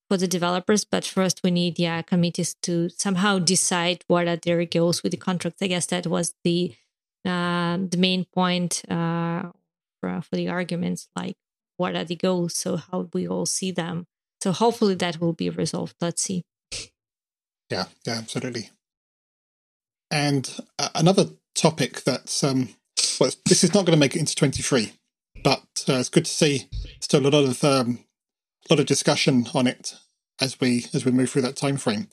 for 0.08 0.16
the 0.16 0.26
developers. 0.26 0.84
But 0.84 1.04
first, 1.04 1.40
we 1.44 1.50
need 1.50 1.78
yeah 1.78 2.02
committees 2.02 2.56
to 2.62 2.88
somehow 2.88 3.38
decide 3.38 4.04
what 4.08 4.26
are 4.26 4.36
their 4.36 4.64
goals 4.64 5.02
with 5.02 5.12
the 5.12 5.18
contracts. 5.18 5.62
I 5.62 5.68
guess 5.68 5.86
that 5.86 6.06
was 6.06 6.34
the 6.44 6.74
uh, 7.24 7.76
the 7.76 7.98
main 7.98 8.24
point 8.24 8.82
uh, 8.90 9.50
uh, 10.02 10.20
for 10.20 10.36
the 10.36 10.48
arguments, 10.48 11.08
like 11.14 11.36
what 11.80 11.96
are 11.96 12.04
the 12.04 12.14
goals, 12.14 12.54
so 12.54 12.76
how 12.76 13.08
we 13.14 13.26
all 13.26 13.46
see 13.46 13.72
them. 13.72 14.04
So 14.42 14.52
hopefully 14.52 14.94
that 14.96 15.20
will 15.20 15.32
be 15.32 15.48
resolved. 15.48 15.96
Let's 16.00 16.22
see. 16.22 16.42
Yeah, 17.70 17.86
yeah, 18.06 18.18
absolutely. 18.18 18.68
And 20.10 20.44
uh, 20.78 20.90
another 20.94 21.30
topic 21.54 22.02
that's 22.02 22.44
um, 22.44 22.68
well, 23.18 23.30
this 23.46 23.64
is 23.64 23.72
not 23.72 23.86
going 23.86 23.96
to 23.96 24.00
make 24.00 24.14
it 24.14 24.20
into 24.20 24.34
twenty 24.34 24.62
three, 24.62 24.92
but 25.42 25.84
uh, 25.88 25.94
it's 25.94 26.10
good 26.10 26.26
to 26.26 26.30
see 26.30 26.68
still 27.00 27.26
a 27.26 27.28
lot 27.28 27.44
of 27.44 27.64
um, 27.64 28.00
a 28.68 28.74
lot 28.74 28.80
of 28.80 28.86
discussion 28.86 29.46
on 29.54 29.66
it 29.66 29.94
as 30.40 30.60
we 30.60 30.86
as 30.92 31.04
we 31.04 31.12
move 31.12 31.30
through 31.30 31.42
that 31.42 31.56
time 31.56 31.78
frame. 31.78 32.08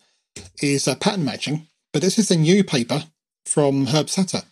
Is 0.61 0.87
uh, 0.87 0.95
pattern 0.95 1.25
matching, 1.25 1.67
but 1.91 2.01
this 2.01 2.17
is 2.17 2.31
a 2.31 2.37
new 2.37 2.63
paper 2.63 3.05
from 3.45 3.87
Herb 3.87 4.09
Sutter. 4.09 4.43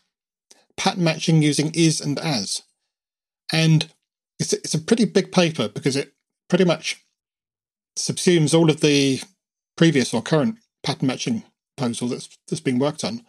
Pattern 0.76 1.04
matching 1.04 1.42
using 1.42 1.72
is 1.74 2.02
and 2.02 2.20
as, 2.20 2.64
and 3.54 3.94
it's 4.40 4.54
it's 4.54 4.74
a 4.74 4.82
pretty 4.82 5.06
big 5.06 5.32
paper 5.32 5.68
because 5.68 5.96
it 5.96 6.14
pretty 6.50 6.66
much 6.66 7.04
subsumes 7.98 8.54
all 8.54 8.70
of 8.70 8.82
the 8.82 9.22
previous 9.78 10.14
or 10.14 10.22
current 10.22 10.58
pattern 10.84 11.08
matching 11.08 11.44
proposal 11.76 12.08
that's 12.08 12.38
that's 12.48 12.62
being 12.62 12.80
worked 12.80 13.04
on, 13.04 13.24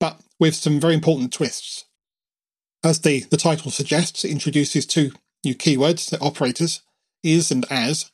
but 0.00 0.20
with 0.38 0.54
some 0.54 0.80
very 0.80 0.94
important 0.94 1.32
twists. 1.32 1.84
As 2.84 3.00
the, 3.00 3.20
the 3.30 3.36
title 3.36 3.70
suggests, 3.70 4.24
it 4.24 4.30
introduces 4.30 4.86
two 4.86 5.10
new 5.44 5.54
keywords, 5.54 6.08
the 6.08 6.20
operators, 6.20 6.82
is 7.22 7.50
and 7.50 7.64
as. 7.70 8.12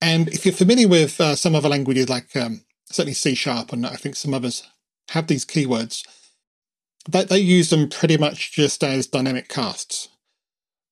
And 0.00 0.28
if 0.28 0.44
you're 0.44 0.54
familiar 0.54 0.88
with 0.88 1.20
uh, 1.20 1.36
some 1.36 1.54
other 1.54 1.68
languages 1.68 2.08
like 2.08 2.34
um, 2.36 2.64
certainly 2.86 3.14
C 3.14 3.34
sharp, 3.34 3.72
and 3.72 3.86
I 3.86 3.94
think 3.94 4.16
some 4.16 4.34
others 4.34 4.68
have 5.10 5.26
these 5.26 5.44
keywords, 5.44 6.06
they, 7.08 7.24
they 7.24 7.38
use 7.38 7.70
them 7.70 7.88
pretty 7.88 8.16
much 8.16 8.52
just 8.52 8.82
as 8.82 9.06
dynamic 9.06 9.48
casts, 9.48 10.08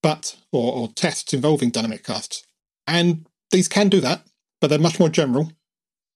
but 0.05 0.37
or, 0.53 0.71
or 0.75 0.89
tests 0.89 1.33
involving 1.33 1.71
dynamic 1.71 2.05
casts. 2.05 2.47
And 2.87 3.27
these 3.51 3.69
can 3.69 3.89
do 3.89 4.01
that, 4.01 4.23
but 4.61 4.69
they're 4.69 4.79
much 4.79 5.01
more 5.01 5.09
general. 5.09 5.51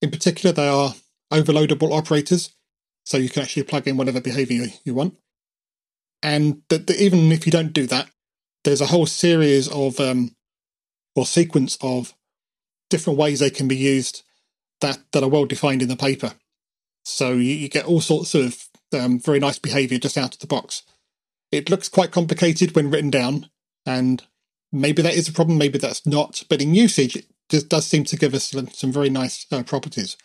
In 0.02 0.10
particular, 0.10 0.52
they 0.52 0.68
are 0.68 0.94
overloadable 1.32 1.96
operators, 1.96 2.54
so 3.06 3.16
you 3.16 3.30
can 3.30 3.42
actually 3.42 3.62
plug 3.62 3.88
in 3.88 3.96
whatever 3.96 4.20
behavior 4.20 4.66
you 4.84 4.92
want. 4.92 5.16
And 6.22 6.60
that 6.68 6.90
even 6.90 7.32
if 7.32 7.46
you 7.46 7.52
don't 7.52 7.72
do 7.72 7.86
that, 7.86 8.10
there's 8.62 8.82
a 8.82 8.86
whole 8.92 9.06
series 9.06 9.68
of 9.68 9.98
um, 9.98 10.36
or 11.16 11.24
sequence 11.24 11.78
of 11.80 12.12
different 12.90 13.18
ways 13.18 13.40
they 13.40 13.48
can 13.48 13.68
be 13.68 13.76
used 13.76 14.22
that 14.82 14.98
that 15.12 15.22
are 15.22 15.30
well 15.30 15.46
defined 15.46 15.80
in 15.80 15.88
the 15.88 15.96
paper. 15.96 16.34
So 17.06 17.32
you, 17.32 17.54
you 17.54 17.70
get 17.70 17.86
all 17.86 18.02
sorts 18.02 18.34
of 18.34 18.68
um, 18.92 19.18
very 19.18 19.40
nice 19.40 19.58
behavior 19.58 19.98
just 19.98 20.18
out 20.18 20.34
of 20.34 20.40
the 20.40 20.46
box. 20.46 20.82
It 21.50 21.70
looks 21.70 21.88
quite 21.88 22.10
complicated 22.10 22.76
when 22.76 22.90
written 22.90 23.08
down, 23.08 23.48
and 23.88 24.22
maybe 24.70 25.00
that 25.00 25.14
is 25.14 25.28
a 25.28 25.32
problem, 25.32 25.56
maybe 25.56 25.78
that's 25.78 26.06
not. 26.06 26.44
But 26.50 26.60
in 26.60 26.74
usage, 26.74 27.16
it 27.16 27.24
just 27.48 27.70
does 27.70 27.86
seem 27.86 28.04
to 28.04 28.18
give 28.18 28.34
us 28.34 28.50
some, 28.50 28.68
some 28.68 28.92
very 28.92 29.08
nice 29.08 29.46
uh, 29.50 29.62
properties. 29.62 30.18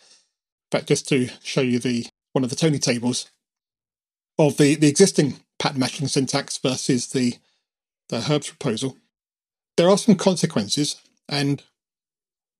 But 0.70 0.86
just 0.86 1.08
to 1.08 1.30
show 1.42 1.62
you 1.62 1.78
the 1.78 2.06
one 2.34 2.44
of 2.44 2.50
the 2.50 2.56
TONY 2.56 2.78
tables 2.78 3.30
of 4.38 4.58
the, 4.58 4.74
the 4.74 4.88
existing 4.88 5.40
pattern 5.58 5.80
matching 5.80 6.08
syntax 6.08 6.58
versus 6.58 7.08
the 7.08 7.34
the 8.10 8.20
Herb's 8.20 8.50
proposal, 8.50 8.98
there 9.78 9.88
are 9.88 9.96
some 9.96 10.16
consequences, 10.16 11.00
and 11.26 11.62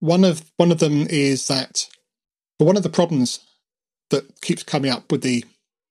one 0.01 0.25
of 0.25 0.51
one 0.57 0.73
of 0.73 0.79
them 0.79 1.07
is 1.11 1.49
that 1.49 1.87
one 2.57 2.79
of 2.79 2.83
the 2.83 2.89
problems 2.89 3.41
that 4.09 4.41
keeps 4.41 4.63
coming 4.63 4.91
up 4.91 5.13
with 5.13 5.23
the 5.23 5.45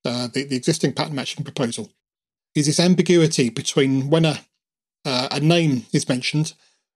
uh, 0.05 0.27
the, 0.33 0.43
the, 0.45 0.55
existing 0.55 0.91
pattern 0.91 1.15
matching 1.15 1.43
proposal 1.43 1.91
is 2.55 2.65
this 2.65 2.79
ambiguity 2.79 3.49
between 3.49 4.09
when 4.09 4.25
a 4.25 4.39
uh, 5.05 5.27
a 5.31 5.39
name 5.39 5.85
is 5.91 6.07
mentioned, 6.09 6.53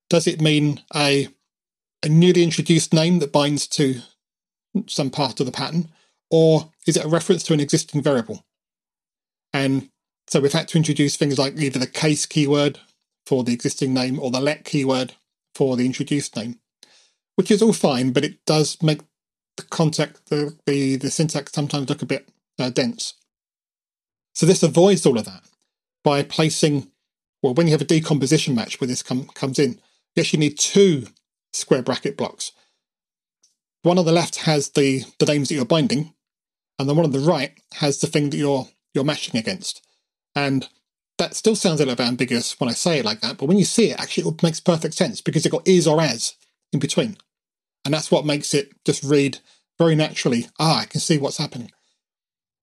does 0.10 0.28
it 0.28 0.42
mean 0.42 0.82
a 0.96 1.28
a 2.04 2.10
newly 2.10 2.44
introduced 2.44 2.94
name 2.94 3.20
that 3.20 3.32
binds 3.32 3.68
to 3.68 4.02
some 4.86 5.10
part 5.10 5.40
of 5.40 5.46
the 5.46 5.52
pattern, 5.52 5.90
or 6.30 6.72
is 6.86 6.96
it 6.96 7.06
a 7.06 7.10
reference 7.10 7.44
to 7.44 7.54
an 7.54 7.60
existing 7.60 8.04
variable? 8.04 8.46
And 9.52 9.90
so 10.28 10.40
we've 10.40 10.54
had 10.54 10.68
to 10.70 10.78
introduce 10.78 11.16
things 11.16 11.40
like 11.40 11.58
either 11.58 11.80
the 11.80 11.88
case 11.88 12.26
keyword 12.26 12.80
for 13.26 13.44
the 13.44 13.54
existing 13.54 13.94
name 13.94 14.20
or 14.20 14.30
the 14.30 14.40
let 14.40 14.64
keyword 14.64 15.14
for 15.56 15.76
the 15.76 15.86
introduced 15.86 16.36
name, 16.36 16.60
which 17.36 17.50
is 17.50 17.62
all 17.62 17.74
fine, 17.74 18.12
but 18.12 18.24
it 18.24 18.46
does 18.46 18.82
make 18.84 19.02
the 19.56 19.64
context, 19.64 20.28
the, 20.28 20.56
the, 20.66 20.98
the 20.98 21.10
syntax 21.10 21.52
sometimes 21.52 21.90
look 21.90 22.04
a 22.04 22.06
bit 22.06 22.30
uh, 22.60 22.70
dense. 22.70 23.16
So 24.36 24.46
this 24.46 24.62
avoids 24.62 25.06
all 25.06 25.18
of 25.18 25.26
that 25.26 25.44
by 26.04 26.22
placing, 26.22 26.92
well, 27.42 27.54
when 27.54 27.68
you 27.68 27.72
have 27.72 27.82
a 27.82 27.86
decomposition 27.86 28.56
match 28.56 28.80
where 28.80 28.88
this 28.88 29.04
com- 29.04 29.28
comes 29.30 29.60
in, 29.60 29.80
you 30.16 30.22
actually 30.22 30.40
need 30.40 30.58
two 30.58 31.08
square 31.54 31.82
bracket 31.82 32.18
blocks. 32.18 32.52
One 33.84 33.98
on 33.98 34.06
the 34.06 34.12
left 34.12 34.38
has 34.38 34.70
the, 34.70 35.04
the 35.20 35.26
names 35.26 35.50
that 35.50 35.56
you're 35.56 35.66
binding, 35.66 36.14
and 36.80 36.90
the 36.90 36.94
one 36.94 37.06
on 37.06 37.12
the 37.12 37.20
right 37.20 37.58
has 37.76 38.00
the 38.00 38.08
thing 38.08 38.30
that 38.30 38.38
you're 38.38 38.68
you're 38.94 39.04
matching 39.04 39.38
against. 39.38 39.86
And 40.36 40.68
that 41.18 41.36
still 41.36 41.56
sounds 41.56 41.80
a 41.80 41.86
little 41.86 41.96
bit 41.96 42.08
ambiguous 42.08 42.60
when 42.60 42.70
I 42.70 42.74
say 42.74 43.00
it 43.00 43.06
like 43.06 43.22
that, 43.22 43.38
but 43.38 43.46
when 43.46 43.58
you 43.58 43.66
see 43.66 43.92
it, 43.92 44.00
actually 44.00 44.30
it 44.30 44.44
makes 44.44 44.60
perfect 44.60 44.94
sense 44.94 45.22
because 45.22 45.46
you've 45.46 45.52
got 45.52 45.68
is 45.68 45.88
or 45.88 46.02
as 46.02 46.36
in 46.72 46.80
between. 46.80 47.18
And 47.86 47.94
that's 47.94 48.12
what 48.12 48.26
makes 48.26 48.54
it 48.54 48.72
just 48.86 49.04
read 49.04 49.40
very 49.78 49.96
naturally, 49.96 50.48
ah, 50.60 50.82
I 50.82 50.86
can 50.86 51.00
see 51.00 51.18
what's 51.18 51.38
happening. 51.38 51.72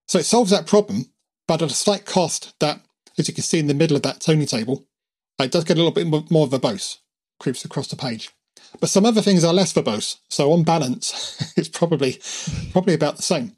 So 0.08 0.18
it 0.18 0.24
solves 0.24 0.50
that 0.50 0.66
problem, 0.66 1.06
but 1.46 1.62
at 1.62 1.70
a 1.70 1.74
slight 1.74 2.04
cost 2.04 2.54
that, 2.60 2.80
as 3.18 3.28
you 3.28 3.34
can 3.34 3.44
see 3.44 3.58
in 3.58 3.66
the 3.66 3.74
middle 3.74 3.96
of 3.96 4.02
that 4.02 4.20
TONY 4.20 4.46
table, 4.46 4.86
it 5.38 5.52
does 5.52 5.64
get 5.64 5.76
a 5.76 5.82
little 5.82 5.92
bit 5.92 6.30
more 6.30 6.46
verbose, 6.46 6.98
creeps 7.40 7.64
across 7.64 7.88
the 7.88 7.96
page. 7.96 8.30
But 8.80 8.88
some 8.88 9.06
other 9.06 9.22
things 9.22 9.44
are 9.44 9.52
less 9.52 9.72
verbose, 9.72 10.16
so 10.28 10.52
on 10.52 10.64
balance, 10.64 11.52
it's 11.56 11.68
probably 11.68 12.20
probably 12.72 12.94
about 12.94 13.16
the 13.16 13.22
same. 13.22 13.54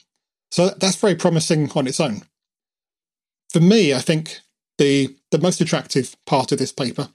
So 0.51 0.71
that's 0.71 0.97
very 0.97 1.15
promising 1.15 1.71
on 1.73 1.87
its 1.87 2.01
own. 2.01 2.23
For 3.53 3.61
me, 3.61 3.95
I 3.95 4.01
think 4.01 4.41
the, 4.79 5.17
the 5.31 5.39
most 5.39 5.61
attractive 5.61 6.17
part 6.27 6.53
of 6.53 6.59
this 6.59 6.73
paper 6.73 7.11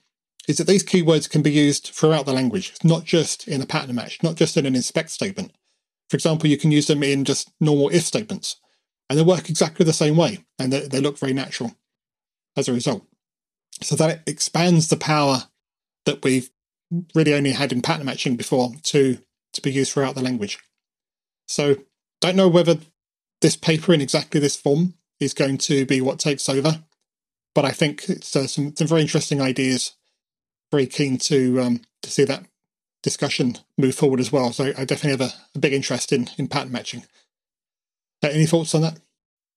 is 0.48 0.58
that 0.58 0.68
these 0.68 0.84
keywords 0.84 1.30
can 1.30 1.42
be 1.42 1.52
used 1.52 1.88
throughout 1.94 2.26
the 2.26 2.34
language, 2.34 2.74
not 2.84 3.06
just 3.06 3.48
in 3.48 3.62
a 3.62 3.66
pattern 3.66 3.96
match, 3.96 4.22
not 4.24 4.36
just 4.36 4.58
in 4.58 4.66
an 4.66 4.76
inspect 4.76 5.12
statement. 5.12 5.52
For 6.10 6.16
example, 6.16 6.50
you 6.50 6.58
can 6.58 6.72
use 6.72 6.88
them 6.88 7.04
in 7.04 7.24
just 7.24 7.52
normal 7.60 7.90
if 7.90 8.04
statements, 8.04 8.58
and 9.10 9.18
they 9.18 9.24
work 9.24 9.50
exactly 9.50 9.86
the 9.86 9.94
same 9.94 10.18
way, 10.18 10.40
and 10.58 10.74
they, 10.74 10.88
they 10.88 11.00
look 11.00 11.18
very 11.18 11.34
natural 11.34 11.76
as 12.56 12.68
a 12.68 12.74
result. 12.74 13.06
So 13.82 13.96
that 13.96 14.22
expands 14.28 14.90
the 14.90 14.98
power 14.98 15.44
that 16.06 16.24
we've 16.24 16.50
really 17.16 17.34
only 17.34 17.52
had 17.52 17.72
in 17.72 17.82
pattern 17.82 18.06
matching 18.06 18.36
before 18.36 18.72
to, 18.84 19.18
to 19.54 19.62
be 19.62 19.72
used 19.72 19.94
throughout 19.94 20.16
the 20.16 20.22
language. 20.22 20.60
So 21.48 21.78
don't 22.20 22.36
know 22.36 22.50
whether 22.50 22.78
this 23.42 23.56
paper 23.56 23.94
in 23.94 24.02
exactly 24.02 24.40
this 24.40 24.56
form 24.56 24.96
is 25.20 25.34
going 25.34 25.58
to 25.58 25.86
be 25.86 26.02
what 26.02 26.20
takes 26.20 26.50
over 26.50 26.84
but 27.54 27.66
I 27.66 27.72
think 27.72 28.10
it's 28.10 28.36
uh, 28.36 28.48
some 28.48 28.76
some 28.76 28.88
very 28.88 29.02
interesting 29.02 29.42
ideas. 29.42 29.94
Very 30.72 30.88
keen 30.88 31.18
to 31.20 31.62
um, 31.62 31.82
to 32.02 32.10
see 32.10 32.24
that 32.24 32.46
discussion 33.04 33.58
move 33.78 33.96
forward 33.96 34.20
as 34.20 34.32
well. 34.32 34.54
So 34.54 34.66
I 34.78 34.86
definitely 34.86 35.12
have 35.12 35.22
a, 35.22 35.34
a 35.56 35.60
big 35.60 35.74
interest 35.74 36.14
in 36.14 36.30
in 36.38 36.48
pattern 36.48 36.72
matching. 36.72 37.06
Any 38.24 38.46
thoughts 38.46 38.76
on 38.76 38.82
that? 38.82 39.00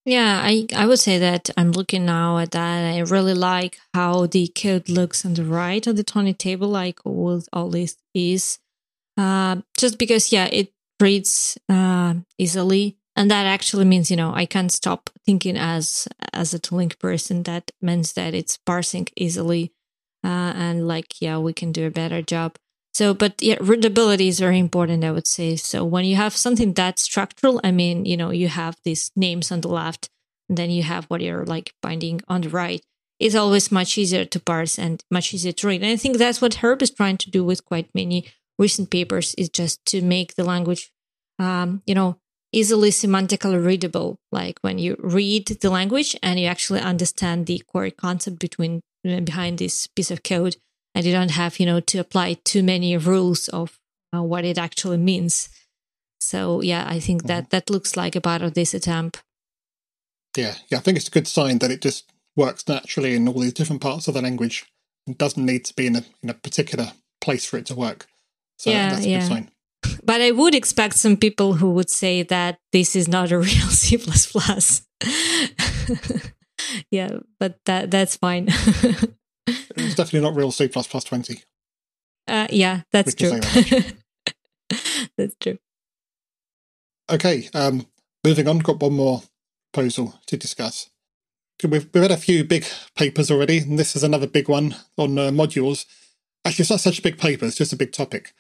Yeah, 0.05 0.41
I, 0.43 0.67
I 0.77 0.87
would 0.87 0.99
say 0.99 1.19
that 1.19 1.49
I'm 1.57 1.73
looking 1.73 2.05
now 2.05 2.39
at 2.39 2.51
that. 2.51 2.95
I 2.95 2.99
really 3.01 3.33
like 3.35 3.79
how 3.95 4.27
the 4.27 4.49
code 4.49 4.89
looks 4.89 5.25
on 5.25 5.35
the 5.35 5.45
right 5.45 5.87
of 5.87 5.97
the 5.97 6.05
TONY 6.05 6.35
table, 6.35 6.69
like 6.69 7.01
all, 7.07 7.43
all 7.53 7.71
this 7.71 7.97
is. 8.15 8.59
Uh, 9.19 9.59
just 9.79 9.99
because, 9.99 10.33
yeah, 10.33 10.47
it 10.53 10.73
reads 11.01 11.59
uh, 11.69 12.15
easily 12.39 12.97
and 13.17 13.31
that 13.31 13.47
actually 13.47 13.85
means 13.85 14.11
you 14.11 14.17
know 14.17 14.33
i 14.35 14.47
can't 14.47 14.73
stop 14.73 15.11
thinking 15.27 15.57
as 15.57 16.09
as 16.33 16.55
a 16.55 16.61
link 16.75 16.99
person 17.01 17.43
that 17.45 17.71
means 17.83 18.15
that 18.15 18.35
it's 18.35 18.57
parsing 18.57 19.07
easily 19.17 19.73
uh, 20.25 20.53
and 20.57 20.89
like 20.89 21.21
yeah 21.21 21.39
we 21.39 21.53
can 21.53 21.73
do 21.73 21.87
a 21.87 21.91
better 21.91 22.23
job 22.23 22.57
so 22.95 23.15
but 23.15 23.41
yeah 23.43 23.57
readability 23.61 24.29
is 24.29 24.39
very 24.39 24.59
important 24.59 25.05
i 25.05 25.11
would 25.11 25.27
say. 25.27 25.57
So 25.57 25.85
when 25.85 26.05
you 26.05 26.17
have 26.17 26.37
something 26.37 26.75
that 26.75 26.99
structural 26.99 27.61
i 27.65 27.71
mean 27.71 28.05
you 28.05 28.17
know 28.17 28.31
you 28.31 28.49
have 28.49 28.77
these 28.85 29.11
names 29.17 29.51
on 29.53 29.61
the 29.61 29.69
left 29.69 30.09
and 30.49 30.59
then 30.59 30.71
you 30.71 30.83
have 30.83 31.05
what 31.07 31.21
you're 31.21 31.45
like 31.45 31.75
binding 31.83 32.21
on 32.29 32.43
the 32.43 32.49
right 32.49 32.83
it's 33.21 33.35
always 33.35 33.71
much 33.71 33.97
easier 33.97 34.25
to 34.25 34.41
parse 34.41 34.79
and 34.79 35.05
much 35.11 35.33
easier 35.33 35.53
to 35.53 35.67
read. 35.69 35.83
And 35.83 35.93
i 35.93 35.97
think 35.97 36.19
that's 36.19 36.41
what 36.41 36.57
herb 36.63 36.83
is 36.83 36.91
trying 36.91 37.19
to 37.19 37.31
do 37.31 37.45
with 37.45 37.65
quite 37.65 37.89
many 37.95 38.27
recent 38.59 38.91
papers 38.91 39.35
is 39.37 39.49
just 39.49 39.85
to 39.87 40.01
make 40.03 40.35
the 40.35 40.45
language 40.45 40.91
um, 41.39 41.83
you 41.87 41.95
know 41.95 42.19
easily 42.55 42.91
semantically 42.91 43.63
readable. 43.63 44.17
Like 44.31 44.59
when 44.63 44.79
you 44.79 44.97
read 45.01 45.49
the 45.49 45.71
language 45.71 46.17
and 46.23 46.39
you 46.39 46.47
actually 46.47 46.81
understand 46.81 47.47
the 47.47 47.59
core 47.71 47.91
concept 47.91 48.39
between 48.39 48.81
behind 49.03 49.59
this 49.59 49.89
piece 49.89 50.11
of 50.11 50.23
code 50.23 50.57
and 50.95 51.05
you 51.05 51.13
don't 51.13 51.33
have 51.33 51.59
you 51.59 51.67
know 51.67 51.81
to 51.81 51.99
apply 51.99 52.35
too 52.45 52.63
many 52.63 52.97
rules 52.97 53.49
of 53.49 53.79
uh, 54.15 54.23
what 54.23 54.45
it 54.45 54.59
actually 54.59 54.97
means 54.97 55.49
so 56.21 56.61
yeah 56.63 56.85
i 56.89 56.99
think 57.01 57.25
that 57.25 57.45
mm-hmm. 57.45 57.51
that 57.51 57.71
looks 57.71 57.97
like 57.97 58.17
a 58.17 58.21
part 58.21 58.43
of 58.43 58.55
this 58.55 58.75
attempt 58.75 59.23
yeah 60.37 60.55
yeah 60.71 60.79
i 60.79 60.81
think 60.81 60.97
it's 60.97 61.09
a 61.09 61.13
good 61.13 61.29
sign 61.29 61.59
that 61.59 61.71
it 61.71 61.81
just 61.81 62.11
works 62.37 62.67
naturally 62.69 63.15
in 63.15 63.29
all 63.29 63.41
these 63.41 63.53
different 63.53 63.83
parts 63.83 64.09
of 64.09 64.15
the 64.15 64.23
language 64.23 64.67
It 65.07 65.19
doesn't 65.19 65.45
need 65.45 65.65
to 65.67 65.75
be 65.75 65.87
in 65.87 65.97
a 65.97 66.05
in 66.23 66.31
a 66.31 66.35
particular 66.35 66.93
place 67.21 67.45
for 67.45 67.59
it 67.59 67.67
to 67.67 67.75
work. 67.75 68.07
So 68.59 68.71
Yeah, 68.71 68.91
that's 68.91 69.07
a 69.07 69.09
yeah. 69.09 69.21
good 69.21 69.29
sign. 69.29 69.51
But 70.05 70.21
I 70.21 70.31
would 70.31 70.55
expect 70.55 70.95
some 70.97 71.17
people 71.17 71.55
who 71.55 71.71
would 71.73 71.91
say 71.91 72.23
that 72.23 72.59
this 72.73 72.97
is 72.97 73.07
not 73.07 73.33
a 73.33 73.39
real 73.49 73.69
C++. 73.69 73.99
yeah, 76.91 77.19
but 77.39 77.59
that 77.67 77.91
that's 77.91 78.17
fine. 78.17 78.49
It's 79.47 79.95
definitely 79.95 80.21
not 80.21 80.37
real 80.37 80.51
C 80.51 80.69
twenty. 80.69 81.43
uh, 82.29 82.47
yeah, 82.51 82.83
that's 82.93 83.15
true. 83.15 83.41
can 83.41 83.97
that's 85.19 85.37
true. 85.41 85.59
Okay, 87.11 87.49
um, 87.55 87.87
moving 88.25 88.49
on. 88.49 88.59
Got 88.59 88.81
one 88.81 88.95
more 88.95 89.23
proposal 89.73 90.19
to 90.27 90.37
discuss. 90.37 90.91
We've 91.63 91.89
we've 91.93 92.03
had 92.03 92.11
a 92.11 92.17
few 92.17 92.45
big 92.45 92.65
papers 92.97 93.31
already, 93.31 93.59
and 93.59 93.79
this 93.79 93.95
is 93.95 94.03
another 94.03 94.27
big 94.27 94.49
one 94.49 94.77
on 94.97 95.19
uh, 95.19 95.31
modules. 95.31 95.85
Actually, 96.45 96.63
it's 96.65 96.71
not 96.71 96.81
such 96.81 96.99
a 96.99 97.03
big 97.03 97.19
paper; 97.19 97.45
it's 97.47 97.57
just 97.57 97.73
a 97.73 97.77
big 97.77 97.93
topic. 97.93 98.33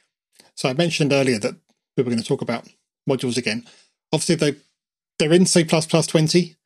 So 0.57 0.69
I 0.69 0.73
mentioned 0.73 1.13
earlier 1.13 1.39
that 1.41 1.55
we 1.97 2.03
were 2.03 2.11
going 2.11 2.23
to 2.23 2.29
talk 2.29 2.43
about 2.43 2.69
modules 3.09 3.37
again. 3.37 3.65
Obviously, 4.13 4.37
they 4.37 4.57
they're 5.19 5.33
in 5.33 5.47
C 5.47 5.65
twenty, 5.65 6.57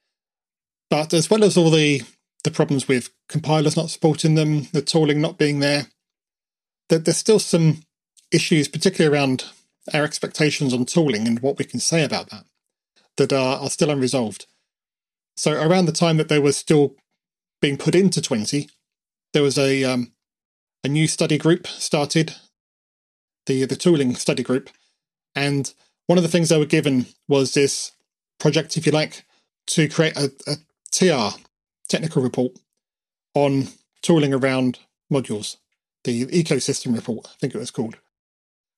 but 0.90 1.12
as 1.12 1.28
well 1.28 1.44
as 1.44 1.56
all 1.56 1.70
the 1.70 2.02
the 2.44 2.50
problems 2.50 2.88
with 2.88 3.10
compilers 3.28 3.76
not 3.76 3.90
supporting 3.90 4.34
them, 4.34 4.68
the 4.72 4.82
tooling 4.82 5.20
not 5.20 5.38
being 5.38 5.60
there, 5.60 5.86
there 6.88 6.98
there's 6.98 7.16
still 7.16 7.38
some 7.38 7.82
issues, 8.30 8.68
particularly 8.68 9.14
around 9.14 9.44
our 9.92 10.04
expectations 10.04 10.72
on 10.74 10.84
tooling 10.84 11.26
and 11.26 11.40
what 11.40 11.58
we 11.58 11.64
can 11.64 11.80
say 11.80 12.04
about 12.04 12.30
that, 12.30 12.44
that 13.16 13.32
are, 13.32 13.58
are 13.58 13.70
still 13.70 13.90
unresolved. 13.90 14.46
So 15.36 15.52
around 15.52 15.86
the 15.86 15.92
time 15.92 16.16
that 16.16 16.28
they 16.28 16.38
were 16.38 16.52
still 16.52 16.94
being 17.60 17.76
put 17.76 17.94
into 17.94 18.20
20, 18.20 18.68
there 19.32 19.42
was 19.42 19.58
a 19.58 19.84
um, 19.84 20.12
a 20.84 20.88
new 20.88 21.06
study 21.06 21.38
group 21.38 21.66
started, 21.66 22.34
the 23.46 23.64
the 23.64 23.76
tooling 23.76 24.14
study 24.14 24.42
group, 24.42 24.70
and 25.34 25.72
one 26.06 26.18
of 26.18 26.22
the 26.22 26.30
things 26.30 26.48
they 26.48 26.58
were 26.58 26.64
given 26.64 27.06
was 27.28 27.54
this 27.54 27.92
project, 28.40 28.76
if 28.76 28.86
you 28.86 28.92
like, 28.92 29.24
to 29.66 29.88
create 29.88 30.16
a, 30.16 30.32
a 30.46 30.56
TR 30.90 31.38
technical 31.88 32.22
report 32.22 32.52
on 33.34 33.68
tooling 34.02 34.34
around 34.34 34.78
modules, 35.12 35.56
the 36.04 36.26
ecosystem 36.26 36.94
report, 36.94 37.26
I 37.26 37.34
think 37.40 37.54
it 37.54 37.58
was 37.58 37.70
called. 37.70 37.96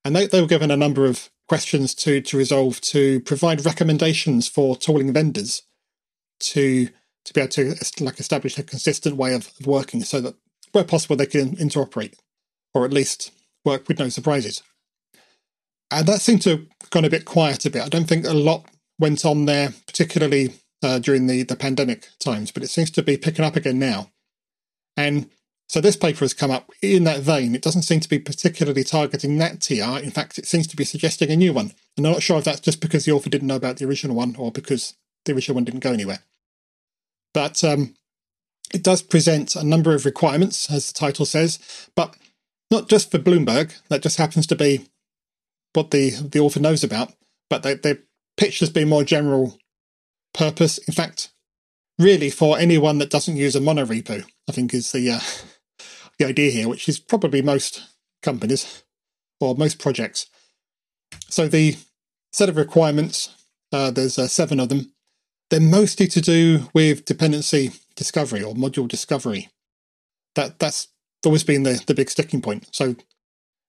And 0.03 0.15
they, 0.15 0.27
they 0.27 0.41
were 0.41 0.47
given 0.47 0.71
a 0.71 0.77
number 0.77 1.05
of 1.05 1.29
questions 1.47 1.93
to, 1.93 2.21
to 2.21 2.37
resolve 2.37 2.81
to 2.81 3.19
provide 3.21 3.65
recommendations 3.65 4.47
for 4.47 4.75
tooling 4.75 5.11
vendors 5.13 5.63
to 6.39 6.87
to 7.23 7.33
be 7.33 7.41
able 7.41 7.51
to 7.51 7.75
like 7.99 8.19
establish 8.19 8.57
a 8.57 8.63
consistent 8.63 9.15
way 9.15 9.35
of, 9.35 9.51
of 9.59 9.67
working 9.67 10.01
so 10.03 10.19
that 10.21 10.35
where 10.71 10.83
possible 10.83 11.15
they 11.15 11.25
can 11.25 11.55
interoperate 11.57 12.15
or 12.73 12.85
at 12.85 12.93
least 12.93 13.31
work 13.63 13.87
with 13.87 13.99
no 13.99 14.09
surprises. 14.09 14.63
And 15.91 16.07
that 16.07 16.21
seemed 16.21 16.41
to 16.43 16.49
have 16.49 16.89
gone 16.89 17.05
a 17.05 17.09
bit 17.09 17.25
quiet 17.25 17.65
a 17.65 17.69
bit. 17.69 17.83
I 17.83 17.89
don't 17.89 18.07
think 18.07 18.25
a 18.25 18.33
lot 18.33 18.65
went 18.97 19.25
on 19.25 19.45
there, 19.45 19.73
particularly 19.85 20.53
uh, 20.83 20.99
during 20.99 21.27
the, 21.27 21.43
the 21.43 21.55
pandemic 21.55 22.09
times, 22.19 22.51
but 22.51 22.63
it 22.63 22.69
seems 22.69 22.91
to 22.91 23.03
be 23.03 23.17
picking 23.17 23.45
up 23.45 23.55
again 23.55 23.79
now. 23.79 24.11
And 24.97 25.29
so 25.67 25.79
this 25.79 25.95
paper 25.95 26.19
has 26.19 26.33
come 26.33 26.51
up 26.51 26.69
in 26.81 27.05
that 27.05 27.21
vein. 27.21 27.55
It 27.55 27.61
doesn't 27.61 27.83
seem 27.83 28.01
to 28.01 28.09
be 28.09 28.19
particularly 28.19 28.83
targeting 28.83 29.37
that 29.37 29.61
TR. 29.61 30.03
In 30.03 30.11
fact, 30.11 30.37
it 30.37 30.45
seems 30.45 30.67
to 30.67 30.75
be 30.75 30.83
suggesting 30.83 31.31
a 31.31 31.35
new 31.37 31.53
one. 31.53 31.71
And 31.95 32.05
I'm 32.05 32.11
not 32.13 32.23
sure 32.23 32.37
if 32.37 32.43
that's 32.43 32.59
just 32.59 32.81
because 32.81 33.05
the 33.05 33.13
author 33.13 33.29
didn't 33.29 33.47
know 33.47 33.55
about 33.55 33.77
the 33.77 33.85
original 33.85 34.15
one 34.15 34.35
or 34.35 34.51
because 34.51 34.95
the 35.25 35.33
original 35.33 35.55
one 35.55 35.63
didn't 35.63 35.79
go 35.79 35.93
anywhere. 35.93 36.19
But 37.33 37.63
um, 37.63 37.95
it 38.73 38.83
does 38.83 39.01
present 39.01 39.55
a 39.55 39.63
number 39.63 39.95
of 39.95 40.05
requirements, 40.05 40.69
as 40.69 40.91
the 40.91 40.99
title 40.99 41.25
says, 41.25 41.89
but 41.95 42.17
not 42.69 42.89
just 42.89 43.09
for 43.09 43.19
Bloomberg. 43.19 43.73
That 43.87 44.03
just 44.03 44.17
happens 44.17 44.47
to 44.47 44.55
be 44.55 44.87
what 45.73 45.91
the, 45.91 46.09
the 46.09 46.39
author 46.39 46.59
knows 46.59 46.83
about, 46.83 47.13
but 47.49 47.63
they, 47.63 47.75
they're 47.75 47.99
pitched 48.35 48.61
as 48.61 48.69
being 48.69 48.89
more 48.89 49.05
general 49.05 49.57
purpose. 50.33 50.77
In 50.79 50.93
fact, 50.93 51.29
really 51.99 52.29
for 52.29 52.57
anyone 52.57 52.97
that 52.97 53.09
doesn't 53.09 53.37
use 53.37 53.55
a 53.55 53.59
monorepo, 53.59 54.23
I 54.49 54.51
think 54.51 54.73
is 54.73 54.91
the 54.91 55.11
uh, 55.11 55.19
the 56.19 56.25
idea 56.25 56.51
here, 56.51 56.67
which 56.67 56.87
is 56.89 56.99
probably 56.99 57.41
most 57.41 57.81
companies 58.21 58.83
or 59.39 59.55
most 59.55 59.79
projects. 59.79 60.27
So 61.29 61.47
the 61.47 61.77
set 62.31 62.49
of 62.49 62.57
requirements, 62.57 63.35
uh, 63.71 63.91
there's 63.91 64.17
uh, 64.17 64.27
seven 64.27 64.59
of 64.59 64.69
them. 64.69 64.93
They're 65.49 65.59
mostly 65.59 66.07
to 66.07 66.21
do 66.21 66.69
with 66.73 67.05
dependency 67.05 67.71
discovery 67.95 68.41
or 68.41 68.53
module 68.53 68.87
discovery. 68.87 69.49
That 70.35 70.59
that's 70.59 70.87
always 71.25 71.43
been 71.43 71.63
the, 71.63 71.83
the 71.85 71.93
big 71.93 72.09
sticking 72.09 72.41
point. 72.41 72.67
So 72.71 72.95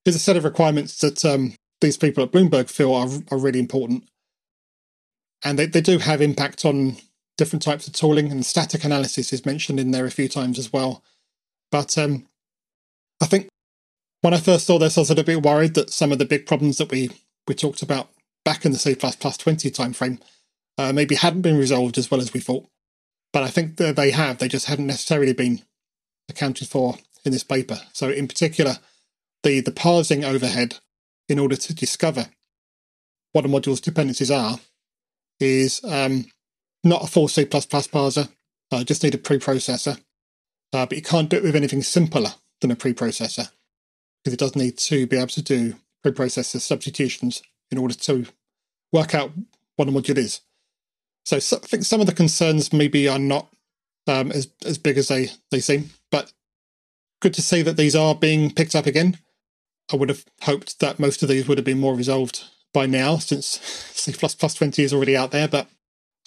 there's 0.05 0.17
a 0.17 0.21
set 0.21 0.37
of 0.37 0.45
requirements 0.45 0.99
that 0.99 1.25
um, 1.25 1.55
these 1.81 1.97
people 1.97 2.23
at 2.23 2.33
Bloomberg 2.33 2.71
feel 2.71 2.95
are, 2.95 3.09
are 3.31 3.39
really 3.39 3.59
important. 3.59 4.05
And 5.45 5.59
they, 5.59 5.67
they 5.67 5.81
do 5.81 5.99
have 5.99 6.21
impact 6.21 6.65
on 6.65 6.97
different 7.37 7.63
types 7.63 7.87
of 7.87 7.95
tooling, 7.95 8.31
and 8.31 8.45
static 8.45 8.85
analysis 8.85 9.33
is 9.33 9.47
mentioned 9.47 9.81
in 9.81 9.91
there 9.91 10.07
a 10.07 10.11
few 10.11 10.29
times 10.29 10.59
as 10.59 10.73
well. 10.73 11.03
But 11.71 11.97
um, 11.99 12.27
I 13.21 13.27
think 13.27 13.49
when 14.21 14.35
I 14.35 14.39
first 14.39 14.67
saw 14.67 14.79
this, 14.79 14.97
I 14.97 15.01
was 15.01 15.11
a 15.11 15.25
bit 15.25 15.43
worried 15.43 15.75
that 15.75 15.91
some 15.91 16.13
of 16.13 16.19
the 16.19 16.25
big 16.25 16.47
problems 16.47 16.79
that 16.79 16.91
we, 16.91 17.11
we 17.49 17.55
talked 17.55 17.83
about 17.83 18.11
back 18.45 18.65
in 18.65 18.73
the 18.73 18.79
C++ 18.79 18.95
20 18.95 19.71
timeframe 19.71 20.21
uh, 20.79 20.93
maybe 20.93 21.15
hadn't 21.15 21.43
been 21.43 21.59
resolved 21.59 21.99
as 21.99 22.11
well 22.11 22.21
as 22.21 22.33
we 22.33 22.41
thought. 22.41 22.67
But 23.33 23.43
I 23.43 23.49
think 23.49 23.77
that 23.77 23.97
they 23.97 24.11
have, 24.11 24.39
they 24.39 24.49
just 24.49 24.67
hadn't 24.67 24.87
necessarily 24.87 25.33
been 25.33 25.63
accounted 26.29 26.69
for 26.69 26.99
in 27.25 27.33
this 27.33 27.45
paper. 27.45 27.81
So, 27.93 28.11
in 28.11 28.29
particular, 28.29 28.79
the, 29.43 29.61
the 29.61 29.73
parsing 29.73 30.25
overhead 30.25 30.79
in 31.29 31.39
order 31.39 31.57
to 31.57 31.75
discover 31.75 32.27
what 33.33 33.45
a 33.45 33.49
module's 33.49 33.81
dependencies 33.81 34.31
are 34.31 34.59
is 35.43 35.81
um, 35.85 36.27
not 36.85 37.05
a 37.05 37.07
full 37.07 37.29
C++ 37.29 37.45
parser. 37.45 38.29
Uh, 38.71 38.85
just 38.85 39.03
need 39.03 39.15
a 39.15 39.19
preprocessor. 39.19 40.01
Uh, 40.73 40.87
but 40.87 40.97
you 40.97 41.03
can't 41.03 41.29
do 41.29 41.37
it 41.37 41.43
with 41.43 41.57
anything 41.57 41.83
simpler 41.83 42.31
than 42.61 42.71
a 42.71 42.77
preprocessor 42.77 43.51
because 44.25 44.33
it 44.33 44.39
does 44.39 44.57
need 44.57 44.79
to 44.79 45.07
be 45.07 45.17
able 45.17 45.27
to 45.27 45.43
do 45.43 45.75
preprocessor 46.05 46.61
substitutions 46.61 47.43
in 47.71 47.79
order 47.79 47.95
to 47.95 48.27
work 48.93 49.15
out 49.15 49.33
what 49.77 49.89
a 49.89 49.91
module 49.91 50.17
is. 50.17 50.41
So, 51.25 51.39
so 51.39 51.57
I 51.57 51.67
think 51.67 51.85
some 51.85 52.01
of 52.01 52.07
the 52.07 52.15
concerns 52.15 52.73
maybe 52.73 53.09
are 53.09 53.19
not 53.19 53.49
um, 54.07 54.33
as 54.33 54.49
as 54.65 54.79
big 54.79 54.99
as 54.99 55.09
they, 55.09 55.29
they 55.51 55.61
seem, 55.61 55.91
but 56.11 56.33
good 57.21 57.35
to 57.35 57.43
see 57.43 57.63
that 57.63 57.77
these 57.77 57.95
are 57.95 58.15
being 58.15 58.51
picked 58.51 58.75
up 58.75 58.87
again. 58.87 59.19
I 59.93 59.97
would 59.97 60.09
have 60.09 60.25
hoped 60.43 60.81
that 60.81 60.99
most 60.99 61.23
of 61.23 61.29
these 61.29 61.47
would 61.47 61.59
have 61.59 61.65
been 61.65 61.81
more 61.81 61.95
resolved 61.95 62.45
by 62.73 62.87
now 62.87 63.19
since 63.19 63.61
C++ 63.93 64.13
20 64.13 64.83
is 64.83 64.93
already 64.93 65.17
out 65.17 65.31
there, 65.31 65.49
but 65.49 65.69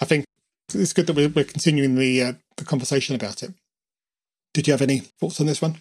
I 0.01 0.05
think 0.05 0.25
it's 0.73 0.93
good 0.93 1.07
that 1.07 1.15
we're, 1.15 1.43
continuing 1.43 1.95
the 1.95 2.21
uh, 2.21 2.33
the 2.57 2.65
conversation 2.65 3.15
about 3.15 3.43
it. 3.43 3.53
Did 4.53 4.67
you 4.67 4.73
have 4.73 4.81
any 4.81 4.99
thoughts 5.19 5.39
on 5.39 5.47
this 5.47 5.61
one? 5.61 5.77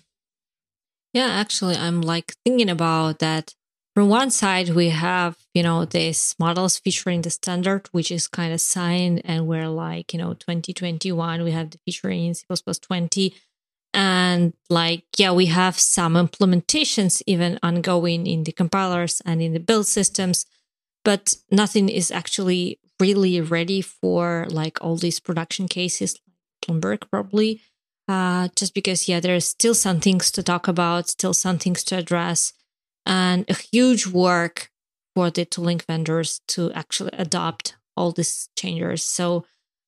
Yeah, 1.12 1.28
actually, 1.28 1.76
I'm 1.76 2.00
like 2.00 2.34
thinking 2.44 2.68
about 2.68 3.20
that. 3.20 3.54
From 3.94 4.08
one 4.08 4.32
side, 4.32 4.70
we 4.70 4.88
have, 4.88 5.36
you 5.54 5.62
know, 5.62 5.84
these 5.84 6.34
modules 6.42 6.80
featuring 6.80 7.22
the 7.22 7.30
standard, 7.30 7.88
which 7.92 8.10
is 8.10 8.26
kind 8.26 8.52
of 8.52 8.60
signed, 8.60 9.22
and 9.24 9.46
we're 9.46 9.68
like, 9.68 10.12
you 10.12 10.18
know, 10.18 10.34
2021, 10.34 11.44
we 11.44 11.52
have 11.52 11.70
the 11.70 11.78
featuring 11.84 12.26
in 12.26 12.34
C 12.34 12.44
20. 12.44 13.34
And 13.94 14.52
like, 14.68 15.04
yeah, 15.16 15.32
we 15.32 15.46
have 15.46 15.78
some 15.78 16.14
implementations 16.14 17.22
even 17.26 17.58
ongoing 17.62 18.26
in 18.26 18.44
the 18.44 18.52
compilers 18.52 19.22
and 19.24 19.40
in 19.40 19.52
the 19.52 19.60
build 19.60 19.86
systems, 19.86 20.46
but 21.04 21.36
nothing 21.50 21.88
is 21.88 22.10
actually 22.10 22.80
really 23.00 23.40
ready 23.40 23.80
for 23.80 24.46
like 24.50 24.82
all 24.82 24.96
these 24.96 25.20
production 25.20 25.68
cases, 25.68 26.18
Bloomberg 26.64 27.08
probably. 27.10 27.62
Uh, 28.06 28.48
just 28.54 28.74
because 28.74 29.08
yeah 29.08 29.18
there's 29.18 29.48
still 29.48 29.72
some 29.72 29.98
things 29.98 30.30
to 30.30 30.42
talk 30.42 30.68
about 30.68 31.08
still 31.08 31.32
some 31.32 31.56
things 31.56 31.82
to 31.82 31.96
address 31.96 32.52
and 33.06 33.46
a 33.48 33.54
huge 33.54 34.06
work 34.06 34.70
for 35.14 35.30
the 35.30 35.44
tooling 35.44 35.80
vendors 35.86 36.40
to 36.48 36.72
actually 36.72 37.10
adopt 37.14 37.76
all 37.96 38.12
these 38.12 38.48
changes. 38.56 39.02
So 39.02 39.44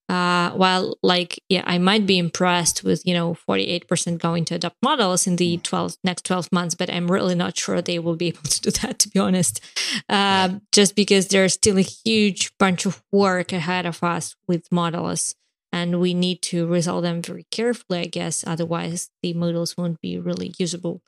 uh, 0.09 0.51
while 0.51 0.97
like 1.03 1.43
yeah 1.49 1.63
i 1.67 1.79
might 1.79 2.07
be 2.07 2.19
impressed 2.19 2.85
with 2.85 3.05
you 3.05 3.15
know 3.15 3.37
48% 3.49 4.19
going 4.19 4.45
to 4.47 4.55
adopt 4.55 4.77
modules 4.85 5.27
in 5.27 5.37
the 5.37 5.59
12 5.59 5.97
next 6.05 6.25
12 6.25 6.53
months 6.53 6.75
but 6.75 6.93
i'm 6.93 7.11
really 7.11 7.35
not 7.35 7.57
sure 7.57 7.83
they 7.83 7.99
will 7.99 8.17
be 8.17 8.29
able 8.35 8.43
to 8.43 8.61
do 8.61 8.71
that 8.71 8.99
to 9.01 9.09
be 9.09 9.19
honest 9.19 9.61
uh, 10.09 10.51
just 10.73 10.95
because 10.95 11.29
there's 11.29 11.55
still 11.55 11.79
a 11.79 11.83
huge 11.83 12.53
bunch 12.59 12.87
of 12.87 13.03
work 13.13 13.53
ahead 13.53 13.87
of 13.87 14.03
us 14.03 14.37
with 14.47 14.69
modules 14.71 15.35
and 15.73 16.01
we 16.01 16.15
need 16.15 16.41
to 16.41 16.67
resolve 16.67 17.03
them 17.03 17.21
very 17.21 17.45
carefully, 17.51 18.01
I 18.01 18.07
guess. 18.07 18.45
Otherwise, 18.47 19.11
the 19.23 19.35
modules 19.35 19.77
won't 19.77 20.01
be 20.01 20.19
really 20.19 20.55
usable. 20.59 21.03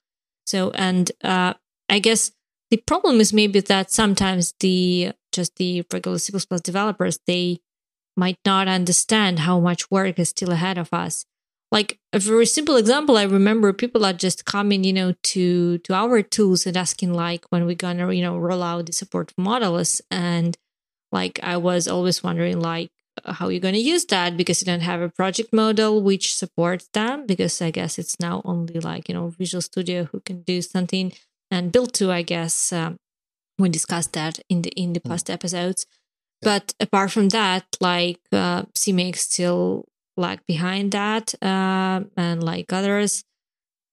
So, 0.47 0.73
and 0.73 1.11
uh, 1.25 1.55
I 1.89 1.99
guess 2.01 2.33
the 2.71 2.77
problem 2.79 3.21
is 3.21 3.33
maybe 3.33 3.61
that 3.61 3.91
sometimes 3.91 4.55
the 4.61 5.13
just 5.33 5.57
the 5.57 5.85
regular 5.93 6.19
C++ 6.19 6.33
developers 6.63 7.19
they 7.27 7.61
might 8.19 8.39
not 8.45 8.69
understand 8.69 9.41
how 9.41 9.61
much 9.61 9.91
work 9.91 10.19
is 10.19 10.31
still 10.31 10.51
ahead 10.51 10.77
of 10.77 10.93
us, 10.93 11.25
like 11.71 11.99
a 12.13 12.19
very 12.19 12.47
simple 12.47 12.77
example 12.77 13.17
i 13.17 13.23
remember 13.23 13.73
people 13.73 14.05
are 14.05 14.13
just 14.13 14.45
coming 14.45 14.85
you 14.85 14.93
know 14.93 15.15
to 15.23 15.79
to 15.79 15.95
our 15.95 16.23
tools 16.23 16.67
and 16.67 16.77
asking 16.77 17.13
like 17.13 17.45
when 17.51 17.67
we're 17.67 17.75
gonna 17.75 18.11
you 18.13 18.23
know 18.23 18.37
roll 18.39 18.63
out 18.63 18.87
the 18.87 18.93
support 18.93 19.31
for 19.31 19.43
modules 19.43 20.01
and 20.11 20.57
like 21.13 21.39
i 21.43 21.57
was 21.57 21.87
always 21.87 22.23
wondering 22.23 22.61
like 22.61 22.91
how 23.25 23.49
you're 23.49 23.61
going 23.61 23.75
to 23.75 23.81
use 23.81 24.05
that 24.07 24.37
because 24.37 24.61
you 24.61 24.67
don't 24.67 24.81
have 24.81 25.01
a 25.01 25.09
project 25.09 25.53
model 25.53 26.01
which 26.01 26.35
supports 26.35 26.89
them 26.93 27.27
because 27.27 27.61
i 27.61 27.71
guess 27.71 27.99
it's 27.99 28.19
now 28.21 28.41
only 28.45 28.79
like 28.81 29.09
you 29.09 29.15
know 29.15 29.29
visual 29.29 29.61
studio 29.61 30.05
who 30.05 30.21
can 30.21 30.43
do 30.43 30.63
something 30.63 31.13
and 31.51 31.73
build2 31.73 32.11
i 32.11 32.23
guess 32.23 32.73
um, 32.73 32.97
we 33.59 33.69
discussed 33.69 34.13
that 34.13 34.39
in 34.49 34.63
the 34.63 34.71
in 34.71 34.93
the 34.93 35.01
past 35.01 35.27
mm. 35.27 35.35
episodes 35.35 35.85
yeah. 35.89 35.95
But 36.43 36.75
apart 36.81 37.11
from 37.11 37.29
that 37.31 37.65
like 37.81 38.21
uh, 38.33 38.63
cmake 38.75 39.17
still 39.17 39.87
lag 40.17 40.41
behind 40.47 40.93
that 40.93 41.35
uh, 41.43 42.01
and 42.17 42.43
like 42.43 42.73
others. 42.73 43.25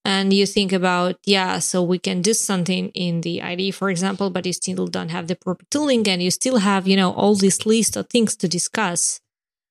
And 0.03 0.31
you 0.31 0.45
think 0.45 0.71
about 0.71 1.17
yeah 1.25 1.59
so 1.59 1.81
we 1.81 1.97
can 1.99 2.21
do 2.21 2.33
something 2.33 2.89
in 2.89 3.21
the 3.21 3.41
ide 3.41 3.73
for 3.73 3.89
example 3.89 4.29
but 4.29 4.45
you 4.45 4.53
still 4.53 4.87
don't 4.87 5.09
have 5.09 5.27
the 5.27 5.35
proper 5.35 5.65
tooling 5.71 6.07
and 6.07 6.21
you 6.21 6.29
still 6.31 6.57
have 6.57 6.87
you 6.87 6.95
know 6.95 7.11
all 7.13 7.35
this 7.35 7.65
list 7.65 7.97
of 7.97 8.07
things 8.09 8.35
to 8.37 8.47
discuss. 8.47 9.19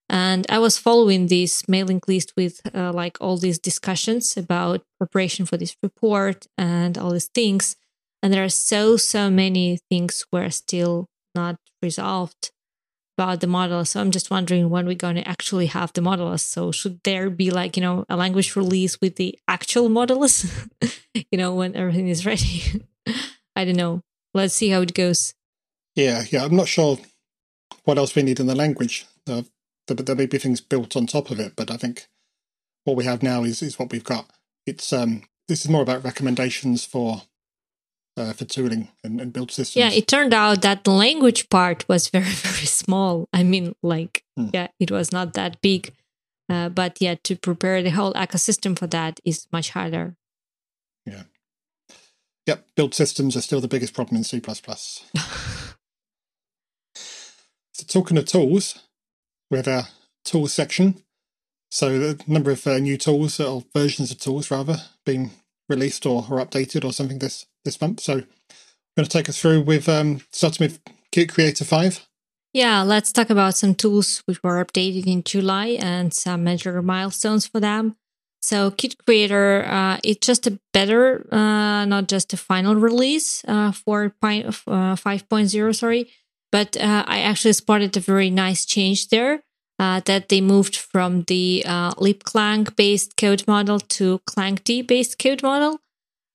And 0.08 0.46
i 0.50 0.58
was 0.58 0.78
following 0.78 1.28
this 1.28 1.68
mailing 1.68 2.00
list 2.08 2.32
with 2.36 2.60
uh, 2.74 2.92
like 2.92 3.16
all 3.20 3.36
these 3.38 3.58
discussions 3.58 4.36
about 4.36 4.82
preparation 4.98 5.46
for 5.46 5.56
this 5.56 5.76
report 5.82 6.46
and 6.58 6.98
all 6.98 7.12
these 7.12 7.30
things. 7.34 7.76
And 8.22 8.32
there 8.32 8.44
are 8.44 8.48
so 8.48 8.96
so 8.96 9.30
many 9.30 9.78
things 9.90 10.24
were 10.32 10.50
still 10.50 11.06
not 11.34 11.56
resolved 11.82 12.50
about 13.16 13.40
the 13.40 13.46
model. 13.46 13.84
So 13.84 14.00
I'm 14.00 14.10
just 14.10 14.30
wondering 14.30 14.70
when 14.70 14.86
we're 14.86 14.94
going 14.94 15.16
to 15.16 15.28
actually 15.28 15.66
have 15.66 15.92
the 15.92 16.00
modules. 16.00 16.40
So 16.40 16.72
should 16.72 17.02
there 17.04 17.30
be 17.30 17.50
like, 17.50 17.76
you 17.76 17.82
know, 17.82 18.04
a 18.08 18.16
language 18.16 18.56
release 18.56 19.00
with 19.00 19.16
the 19.16 19.38
actual 19.48 19.88
modules, 19.88 20.68
you 21.30 21.38
know, 21.38 21.54
when 21.54 21.76
everything 21.76 22.08
is 22.08 22.26
ready? 22.26 22.84
I 23.56 23.64
don't 23.64 23.76
know. 23.76 24.00
Let's 24.32 24.54
see 24.54 24.70
how 24.70 24.82
it 24.82 24.94
goes. 24.94 25.34
Yeah, 25.94 26.24
yeah. 26.30 26.44
I'm 26.44 26.56
not 26.56 26.68
sure 26.68 26.98
what 27.84 27.98
else 27.98 28.14
we 28.16 28.22
need 28.22 28.40
in 28.40 28.46
the 28.46 28.54
language. 28.54 29.06
There, 29.26 29.44
there 29.86 30.16
may 30.16 30.26
be 30.26 30.38
things 30.38 30.60
built 30.60 30.96
on 30.96 31.06
top 31.06 31.30
of 31.30 31.38
it, 31.38 31.54
but 31.54 31.70
I 31.70 31.76
think 31.76 32.08
what 32.84 32.96
we 32.96 33.04
have 33.04 33.22
now 33.22 33.44
is, 33.44 33.62
is 33.62 33.78
what 33.78 33.92
we've 33.92 34.04
got. 34.04 34.30
It's 34.66 34.92
um, 34.92 35.22
this 35.46 35.64
is 35.64 35.70
more 35.70 35.82
about 35.82 36.04
recommendations 36.04 36.84
for 36.84 37.22
uh, 38.16 38.32
for 38.32 38.44
tooling 38.44 38.88
and, 39.02 39.20
and, 39.20 39.32
build 39.32 39.50
systems. 39.50 39.76
Yeah, 39.76 39.90
it 39.90 40.06
turned 40.06 40.32
out 40.32 40.62
that 40.62 40.84
the 40.84 40.90
language 40.90 41.48
part 41.50 41.88
was 41.88 42.08
very, 42.10 42.24
very 42.24 42.66
small. 42.66 43.28
I 43.32 43.42
mean, 43.42 43.74
like, 43.82 44.22
hmm. 44.36 44.48
yeah, 44.52 44.68
it 44.78 44.90
was 44.90 45.12
not 45.12 45.34
that 45.34 45.60
big. 45.60 45.92
Uh, 46.48 46.68
but 46.68 46.98
yeah, 47.00 47.14
to 47.24 47.36
prepare 47.36 47.82
the 47.82 47.90
whole 47.90 48.12
ecosystem 48.14 48.78
for 48.78 48.86
that 48.88 49.18
is 49.24 49.46
much 49.50 49.70
harder. 49.70 50.14
Yeah. 51.06 51.22
Yep, 52.46 52.66
build 52.76 52.94
systems 52.94 53.36
are 53.36 53.40
still 53.40 53.62
the 53.62 53.68
biggest 53.68 53.94
problem 53.94 54.18
in 54.18 54.24
C. 54.24 54.40
so, 54.44 54.54
talking 57.86 58.18
of 58.18 58.26
tools, 58.26 58.80
we 59.50 59.56
have 59.56 59.66
a 59.66 59.88
tools 60.26 60.52
section. 60.52 61.02
So, 61.70 61.98
the 61.98 62.22
number 62.26 62.50
of 62.50 62.66
uh, 62.66 62.78
new 62.78 62.98
tools, 62.98 63.40
or 63.40 63.64
versions 63.74 64.10
of 64.10 64.18
tools 64.18 64.50
rather, 64.50 64.76
being 65.06 65.30
released 65.68 66.06
or, 66.06 66.26
or 66.30 66.44
updated 66.44 66.84
or 66.84 66.92
something 66.92 67.18
this 67.18 67.46
this 67.64 67.80
month. 67.80 68.00
So, 68.00 68.14
I'm 68.14 69.02
going 69.02 69.08
to 69.08 69.18
take 69.18 69.28
us 69.28 69.40
through 69.40 69.62
with 69.62 69.88
um, 69.88 70.20
starting 70.30 70.66
with 70.66 70.80
Qt 71.12 71.32
Creator 71.32 71.64
5. 71.64 72.06
Yeah, 72.52 72.82
let's 72.82 73.10
talk 73.10 73.30
about 73.30 73.56
some 73.56 73.74
tools 73.74 74.22
which 74.26 74.40
were 74.44 74.64
updated 74.64 75.08
in 75.08 75.24
July 75.24 75.76
and 75.80 76.14
some 76.14 76.44
major 76.44 76.80
milestones 76.80 77.46
for 77.46 77.58
them. 77.58 77.96
So, 78.40 78.70
Qt 78.70 78.96
Creator, 79.04 79.64
uh, 79.66 79.98
it's 80.04 80.24
just 80.24 80.46
a 80.46 80.60
better, 80.72 81.26
uh, 81.32 81.84
not 81.86 82.06
just 82.06 82.32
a 82.32 82.36
final 82.36 82.76
release 82.76 83.42
uh, 83.48 83.72
for 83.72 84.14
uh, 84.22 84.42
5.0, 84.94 85.74
sorry, 85.74 86.10
but 86.52 86.76
uh, 86.76 87.04
I 87.08 87.20
actually 87.20 87.54
spotted 87.54 87.96
a 87.96 88.00
very 88.00 88.30
nice 88.30 88.64
change 88.64 89.08
there. 89.08 89.42
Uh, 89.76 90.00
that 90.04 90.28
they 90.28 90.40
moved 90.40 90.76
from 90.76 91.22
the 91.22 91.64
uh, 91.66 91.92
libclang 91.94 92.74
based 92.76 93.16
code 93.16 93.42
model 93.48 93.80
to 93.80 94.20
clangd 94.20 94.86
based 94.86 95.18
code 95.18 95.42
model. 95.42 95.80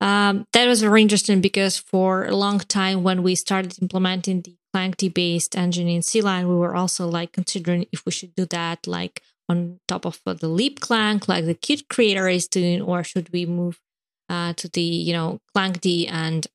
Um, 0.02 0.46
that 0.52 0.68
was 0.68 0.82
very 0.82 1.02
interesting 1.02 1.40
because 1.40 1.78
for 1.78 2.26
a 2.26 2.36
long 2.36 2.60
time, 2.60 3.02
when 3.02 3.24
we 3.24 3.36
started 3.36 3.82
implementing 3.82 4.42
the 4.42 4.56
clangd 4.74 5.14
based 5.14 5.56
engine 5.56 5.88
in 5.88 6.02
CLion, 6.02 6.50
we 6.50 6.56
were 6.56 6.76
also 6.76 7.08
like 7.08 7.32
considering 7.32 7.86
if 7.94 8.06
we 8.06 8.12
should 8.12 8.36
do 8.36 8.46
that 8.48 8.86
like 8.86 9.22
on 9.48 9.80
top 9.88 10.06
of 10.06 10.22
the 10.26 10.48
libclang, 10.48 11.26
like 11.28 11.46
the 11.46 11.56
Qt 11.56 11.88
creator 11.90 12.28
is 12.28 12.48
doing, 12.48 12.82
or 12.82 13.04
should 13.04 13.32
we 13.32 13.46
move 13.46 13.80
uh, 14.30 14.54
to 14.54 14.68
the 14.68 14.82
you 14.82 15.14
know 15.14 15.40
clangd 15.56 15.86
and 16.10 16.48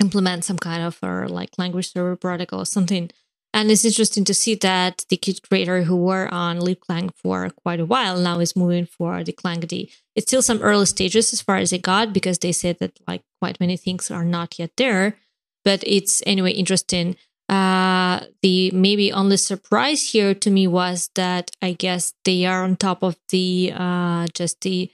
implement 0.00 0.44
some 0.44 0.58
kind 0.58 0.82
of 0.82 0.98
or 1.02 1.28
like 1.28 1.50
language 1.58 1.92
server 1.92 2.16
protocol 2.16 2.62
or 2.62 2.66
something 2.66 3.10
and 3.54 3.70
it's 3.70 3.84
interesting 3.84 4.24
to 4.24 4.34
see 4.34 4.54
that 4.56 5.04
the 5.08 5.16
Qt 5.16 5.48
creator 5.48 5.82
who 5.84 5.96
were 5.96 6.28
on 6.32 6.58
libclang 6.60 7.10
for 7.16 7.50
quite 7.50 7.80
a 7.80 7.86
while 7.86 8.18
now 8.18 8.40
is 8.40 8.54
moving 8.54 8.86
for 8.86 9.24
the 9.24 9.32
clangd. 9.32 9.90
It's 10.14 10.26
still 10.26 10.42
some 10.42 10.60
early 10.62 10.86
stages 10.86 11.32
as 11.32 11.40
far 11.40 11.56
as 11.56 11.72
it 11.72 11.82
got 11.82 12.12
because 12.12 12.38
they 12.38 12.52
said 12.52 12.78
that 12.80 12.98
like 13.06 13.22
quite 13.40 13.58
many 13.60 13.76
things 13.76 14.10
are 14.10 14.24
not 14.24 14.58
yet 14.58 14.72
there. 14.76 15.16
But 15.64 15.82
it's 15.86 16.22
anyway 16.26 16.52
interesting. 16.52 17.16
Uh, 17.48 18.20
the 18.42 18.70
maybe 18.72 19.10
only 19.10 19.38
surprise 19.38 20.10
here 20.10 20.34
to 20.34 20.50
me 20.50 20.66
was 20.66 21.10
that 21.14 21.50
I 21.62 21.72
guess 21.72 22.12
they 22.24 22.44
are 22.44 22.62
on 22.62 22.76
top 22.76 23.02
of 23.02 23.16
the 23.30 23.72
uh, 23.74 24.26
just 24.34 24.60
the 24.60 24.90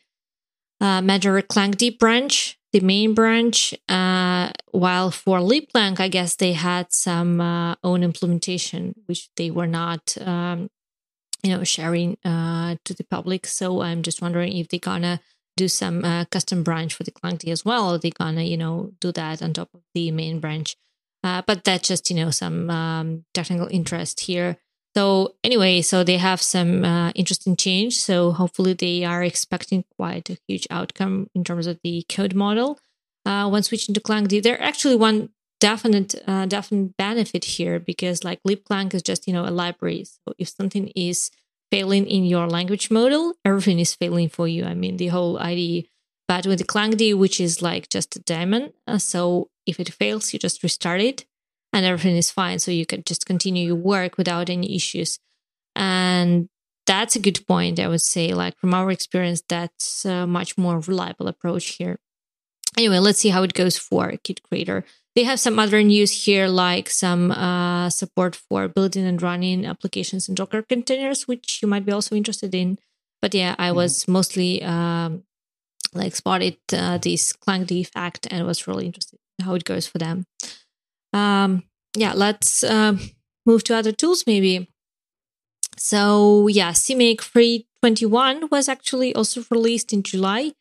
uh, 0.80 1.00
major 1.02 1.42
D 1.42 1.90
branch 1.90 2.56
the 2.74 2.80
main 2.80 3.14
branch. 3.14 3.72
Uh, 3.88 4.50
while 4.72 5.12
for 5.12 5.38
libclang, 5.38 6.00
I 6.00 6.08
guess 6.08 6.34
they 6.34 6.54
had 6.54 6.92
some 6.92 7.40
uh, 7.40 7.76
own 7.84 8.02
implementation, 8.02 8.96
which 9.06 9.30
they 9.36 9.48
were 9.48 9.68
not, 9.68 10.18
um, 10.20 10.68
you 11.44 11.56
know, 11.56 11.62
sharing 11.62 12.18
uh, 12.24 12.74
to 12.84 12.92
the 12.92 13.04
public. 13.04 13.46
So 13.46 13.80
I'm 13.80 14.02
just 14.02 14.20
wondering 14.20 14.56
if 14.56 14.68
they're 14.68 14.80
gonna 14.80 15.20
do 15.56 15.68
some 15.68 16.04
uh, 16.04 16.24
custom 16.24 16.64
branch 16.64 16.94
for 16.94 17.04
the 17.04 17.12
clangd 17.12 17.48
as 17.48 17.64
well, 17.64 17.94
or 17.94 17.98
they're 17.98 18.10
gonna, 18.10 18.42
you 18.42 18.56
know, 18.56 18.90
do 19.00 19.12
that 19.12 19.40
on 19.40 19.52
top 19.52 19.68
of 19.72 19.82
the 19.94 20.10
main 20.10 20.40
branch. 20.40 20.74
Uh, 21.22 21.42
but 21.46 21.62
that's 21.62 21.86
just, 21.86 22.10
you 22.10 22.16
know, 22.16 22.30
some 22.30 22.68
um, 22.70 23.24
technical 23.32 23.68
interest 23.68 24.20
here. 24.20 24.56
So 24.96 25.34
anyway, 25.42 25.82
so 25.82 26.04
they 26.04 26.18
have 26.18 26.40
some 26.40 26.84
uh, 26.84 27.10
interesting 27.12 27.56
change. 27.56 27.98
So 27.98 28.30
hopefully 28.32 28.74
they 28.74 29.04
are 29.04 29.24
expecting 29.24 29.84
quite 29.96 30.30
a 30.30 30.38
huge 30.46 30.66
outcome 30.70 31.28
in 31.34 31.42
terms 31.42 31.66
of 31.66 31.80
the 31.82 32.04
code 32.08 32.34
model 32.34 32.78
uh, 33.26 33.48
when 33.48 33.62
switching 33.64 33.94
to 33.94 34.00
clangd. 34.00 34.42
There 34.42 34.60
actually 34.62 34.96
one 34.96 35.30
definite 35.60 36.14
uh, 36.26 36.46
definite 36.46 36.96
benefit 36.96 37.44
here 37.44 37.80
because 37.80 38.22
like 38.22 38.40
libclang 38.46 38.94
is 38.94 39.02
just 39.02 39.26
you 39.26 39.32
know 39.32 39.46
a 39.46 39.50
library. 39.50 40.04
So 40.04 40.34
if 40.38 40.48
something 40.48 40.88
is 40.94 41.30
failing 41.72 42.06
in 42.06 42.24
your 42.24 42.46
language 42.46 42.90
model, 42.90 43.34
everything 43.44 43.80
is 43.80 43.94
failing 43.94 44.28
for 44.28 44.46
you. 44.46 44.64
I 44.64 44.74
mean 44.74 44.96
the 44.96 45.08
whole 45.08 45.38
IDE. 45.38 45.86
But 46.28 46.46
with 46.46 46.58
the 46.58 46.64
clangd, 46.64 47.18
which 47.18 47.40
is 47.40 47.60
like 47.60 47.90
just 47.90 48.16
a 48.16 48.20
daemon, 48.20 48.72
uh, 48.86 48.98
so 48.98 49.50
if 49.66 49.78
it 49.78 49.92
fails, 49.92 50.32
you 50.32 50.38
just 50.38 50.62
restart 50.62 51.00
it 51.00 51.24
and 51.74 51.84
everything 51.84 52.16
is 52.16 52.30
fine. 52.30 52.60
So 52.60 52.70
you 52.70 52.86
can 52.86 53.02
just 53.04 53.26
continue 53.26 53.66
your 53.66 53.76
work 53.76 54.16
without 54.16 54.48
any 54.48 54.76
issues. 54.76 55.18
And 55.74 56.48
that's 56.86 57.16
a 57.16 57.20
good 57.20 57.44
point, 57.48 57.80
I 57.80 57.88
would 57.88 58.00
say. 58.00 58.32
Like 58.32 58.56
from 58.58 58.72
our 58.72 58.90
experience, 58.92 59.42
that's 59.48 60.04
a 60.04 60.24
much 60.26 60.56
more 60.56 60.78
reliable 60.78 61.26
approach 61.26 61.66
here. 61.70 61.98
Anyway, 62.78 62.98
let's 63.00 63.18
see 63.18 63.30
how 63.30 63.42
it 63.42 63.54
goes 63.54 63.76
for 63.76 64.12
Qt 64.12 64.42
Creator. 64.42 64.84
They 65.16 65.24
have 65.24 65.40
some 65.40 65.58
other 65.58 65.82
news 65.82 66.24
here, 66.24 66.48
like 66.48 66.88
some 66.90 67.30
uh, 67.32 67.90
support 67.90 68.36
for 68.36 68.68
building 68.68 69.04
and 69.06 69.20
running 69.20 69.66
applications 69.66 70.28
in 70.28 70.34
Docker 70.34 70.62
containers, 70.62 71.26
which 71.28 71.60
you 71.60 71.68
might 71.68 71.84
be 71.84 71.92
also 71.92 72.14
interested 72.16 72.54
in. 72.54 72.78
But 73.20 73.34
yeah, 73.34 73.54
I 73.58 73.68
mm-hmm. 73.68 73.76
was 73.76 74.08
mostly 74.08 74.62
um, 74.62 75.24
like 75.92 76.14
spotted 76.14 76.58
uh, 76.72 76.98
this 76.98 77.32
clangd 77.32 77.88
fact 77.88 78.28
and 78.30 78.46
was 78.46 78.66
really 78.68 78.86
interested 78.86 79.18
in 79.38 79.44
how 79.44 79.54
it 79.54 79.64
goes 79.64 79.86
for 79.86 79.98
them. 79.98 80.26
Um, 81.14 81.62
yeah, 81.96 82.12
let's 82.14 82.64
uh, 82.64 82.96
move 83.46 83.64
to 83.64 83.76
other 83.76 83.92
tools 83.92 84.24
maybe. 84.26 84.68
So 85.76 86.48
yeah, 86.48 86.72
CMake 86.72 87.20
321 87.20 88.48
was 88.50 88.68
actually 88.68 89.14
also 89.14 89.44
released 89.50 89.92
in 89.92 90.02
July. 90.02 90.52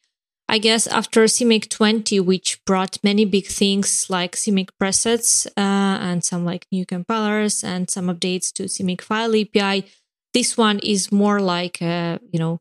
I 0.49 0.59
guess 0.59 0.87
after 0.87 1.23
CMake 1.23 1.69
20, 1.69 2.19
which 2.19 2.63
brought 2.65 3.03
many 3.03 3.25
big 3.25 3.47
things 3.47 4.07
like 4.09 4.35
CMake 4.35 4.69
presets 4.79 5.47
uh, 5.57 5.97
and 6.01 6.23
some 6.23 6.45
like 6.45 6.67
new 6.71 6.85
compilers 6.85 7.63
and 7.63 7.89
some 7.89 8.07
updates 8.07 8.51
to 8.53 8.63
CMake 8.65 9.01
file 9.01 9.35
API, 9.35 9.87
this 10.33 10.57
one 10.57 10.79
is 10.79 11.11
more 11.11 11.39
like 11.39 11.81
a, 11.81 12.19
you 12.31 12.39
know, 12.39 12.59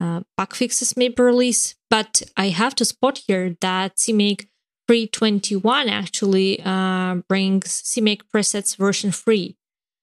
uh, 0.00 0.20
bug 0.36 0.54
fixes 0.54 0.96
maybe 0.96 1.22
release. 1.22 1.74
But 1.90 2.22
I 2.36 2.48
have 2.48 2.74
to 2.76 2.84
spot 2.84 3.18
here 3.26 3.56
that 3.60 3.96
CMake 3.96 4.46
321 4.86 5.88
actually 5.88 6.60
uh, 6.64 7.16
brings 7.28 7.82
CMake 7.82 8.22
presets 8.32 8.76
version 8.76 9.10
3. 9.10 9.56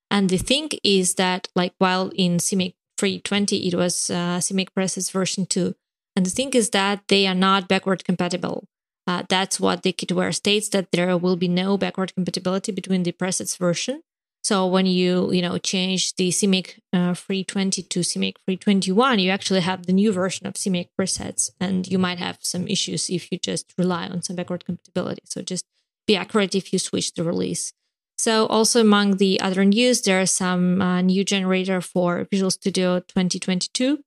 And 0.09 0.29
the 0.29 0.37
thing 0.37 0.69
is 0.83 1.15
that, 1.15 1.47
like, 1.55 1.73
while 1.77 2.11
in 2.15 2.37
CMake 2.37 2.75
320, 2.97 3.67
it 3.67 3.75
was 3.75 4.09
uh, 4.09 4.39
CMake 4.39 4.69
presets 4.77 5.11
version 5.11 5.45
2. 5.45 5.73
And 6.15 6.25
the 6.25 6.29
thing 6.29 6.51
is 6.51 6.71
that 6.71 7.07
they 7.07 7.27
are 7.27 7.35
not 7.35 7.67
backward 7.67 8.03
compatible. 8.03 8.67
Uh, 9.07 9.23
that's 9.29 9.59
what 9.59 9.83
the 9.83 9.93
kitware 9.93 10.33
states 10.33 10.69
that 10.69 10.91
there 10.91 11.17
will 11.17 11.35
be 11.35 11.47
no 11.47 11.77
backward 11.77 12.13
compatibility 12.13 12.71
between 12.71 13.03
the 13.03 13.11
presets 13.11 13.57
version. 13.57 14.03
So 14.43 14.65
when 14.65 14.85
you 14.85 15.31
you 15.31 15.41
know 15.41 15.57
change 15.57 16.15
the 16.15 16.29
CMake 16.29 16.79
uh, 16.93 17.13
320 17.13 17.83
to 17.83 17.99
CMake 17.99 18.37
321, 18.45 19.19
you 19.19 19.29
actually 19.29 19.61
have 19.61 19.85
the 19.85 19.93
new 19.93 20.11
version 20.11 20.47
of 20.47 20.55
CMake 20.55 20.89
presets, 20.99 21.49
and 21.59 21.87
you 21.87 21.99
might 21.99 22.19
have 22.19 22.37
some 22.41 22.67
issues 22.67 23.09
if 23.09 23.31
you 23.31 23.37
just 23.37 23.73
rely 23.77 24.07
on 24.07 24.21
some 24.21 24.35
backward 24.35 24.65
compatibility. 24.65 25.21
So 25.25 25.41
just 25.41 25.65
be 26.07 26.15
accurate 26.15 26.55
if 26.55 26.73
you 26.73 26.79
switch 26.79 27.13
the 27.13 27.23
release. 27.23 27.73
So 28.17 28.45
also 28.47 28.81
among 28.81 29.17
the 29.17 29.39
other 29.41 29.65
news, 29.65 30.01
there 30.01 30.21
are 30.21 30.27
some 30.27 30.81
uh, 30.81 31.01
new 31.01 31.23
generator 31.23 31.81
for 31.81 32.27
Visual 32.29 32.51
Studio 32.51 32.99
2022 32.99 34.03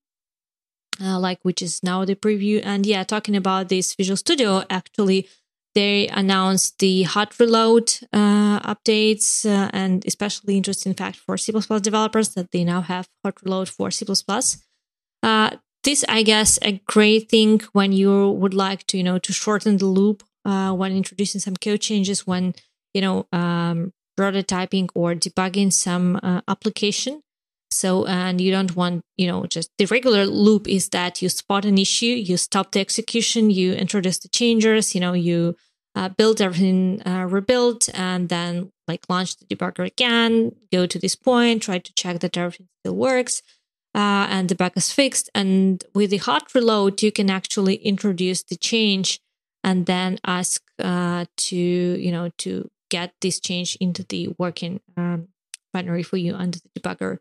uh, 1.00 1.18
like 1.18 1.38
which 1.42 1.62
is 1.62 1.82
now 1.82 2.04
the 2.04 2.14
preview. 2.14 2.60
And 2.64 2.86
yeah, 2.86 3.04
talking 3.04 3.36
about 3.36 3.68
this 3.68 3.94
Visual 3.94 4.16
Studio, 4.16 4.64
actually, 4.70 5.28
they 5.74 6.08
announced 6.08 6.78
the 6.78 7.02
hot 7.02 7.38
reload 7.38 7.92
uh, 8.12 8.60
updates, 8.60 9.44
uh, 9.46 9.70
and 9.72 10.04
especially 10.06 10.56
interesting 10.56 10.94
fact 10.94 11.16
for 11.16 11.36
C++ 11.36 11.52
developers 11.52 12.30
that 12.34 12.50
they 12.52 12.64
now 12.64 12.80
have 12.80 13.08
hot 13.24 13.42
reload 13.42 13.68
for 13.68 13.90
C++. 13.90 14.04
Uh, 15.22 15.50
this, 15.82 16.04
I 16.08 16.22
guess, 16.22 16.58
a 16.62 16.80
great 16.86 17.30
thing 17.30 17.60
when 17.72 17.92
you 17.92 18.30
would 18.30 18.54
like 18.54 18.86
to, 18.88 18.96
you 18.96 19.02
know, 19.02 19.18
to 19.18 19.32
shorten 19.32 19.76
the 19.76 19.86
loop 19.86 20.22
uh, 20.44 20.72
when 20.72 20.96
introducing 20.96 21.40
some 21.40 21.56
code 21.56 21.80
changes, 21.80 22.26
when 22.26 22.54
you 22.94 23.00
know, 23.00 23.26
um, 23.32 23.92
prototyping 24.18 24.88
or 24.94 25.14
debugging 25.14 25.72
some 25.72 26.18
uh, 26.22 26.40
application. 26.48 27.20
So, 27.74 28.06
and 28.06 28.40
you 28.40 28.52
don't 28.52 28.76
want, 28.76 29.02
you 29.16 29.26
know, 29.26 29.46
just 29.46 29.70
the 29.78 29.86
regular 29.86 30.26
loop 30.26 30.68
is 30.68 30.88
that 30.90 31.20
you 31.20 31.28
spot 31.28 31.64
an 31.64 31.76
issue, 31.76 32.06
you 32.06 32.36
stop 32.36 32.72
the 32.72 32.80
execution, 32.80 33.50
you 33.50 33.72
introduce 33.72 34.18
the 34.18 34.28
changes, 34.28 34.94
you 34.94 35.00
know, 35.00 35.12
you 35.12 35.56
uh, 35.96 36.08
build 36.08 36.40
everything, 36.40 37.02
uh, 37.06 37.26
rebuild, 37.28 37.86
and 37.94 38.28
then 38.28 38.70
like 38.86 39.04
launch 39.08 39.36
the 39.36 39.44
debugger 39.46 39.86
again, 39.86 40.54
go 40.72 40.86
to 40.86 40.98
this 40.98 41.16
point, 41.16 41.62
try 41.62 41.78
to 41.78 41.92
check 41.94 42.20
that 42.20 42.36
everything 42.36 42.68
still 42.80 42.96
works. 42.96 43.42
Uh, 43.94 44.26
and 44.28 44.48
the 44.48 44.54
bug 44.56 44.72
is 44.76 44.92
fixed. 44.92 45.30
And 45.34 45.84
with 45.94 46.10
the 46.10 46.16
hot 46.18 46.54
reload, 46.54 47.02
you 47.02 47.12
can 47.12 47.30
actually 47.30 47.76
introduce 47.76 48.42
the 48.42 48.56
change 48.56 49.20
and 49.62 49.86
then 49.86 50.18
ask 50.24 50.62
uh, 50.78 51.26
to, 51.36 51.56
you 51.56 52.12
know, 52.12 52.30
to 52.38 52.70
get 52.90 53.14
this 53.20 53.40
change 53.40 53.76
into 53.80 54.04
the 54.04 54.34
working 54.38 54.80
um, 54.96 55.28
binary 55.72 56.02
for 56.02 56.16
you 56.16 56.34
under 56.34 56.58
the 56.58 56.80
debugger. 56.80 57.18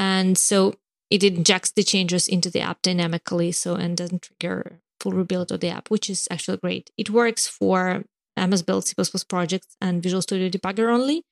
And 0.00 0.38
so 0.38 0.74
it 1.10 1.22
injects 1.22 1.72
the 1.72 1.84
changes 1.84 2.26
into 2.26 2.50
the 2.50 2.62
app 2.62 2.80
dynamically, 2.82 3.52
so 3.52 3.74
and 3.74 3.96
doesn't 3.96 4.22
trigger 4.22 4.80
full 4.98 5.12
rebuild 5.12 5.52
of 5.52 5.60
the 5.60 5.68
app, 5.68 5.90
which 5.90 6.08
is 6.08 6.26
actually 6.30 6.56
great. 6.56 6.90
It 6.96 7.10
works 7.10 7.46
for 7.46 8.04
MS 8.36 8.62
Build 8.62 8.86
C++ 8.86 8.94
projects 9.28 9.76
and 9.80 10.02
Visual 10.02 10.22
Studio 10.22 10.48
Debugger 10.48 10.92
only, 10.92 11.24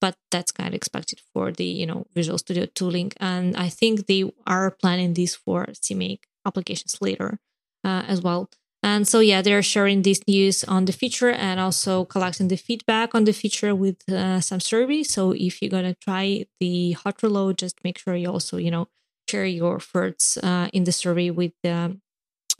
but 0.00 0.16
that's 0.30 0.52
kind 0.52 0.68
of 0.68 0.74
expected 0.74 1.20
for 1.32 1.50
the 1.50 1.64
you 1.64 1.86
know 1.86 2.06
Visual 2.14 2.36
Studio 2.38 2.66
tooling. 2.66 3.12
And 3.16 3.56
I 3.56 3.70
think 3.70 4.06
they 4.06 4.30
are 4.46 4.70
planning 4.70 5.14
this 5.14 5.34
for 5.34 5.66
CMake 5.66 6.20
applications 6.44 6.98
later 7.00 7.38
uh, 7.84 8.04
as 8.06 8.20
well. 8.20 8.50
And 8.82 9.06
so, 9.06 9.20
yeah, 9.20 9.42
they're 9.42 9.62
sharing 9.62 10.02
this 10.02 10.20
news 10.26 10.64
on 10.64 10.86
the 10.86 10.92
feature 10.92 11.30
and 11.30 11.60
also 11.60 12.06
collecting 12.06 12.48
the 12.48 12.56
feedback 12.56 13.14
on 13.14 13.24
the 13.24 13.32
feature 13.32 13.74
with 13.74 14.08
uh, 14.08 14.40
some 14.40 14.60
survey. 14.60 15.02
So, 15.02 15.32
if 15.32 15.60
you're 15.60 15.70
to 15.70 15.94
try 16.00 16.46
the 16.60 16.92
hot 16.92 17.22
reload, 17.22 17.58
just 17.58 17.84
make 17.84 17.98
sure 17.98 18.16
you 18.16 18.30
also, 18.30 18.56
you 18.56 18.70
know, 18.70 18.88
share 19.28 19.44
your 19.44 19.80
thoughts 19.80 20.38
uh, 20.38 20.68
in 20.72 20.84
the 20.84 20.92
survey 20.92 21.30
with 21.30 21.52
the 21.62 21.98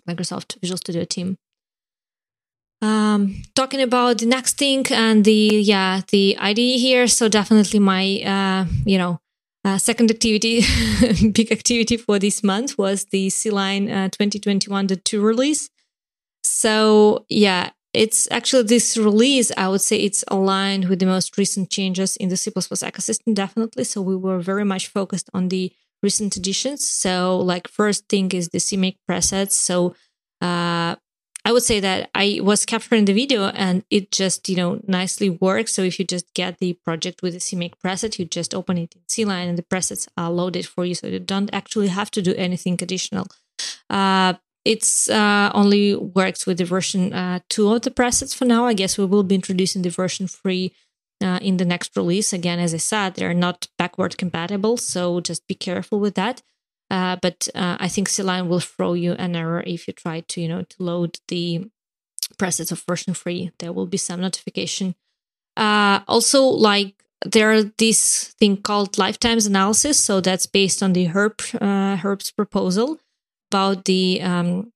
Microsoft 0.07 0.61
Visual 0.61 0.77
Studio 0.77 1.05
team. 1.05 1.39
Um, 2.83 3.43
talking 3.55 3.81
about 3.81 4.19
the 4.19 4.27
next 4.27 4.59
thing 4.59 4.87
and 4.91 5.25
the, 5.25 5.33
yeah, 5.33 6.03
the 6.11 6.37
IDE 6.39 6.79
here. 6.79 7.07
So, 7.07 7.29
definitely 7.29 7.79
my, 7.79 8.21
uh, 8.21 8.67
you 8.85 8.99
know, 8.99 9.21
uh, 9.65 9.79
second 9.79 10.11
activity, 10.11 10.65
big 11.33 11.51
activity 11.51 11.97
for 11.97 12.19
this 12.19 12.43
month 12.43 12.77
was 12.77 13.07
the 13.07 13.29
CLion 13.29 13.91
uh, 13.91 14.09
2021.2 14.11 15.23
release. 15.23 15.71
So, 16.43 17.25
yeah, 17.29 17.71
it's 17.93 18.29
actually 18.31 18.65
this 18.65 18.97
release, 18.97 19.51
I 19.57 19.69
would 19.69 19.81
say 19.81 19.97
it's 19.97 20.25
aligned 20.29 20.89
with 20.89 21.01
the 21.01 21.07
most 21.07 21.37
recent 21.37 21.71
changes 21.71 22.17
in 22.17 22.29
the 22.29 22.37
C 22.37 22.51
ecosystem, 22.51 23.35
definitely. 23.35 23.85
So, 23.85 24.01
we 24.01 24.17
were 24.17 24.39
very 24.39 24.65
much 24.65 24.89
focused 24.89 25.29
on 25.35 25.49
the 25.49 25.73
recent 26.03 26.37
additions. 26.37 26.87
So, 26.87 27.39
like, 27.39 27.69
first 27.69 28.09
thing 28.09 28.31
is 28.33 28.49
the 28.49 28.59
CMake 28.59 28.97
presets. 29.09 29.53
So, 29.53 29.95
uh, 30.41 30.97
I 31.45 31.53
would 31.53 31.63
say 31.63 31.81
that 31.81 32.11
I 32.15 32.41
was 32.43 32.67
capturing 32.67 33.07
the 33.07 33.15
video 33.15 33.49
and 33.49 33.83
it 33.91 34.13
just, 34.13 34.49
you 34.49 34.57
know, 34.57 34.81
nicely 34.87 35.31
works. 35.31 35.75
So 35.75 35.83
if 35.83 35.99
you 35.99 36.05
just 36.05 36.33
get 36.35 36.59
the 36.59 36.75
project 36.85 37.23
with 37.23 37.33
the 37.33 37.39
CMake 37.39 37.75
preset, 37.85 38.19
you 38.19 38.27
just 38.27 38.55
open 38.55 38.77
it 38.77 38.95
in 38.95 39.03
CLion 39.09 39.49
and 39.49 39.59
the 39.59 39.63
presets 39.63 40.07
are 40.17 40.31
loaded 40.31 40.67
for 40.67 40.85
you. 40.85 40.95
So 40.95 41.07
you 41.07 41.19
don't 41.19 41.51
actually 41.53 41.89
have 41.89 42.11
to 42.13 42.23
do 42.23 42.35
anything 42.35 42.79
additional. 42.83 43.27
Uh, 43.89 44.35
it's 44.65 45.09
uh, 45.09 45.51
only 45.55 45.95
works 45.95 46.47
with 46.47 46.59
the 46.59 46.65
version 46.65 47.13
uh, 47.13 47.41
2 47.49 47.73
of 47.73 47.83
the 47.83 47.91
presets 47.91 48.35
for 48.35 48.45
now. 48.45 48.67
I 48.67 48.75
guess 48.75 48.99
we 48.99 49.07
will 49.07 49.23
be 49.23 49.35
introducing 49.35 49.83
the 49.83 49.91
version 49.91 50.27
3 50.27 50.73
uh, 51.23 51.39
in 51.41 51.57
the 51.57 51.65
next 51.65 51.97
release. 51.97 52.33
Again, 52.33 52.59
as 52.59 52.75
I 52.75 52.79
said, 52.79 53.15
they're 53.15 53.35
not 53.35 53.69
backward 53.79 54.19
compatible, 54.19 54.77
so 54.77 55.21
just 55.21 55.47
be 55.47 55.55
careful 55.55 55.99
with 55.99 56.15
that. 56.15 56.43
Uh, 56.91 57.17
but 57.23 57.49
uh, 57.55 57.77
I 57.81 57.89
think 57.89 58.09
CLion 58.09 58.49
will 58.49 58.61
throw 58.61 58.95
you 58.95 59.13
an 59.13 59.37
error 59.37 59.63
if 59.65 59.87
you 59.87 59.95
try 59.95 60.21
to, 60.21 60.41
you 60.41 60.49
know, 60.49 60.63
to 60.63 60.83
load 60.83 61.19
the 61.29 61.71
presets 62.37 62.73
of 62.73 62.83
version 62.87 63.15
3. 63.15 63.53
There 63.61 63.73
will 63.73 63.87
be 63.87 63.97
some 63.97 64.21
notification. 64.21 64.95
Uh, 65.57 66.01
also, 66.09 66.43
like 66.43 66.95
there 67.25 67.53
are 67.53 67.63
this 67.63 68.35
thing 68.39 68.57
called 68.57 68.99
lifetimes 68.99 69.47
analysis. 69.47 69.99
So 69.99 70.21
that's 70.21 70.47
based 70.47 70.83
on 70.83 70.93
the 70.93 71.07
Herb 71.07 71.41
Herb's 71.41 72.31
proposal 72.33 72.99
about 73.51 73.85
the 73.85 74.21
um, 74.23 74.73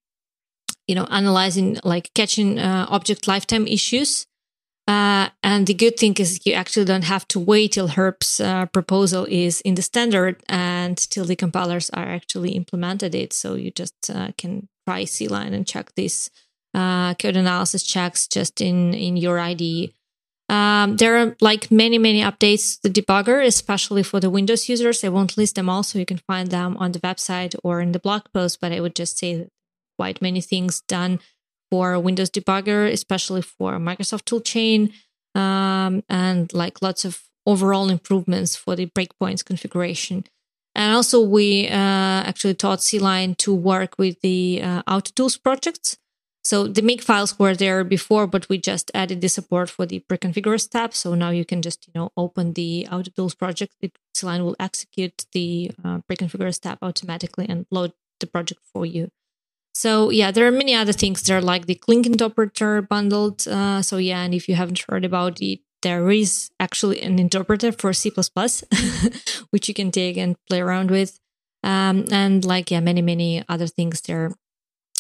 you 0.87 0.95
know 0.95 1.07
analyzing 1.11 1.79
like 1.85 2.13
catching 2.15 2.59
uh, 2.59 2.87
object 2.89 3.27
lifetime 3.29 3.67
issues 3.67 4.27
uh, 4.87 5.31
and 5.43 5.67
the 5.67 5.73
good 5.73 5.99
thing 5.99 6.15
is 6.19 6.45
you 6.45 6.53
actually 6.53 6.85
don't 6.85 7.05
have 7.05 7.27
to 7.29 7.41
wait 7.41 7.73
till 7.73 7.89
Herb's 7.89 8.39
uh, 8.39 8.67
proposal 8.67 9.27
is 9.31 9.63
in 9.63 9.77
the 9.77 9.83
standard 9.83 10.43
and 10.49 10.99
till 10.99 11.25
the 11.25 11.37
compilers 11.37 11.89
are 11.91 12.05
actually 12.05 12.51
implemented 12.51 13.15
it. 13.15 13.33
So 13.33 13.55
you 13.55 13.71
just 13.71 14.11
uh, 14.11 14.33
can 14.37 14.69
try 14.87 15.05
CLion 15.05 15.55
and 15.55 15.67
check 15.67 15.95
this 15.95 16.29
uh, 16.75 17.15
code 17.15 17.37
analysis 17.37 17.83
checks 17.83 18.27
just 18.27 18.61
in 18.61 18.93
in 18.93 19.17
your 19.17 19.39
IDE. 19.39 19.95
Um, 20.49 20.97
there 20.97 21.17
are 21.17 21.37
like 21.41 21.71
many, 21.71 21.97
many 21.99 22.21
updates 22.21 22.81
to 22.81 22.89
the 22.89 23.03
debugger, 23.03 23.45
especially 23.45 24.03
for 24.03 24.21
the 24.21 24.31
Windows 24.31 24.69
users. 24.69 25.03
I 25.03 25.09
won't 25.09 25.37
list 25.37 25.55
them 25.55 25.69
all, 25.69 25.83
so 25.83 25.99
you 25.99 26.07
can 26.07 26.19
find 26.19 26.51
them 26.51 26.77
on 26.77 26.93
the 26.93 27.01
website 27.01 27.55
or 27.65 27.81
in 27.81 27.93
the 27.93 27.99
blog 27.99 28.23
post, 28.33 28.61
but 28.61 28.73
I 28.73 28.81
would 28.81 28.95
just 28.95 29.19
say 29.19 29.49
quite 29.99 30.21
many 30.21 30.41
things 30.41 30.83
done 30.83 31.21
for 31.71 31.99
Windows 31.99 32.31
debugger, 32.31 32.91
especially 32.93 33.43
for 33.43 33.79
Microsoft 33.79 34.25
toolchain, 34.25 34.93
um, 35.39 36.03
and 36.09 36.53
like 36.53 36.83
lots 36.83 37.05
of 37.05 37.23
overall 37.47 37.89
improvements 37.89 38.55
for 38.55 38.77
the 38.77 38.87
breakpoints 38.87 39.45
configuration. 39.45 40.25
And 40.75 40.95
also, 40.95 41.21
we 41.21 41.69
uh, 41.69 41.73
actually 42.29 42.55
taught 42.55 42.81
CLion 42.81 43.37
to 43.39 43.55
work 43.55 43.95
with 43.99 44.21
the 44.21 44.61
uh, 44.63 44.83
AutoTools 44.83 45.41
projects. 45.43 45.97
So 46.45 46.67
the 46.67 46.83
make 46.83 47.01
files 47.01 47.39
were 47.39 47.55
there 47.55 47.83
before, 47.85 48.27
but 48.27 48.49
we 48.51 48.59
just 48.59 48.91
added 48.93 49.23
the 49.23 49.29
support 49.29 49.71
for 49.71 49.87
the 49.87 50.01
preconfigure 50.01 50.69
tab. 50.69 50.95
So 50.95 51.15
now 51.15 51.31
you 51.31 51.45
can 51.47 51.63
just, 51.63 51.87
you 51.87 51.93
know, 51.95 52.11
open 52.19 52.53
the 52.53 52.87
AutoTools 52.91 53.39
project. 53.39 53.75
It, 53.81 53.97
CLion 54.15 54.45
will 54.45 54.57
execute 54.61 55.25
the 55.33 55.71
uh, 55.83 56.01
preconfigure 56.09 56.59
tab 56.61 56.79
automatically 56.83 57.47
and 57.49 57.65
load 57.71 57.93
the 58.21 58.27
project 58.27 58.61
for 58.73 58.85
you. 58.85 59.09
So 59.75 60.11
yeah, 60.11 60.31
there 60.31 60.47
are 60.47 60.53
many 60.53 60.75
other 60.75 60.93
things 60.93 61.23
there, 61.23 61.41
like 61.41 61.65
the 61.67 61.75
Cling 61.75 62.05
interpreter 62.05 62.83
bundled. 62.83 63.49
Uh, 63.49 63.81
so 63.81 63.97
yeah, 63.97 64.23
and 64.23 64.35
if 64.35 64.49
you 64.49 64.55
haven't 64.55 64.85
heard 64.89 65.05
about 65.05 65.41
it, 65.41 65.61
there 65.83 66.11
is 66.11 66.51
actually 66.61 67.01
an 67.03 67.19
interpreter 67.19 67.73
for 67.73 67.93
C++, 67.93 68.11
which 69.51 69.69
you 69.69 69.75
can 69.75 69.91
take 69.91 70.17
and 70.17 70.37
play 70.49 70.61
around 70.61 70.91
with. 70.91 71.19
Um, 71.63 72.05
and 72.13 72.45
like 72.45 72.71
yeah, 72.71 72.81
many 72.81 73.01
many 73.01 73.43
other 73.49 73.67
things 73.67 74.03
there 74.03 74.31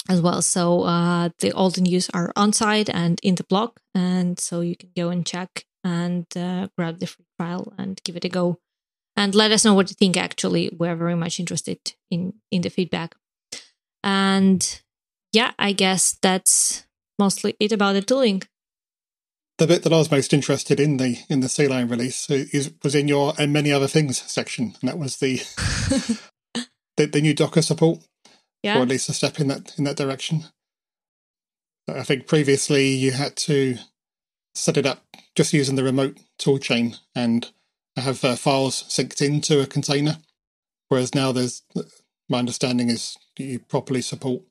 as 0.08 0.20
well. 0.20 0.42
So 0.42 0.82
uh, 0.82 1.30
the 1.38 1.52
all 1.52 1.70
the 1.70 1.80
news 1.80 2.10
are 2.10 2.32
on 2.36 2.52
site 2.52 2.90
and 2.90 3.18
in 3.22 3.36
the 3.36 3.44
blog, 3.44 3.76
and 3.94 4.38
so 4.38 4.60
you 4.60 4.76
can 4.76 4.90
go 4.96 5.08
and 5.10 5.26
check 5.26 5.64
and 5.82 6.26
uh, 6.36 6.68
grab 6.76 6.98
the 6.98 7.06
free 7.06 7.26
trial 7.38 7.72
and 7.78 8.00
give 8.04 8.16
it 8.16 8.24
a 8.24 8.28
go, 8.28 8.58
and 9.16 9.34
let 9.34 9.52
us 9.52 9.64
know 9.64 9.74
what 9.74 9.90
you 9.90 9.94
think. 9.94 10.16
Actually, 10.16 10.70
we're 10.78 10.96
very 10.96 11.14
much 11.14 11.40
interested 11.40 11.78
in 12.10 12.34
in 12.50 12.62
the 12.62 12.70
feedback. 12.70 13.14
And 14.02 14.82
yeah, 15.32 15.52
I 15.58 15.72
guess 15.72 16.18
that's 16.20 16.86
mostly 17.18 17.56
it 17.58 17.72
about 17.72 17.94
the 17.94 18.02
tooling. 18.02 18.42
The 19.56 19.66
bit 19.66 19.84
that 19.84 19.92
I 19.92 19.98
was 19.98 20.10
most 20.10 20.32
interested 20.34 20.80
in 20.80 20.96
the 20.96 21.18
in 21.28 21.40
the 21.40 21.46
CLion 21.46 21.90
release 21.90 22.28
is 22.28 22.72
was 22.82 22.94
in 22.94 23.08
your 23.08 23.34
and 23.38 23.52
many 23.52 23.72
other 23.72 23.88
things 23.88 24.20
section, 24.30 24.74
and 24.80 24.88
that 24.88 24.98
was 24.98 25.18
the 25.18 25.36
the, 26.96 27.06
the 27.06 27.20
new 27.20 27.34
Docker 27.34 27.62
support, 27.62 28.00
Yeah. 28.64 28.78
or 28.78 28.82
at 28.82 28.88
least 28.88 29.08
a 29.08 29.12
step 29.12 29.38
in 29.40 29.48
that 29.48 29.74
in 29.78 29.84
that 29.84 29.96
direction. 29.96 30.44
I 31.88 32.02
think 32.02 32.26
previously 32.26 32.88
you 32.88 33.12
had 33.12 33.36
to 33.36 33.76
set 34.54 34.76
it 34.76 34.86
up 34.86 35.02
just 35.34 35.52
using 35.52 35.76
the 35.76 35.84
remote 35.84 36.16
toolchain 36.38 36.96
and 37.14 37.50
have 37.96 38.24
uh, 38.24 38.36
files 38.36 38.84
synced 38.88 39.20
into 39.20 39.60
a 39.60 39.66
container, 39.66 40.16
whereas 40.88 41.14
now 41.14 41.30
there's 41.32 41.62
my 42.28 42.38
understanding 42.38 42.88
is 42.88 43.16
you 43.38 43.58
properly 43.58 44.00
support 44.00 44.42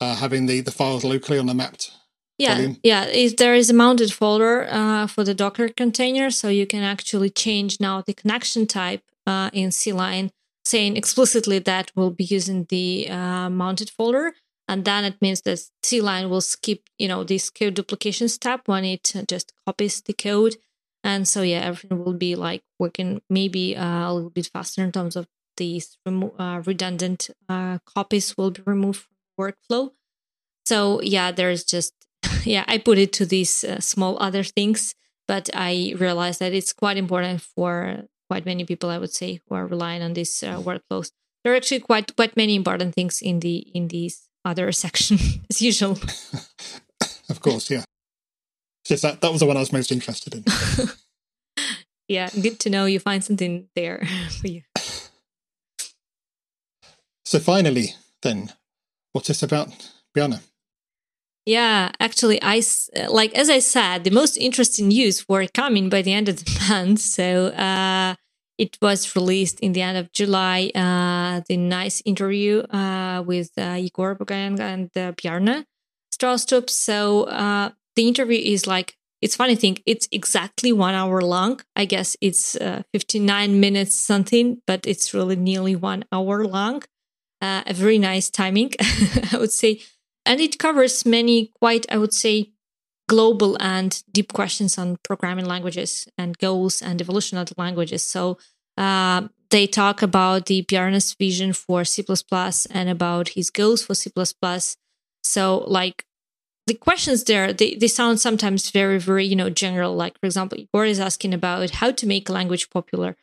uh, 0.00 0.16
having 0.16 0.46
the, 0.46 0.60
the 0.60 0.70
files 0.70 1.04
locally 1.04 1.38
on 1.38 1.48
a 1.48 1.54
mapped 1.54 1.90
Yeah, 2.36 2.54
volume. 2.56 2.76
yeah. 2.82 3.06
Is 3.06 3.34
there 3.36 3.54
is 3.54 3.70
a 3.70 3.74
mounted 3.74 4.12
folder 4.12 4.66
uh, 4.70 5.06
for 5.06 5.24
the 5.24 5.34
Docker 5.34 5.68
container, 5.70 6.30
so 6.30 6.48
you 6.48 6.66
can 6.66 6.82
actually 6.82 7.30
change 7.30 7.80
now 7.80 8.02
the 8.02 8.12
connection 8.14 8.66
type 8.66 9.02
uh, 9.26 9.50
in 9.52 9.70
CLion, 9.70 10.30
saying 10.68 10.96
explicitly 10.96 11.58
that 11.60 11.90
we'll 11.94 12.10
be 12.10 12.24
using 12.24 12.66
the 12.68 13.08
uh, 13.08 13.48
mounted 13.50 13.90
folder, 13.90 14.34
and 14.68 14.84
then 14.84 15.04
it 15.04 15.16
means 15.22 15.40
that 15.42 15.60
CLion 15.82 16.28
will 16.28 16.42
skip, 16.42 16.80
you 16.98 17.08
know, 17.08 17.24
this 17.24 17.48
code 17.50 17.74
duplication 17.74 18.28
step 18.28 18.62
when 18.66 18.84
it 18.84 19.12
just 19.26 19.52
copies 19.66 20.02
the 20.02 20.12
code, 20.12 20.56
and 21.02 21.26
so 21.26 21.42
yeah, 21.42 21.60
everything 21.60 22.04
will 22.04 22.12
be 22.28 22.34
like 22.34 22.62
working 22.78 23.22
maybe 23.30 23.76
uh, 23.76 24.10
a 24.10 24.12
little 24.14 24.30
bit 24.30 24.50
faster 24.52 24.82
in 24.82 24.92
terms 24.92 25.16
of 25.16 25.26
these 25.56 25.96
remo- 26.06 26.34
uh, 26.38 26.62
redundant 26.66 27.30
uh, 27.48 27.78
copies 27.84 28.36
will 28.36 28.50
be 28.50 28.62
removed 28.66 29.00
from 29.00 29.16
workflow. 29.46 29.90
So 30.66 31.00
yeah, 31.02 31.30
there's 31.32 31.64
just 31.64 31.94
yeah, 32.44 32.64
I 32.68 32.78
put 32.78 32.98
it 32.98 33.12
to 33.14 33.26
these 33.26 33.64
uh, 33.64 33.80
small 33.80 34.20
other 34.20 34.42
things, 34.44 34.94
but 35.26 35.48
I 35.54 35.94
realized 35.96 36.40
that 36.40 36.52
it's 36.52 36.72
quite 36.72 36.96
important 36.96 37.40
for 37.42 38.04
quite 38.28 38.46
many 38.46 38.64
people. 38.64 38.90
I 38.90 38.98
would 38.98 39.12
say 39.12 39.40
who 39.48 39.54
are 39.54 39.66
relying 39.66 40.02
on 40.02 40.14
these 40.14 40.42
uh, 40.42 40.60
workflows. 40.60 41.12
There 41.42 41.52
are 41.52 41.56
actually 41.56 41.80
quite 41.80 42.14
quite 42.16 42.36
many 42.36 42.54
important 42.54 42.94
things 42.94 43.22
in 43.22 43.40
the 43.40 43.56
in 43.74 43.88
these 43.88 44.28
other 44.44 44.72
section 44.84 45.18
as 45.50 45.62
usual. 45.62 45.98
Of 47.30 47.42
course, 47.42 47.70
yeah. 47.70 47.84
Just 48.86 49.02
that 49.02 49.20
that 49.20 49.30
was 49.30 49.40
the 49.40 49.46
one 49.46 49.58
I 49.58 49.60
was 49.60 49.72
most 49.72 49.92
interested 49.92 50.34
in. 50.34 50.44
yeah, 52.08 52.30
good 52.30 52.58
to 52.60 52.70
know 52.70 52.86
you 52.86 52.98
find 52.98 53.22
something 53.22 53.68
there 53.76 54.08
for 54.40 54.48
you. 54.48 54.62
so 57.26 57.38
finally, 57.38 57.94
then, 58.22 58.54
what's 59.12 59.28
this 59.28 59.42
about, 59.42 59.68
Bjarne? 60.14 60.40
Yeah, 61.48 61.92
actually, 61.98 62.38
I 62.42 62.60
like 63.08 63.32
as 63.32 63.48
I 63.48 63.60
said, 63.60 64.04
the 64.04 64.10
most 64.10 64.36
interesting 64.36 64.88
news 64.88 65.26
were 65.26 65.46
coming 65.46 65.88
by 65.88 66.02
the 66.02 66.12
end 66.12 66.28
of 66.28 66.44
the 66.44 66.66
month. 66.68 67.00
So 67.00 67.46
uh, 67.46 68.16
it 68.58 68.76
was 68.82 69.16
released 69.16 69.58
in 69.60 69.72
the 69.72 69.80
end 69.80 69.96
of 69.96 70.12
July. 70.12 70.70
Uh, 70.74 71.40
the 71.48 71.56
nice 71.56 72.02
interview 72.04 72.58
uh, 72.64 73.22
with 73.26 73.50
uh, 73.56 73.76
Igor 73.78 74.16
Bogan 74.16 74.60
and 74.60 74.90
uh, 74.94 75.12
Bjarne 75.12 75.64
Stroustrup. 76.14 76.68
So 76.68 77.22
uh, 77.24 77.70
the 77.96 78.06
interview 78.06 78.38
is 78.38 78.66
like 78.66 78.94
it's 79.22 79.34
funny 79.34 79.56
thing. 79.56 79.78
It's 79.86 80.06
exactly 80.12 80.70
one 80.74 80.92
hour 80.94 81.22
long. 81.22 81.62
I 81.74 81.86
guess 81.86 82.14
it's 82.20 82.56
uh, 82.56 82.82
fifty 82.92 83.20
nine 83.20 83.58
minutes 83.58 83.96
something, 83.96 84.60
but 84.66 84.86
it's 84.86 85.14
really 85.14 85.36
nearly 85.36 85.76
one 85.76 86.04
hour 86.12 86.44
long. 86.44 86.82
A 87.40 87.72
very 87.72 87.98
nice 87.98 88.30
timing, 88.30 88.72
I 89.32 89.36
would 89.38 89.52
say 89.52 89.80
and 90.28 90.40
it 90.40 90.58
covers 90.58 91.04
many 91.04 91.50
quite 91.60 91.84
i 91.90 91.98
would 91.98 92.14
say 92.14 92.52
global 93.08 93.56
and 93.58 94.04
deep 94.12 94.32
questions 94.32 94.78
on 94.78 94.98
programming 95.02 95.46
languages 95.46 96.06
and 96.16 96.38
goals 96.38 96.80
and 96.80 97.00
evolution 97.00 97.38
of 97.38 97.46
the 97.46 97.54
languages. 97.58 98.02
So 98.04 98.38
uh, 98.76 99.28
they 99.50 99.66
talk 99.66 100.02
about 100.02 100.46
the 100.46 100.62
Bjarne's 100.62 101.14
vision 101.14 101.52
for 101.52 101.84
c++ 101.84 102.04
and 102.70 102.88
about 102.88 103.30
his 103.30 103.50
goals 103.50 103.82
for 103.82 103.94
c++ 103.94 104.10
so 105.24 105.64
like 105.66 106.04
the 106.68 106.74
questions 106.74 107.24
there 107.24 107.52
they, 107.52 107.74
they 107.74 107.88
sound 107.88 108.20
sometimes 108.20 108.70
very 108.70 109.00
very 109.00 109.24
you 109.24 109.34
know 109.34 109.50
general. 109.50 109.96
Like 109.96 110.20
for 110.20 110.26
example 110.26 110.58
igor 110.58 110.84
is 110.84 111.00
asking 111.00 111.34
about 111.34 111.70
how 111.70 111.90
to 111.90 112.06
make 112.06 112.28
a 112.28 112.32
language 112.32 112.70
popular 112.70 113.16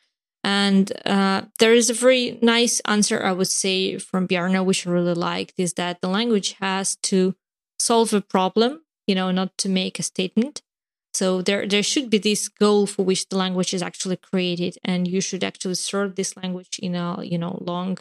and 0.46 0.92
uh, 1.04 1.42
there 1.58 1.74
is 1.74 1.90
a 1.90 1.94
very 2.06 2.38
nice 2.40 2.80
answer, 2.84 3.18
I 3.30 3.32
would 3.32 3.48
say, 3.48 3.98
from 3.98 4.26
Bjarne, 4.26 4.64
which 4.64 4.86
I 4.86 4.90
really 4.90 5.14
liked, 5.14 5.54
is 5.58 5.74
that 5.74 6.00
the 6.00 6.08
language 6.08 6.50
has 6.60 6.96
to 7.10 7.34
solve 7.80 8.14
a 8.14 8.20
problem, 8.20 8.82
you 9.08 9.16
know, 9.16 9.32
not 9.32 9.50
to 9.58 9.68
make 9.68 9.98
a 9.98 10.04
statement. 10.04 10.62
So 11.14 11.42
there, 11.42 11.66
there 11.66 11.82
should 11.82 12.10
be 12.10 12.18
this 12.18 12.48
goal 12.48 12.86
for 12.86 13.04
which 13.04 13.28
the 13.28 13.36
language 13.36 13.74
is 13.74 13.82
actually 13.82 14.18
created, 14.18 14.78
and 14.84 15.08
you 15.08 15.20
should 15.20 15.42
actually 15.42 15.74
serve 15.74 16.14
this 16.14 16.36
language 16.36 16.78
in 16.78 16.94
a, 16.94 17.24
you 17.24 17.38
know, 17.38 17.58
long 17.60 17.98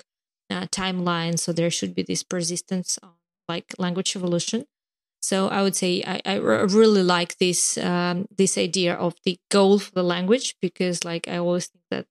uh, 0.51 0.67
timeline. 0.67 1.39
So 1.39 1.51
there 1.51 1.71
should 1.71 1.95
be 1.95 2.03
this 2.03 2.23
persistence, 2.23 2.99
on, 3.01 3.13
like 3.49 3.73
language 3.79 4.15
evolution. 4.15 4.65
So 5.21 5.47
I 5.47 5.63
would 5.63 5.75
say 5.75 6.03
I, 6.05 6.21
I 6.33 6.35
really 6.35 7.01
like 7.01 7.37
this 7.37 7.77
um, 7.79 8.27
this 8.37 8.57
idea 8.57 8.93
of 8.93 9.15
the 9.23 9.39
goal 9.49 9.79
for 9.79 9.91
the 9.99 10.03
language 10.03 10.55
because, 10.61 11.03
like, 11.03 11.27
I 11.27 11.37
always 11.37 11.67
think 11.67 11.83
that 11.89 12.05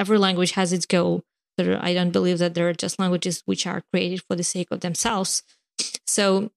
every 0.00 0.18
language 0.18 0.52
has 0.52 0.72
its 0.72 0.86
goal. 0.86 1.22
There, 1.56 1.78
I 1.80 1.94
don't 1.94 2.10
believe 2.10 2.38
that 2.38 2.54
there 2.54 2.68
are 2.68 2.72
just 2.72 2.98
languages 2.98 3.42
which 3.44 3.66
are 3.66 3.82
created 3.92 4.22
for 4.22 4.34
the 4.34 4.42
sake 4.42 4.68
of 4.70 4.80
themselves. 4.80 5.42
So, 6.06 6.50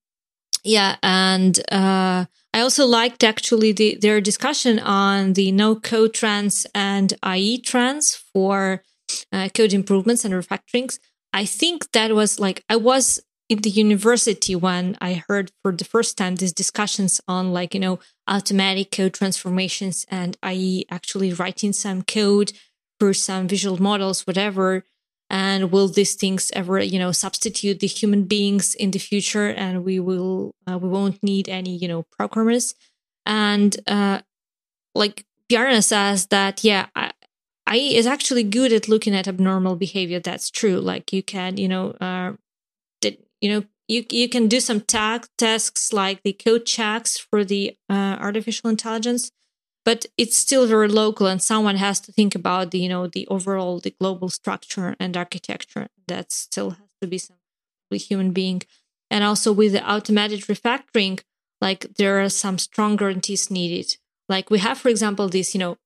yeah, 0.64 0.96
and 1.04 1.60
uh, 1.72 2.26
I 2.54 2.60
also 2.62 2.86
liked 2.86 3.24
actually 3.24 3.74
the, 3.74 3.98
their 4.00 4.22
discussion 4.22 4.80
on 4.80 5.34
the 5.34 5.52
no 5.52 5.76
code 5.76 6.14
trends 6.14 6.66
and 6.74 7.14
AI 7.24 7.60
trends 7.64 8.16
for 8.16 8.84
uh, 9.32 9.50
code 9.54 9.74
improvements 9.74 10.24
and 10.24 10.34
refactorings. 10.34 11.00
I 11.34 11.46
think 11.46 11.92
that 11.92 12.14
was 12.14 12.40
like 12.40 12.64
I 12.70 12.76
was 12.76 13.20
in 13.50 13.60
the 13.60 13.70
university 13.70 14.56
when 14.56 14.98
I 15.02 15.24
heard 15.28 15.52
for 15.62 15.72
the 15.72 15.84
first 15.84 16.18
time 16.18 16.36
these 16.36 16.54
discussions 16.54 17.20
on 17.28 17.52
like 17.52 17.74
you 17.74 17.80
know 17.80 18.00
automatic 18.28 18.92
code 18.92 19.14
transformations 19.14 20.06
and 20.10 20.38
AI 20.44 20.84
actually 20.90 21.34
writing 21.34 21.74
some 21.74 22.04
code 22.04 22.54
for 23.00 23.14
some 23.14 23.48
visual 23.48 23.82
models, 23.82 24.26
whatever. 24.28 24.84
And 25.30 25.72
will 25.72 25.88
these 25.88 26.16
things 26.16 26.52
ever, 26.54 26.80
you 26.80 27.00
know, 27.00 27.12
substitute 27.12 27.80
the 27.80 27.88
human 27.88 28.26
beings 28.26 28.76
in 28.76 28.92
the 28.92 29.00
future? 29.00 29.50
And 29.50 29.84
we 29.84 30.00
will, 30.00 30.54
uh, 30.70 30.78
we 30.78 30.90
won't 30.90 31.24
need 31.24 31.50
any, 31.50 31.76
you 31.76 31.88
know, 31.88 32.04
programmers. 32.18 32.76
And 33.26 33.76
uh, 33.88 34.22
like 34.94 35.26
Bjarne 35.50 35.82
says 35.82 36.28
that, 36.28 36.64
yeah, 36.64 36.88
I, 36.96 37.12
I 37.66 37.78
is 37.78 38.06
actually 38.06 38.44
good 38.44 38.74
at 38.74 38.88
looking 38.88 39.16
at 39.16 39.28
abnormal 39.28 39.76
behavior. 39.76 40.20
That's 40.20 40.52
true. 40.52 40.80
Like 40.80 41.12
you 41.12 41.24
can, 41.24 41.58
you 41.58 41.68
know, 41.68 41.92
uh, 41.92 42.34
did, 43.02 43.18
you 43.42 43.50
know, 43.50 43.64
you 43.88 44.06
you 44.10 44.30
can 44.30 44.48
do 44.48 44.60
some 44.60 44.82
tag 44.82 45.26
tasks 45.38 45.92
like 45.92 46.22
the 46.24 46.34
code 46.34 46.66
checks 46.66 47.18
for 47.18 47.44
the 47.44 47.76
uh, 47.90 48.18
artificial 48.20 48.70
intelligence 48.70 49.32
but 49.86 50.06
it's 50.18 50.38
still 50.38 50.66
very 50.68 50.88
local 50.88 51.28
and 51.28 51.42
someone 51.42 51.76
has 51.76 52.00
to 52.02 52.12
think 52.12 52.36
about 52.36 52.72
the 52.72 52.80
you 52.80 52.90
know 52.90 53.08
the 53.08 53.28
overall 53.28 53.80
the 53.80 53.92
global 53.92 54.30
structure 54.30 54.96
and 55.00 55.18
architecture 55.18 55.88
that 56.08 56.32
still 56.32 56.72
has 56.72 56.90
to 57.02 57.08
be 57.08 57.18
some 57.18 57.38
human 57.98 58.32
being. 58.32 58.62
And 59.12 59.24
also 59.24 59.52
with 59.54 59.74
the 59.74 59.90
automated 59.90 60.42
refactoring 60.42 61.20
like 61.62 61.96
there 61.98 62.22
are 62.22 62.30
some 62.30 62.58
strong 62.58 62.96
guarantees 62.96 63.50
needed. 63.52 63.96
Like 64.28 64.50
we 64.50 64.60
have 64.60 64.78
for 64.78 64.90
example 64.90 65.30
these 65.30 65.54
you 65.54 65.60
know 65.60 65.78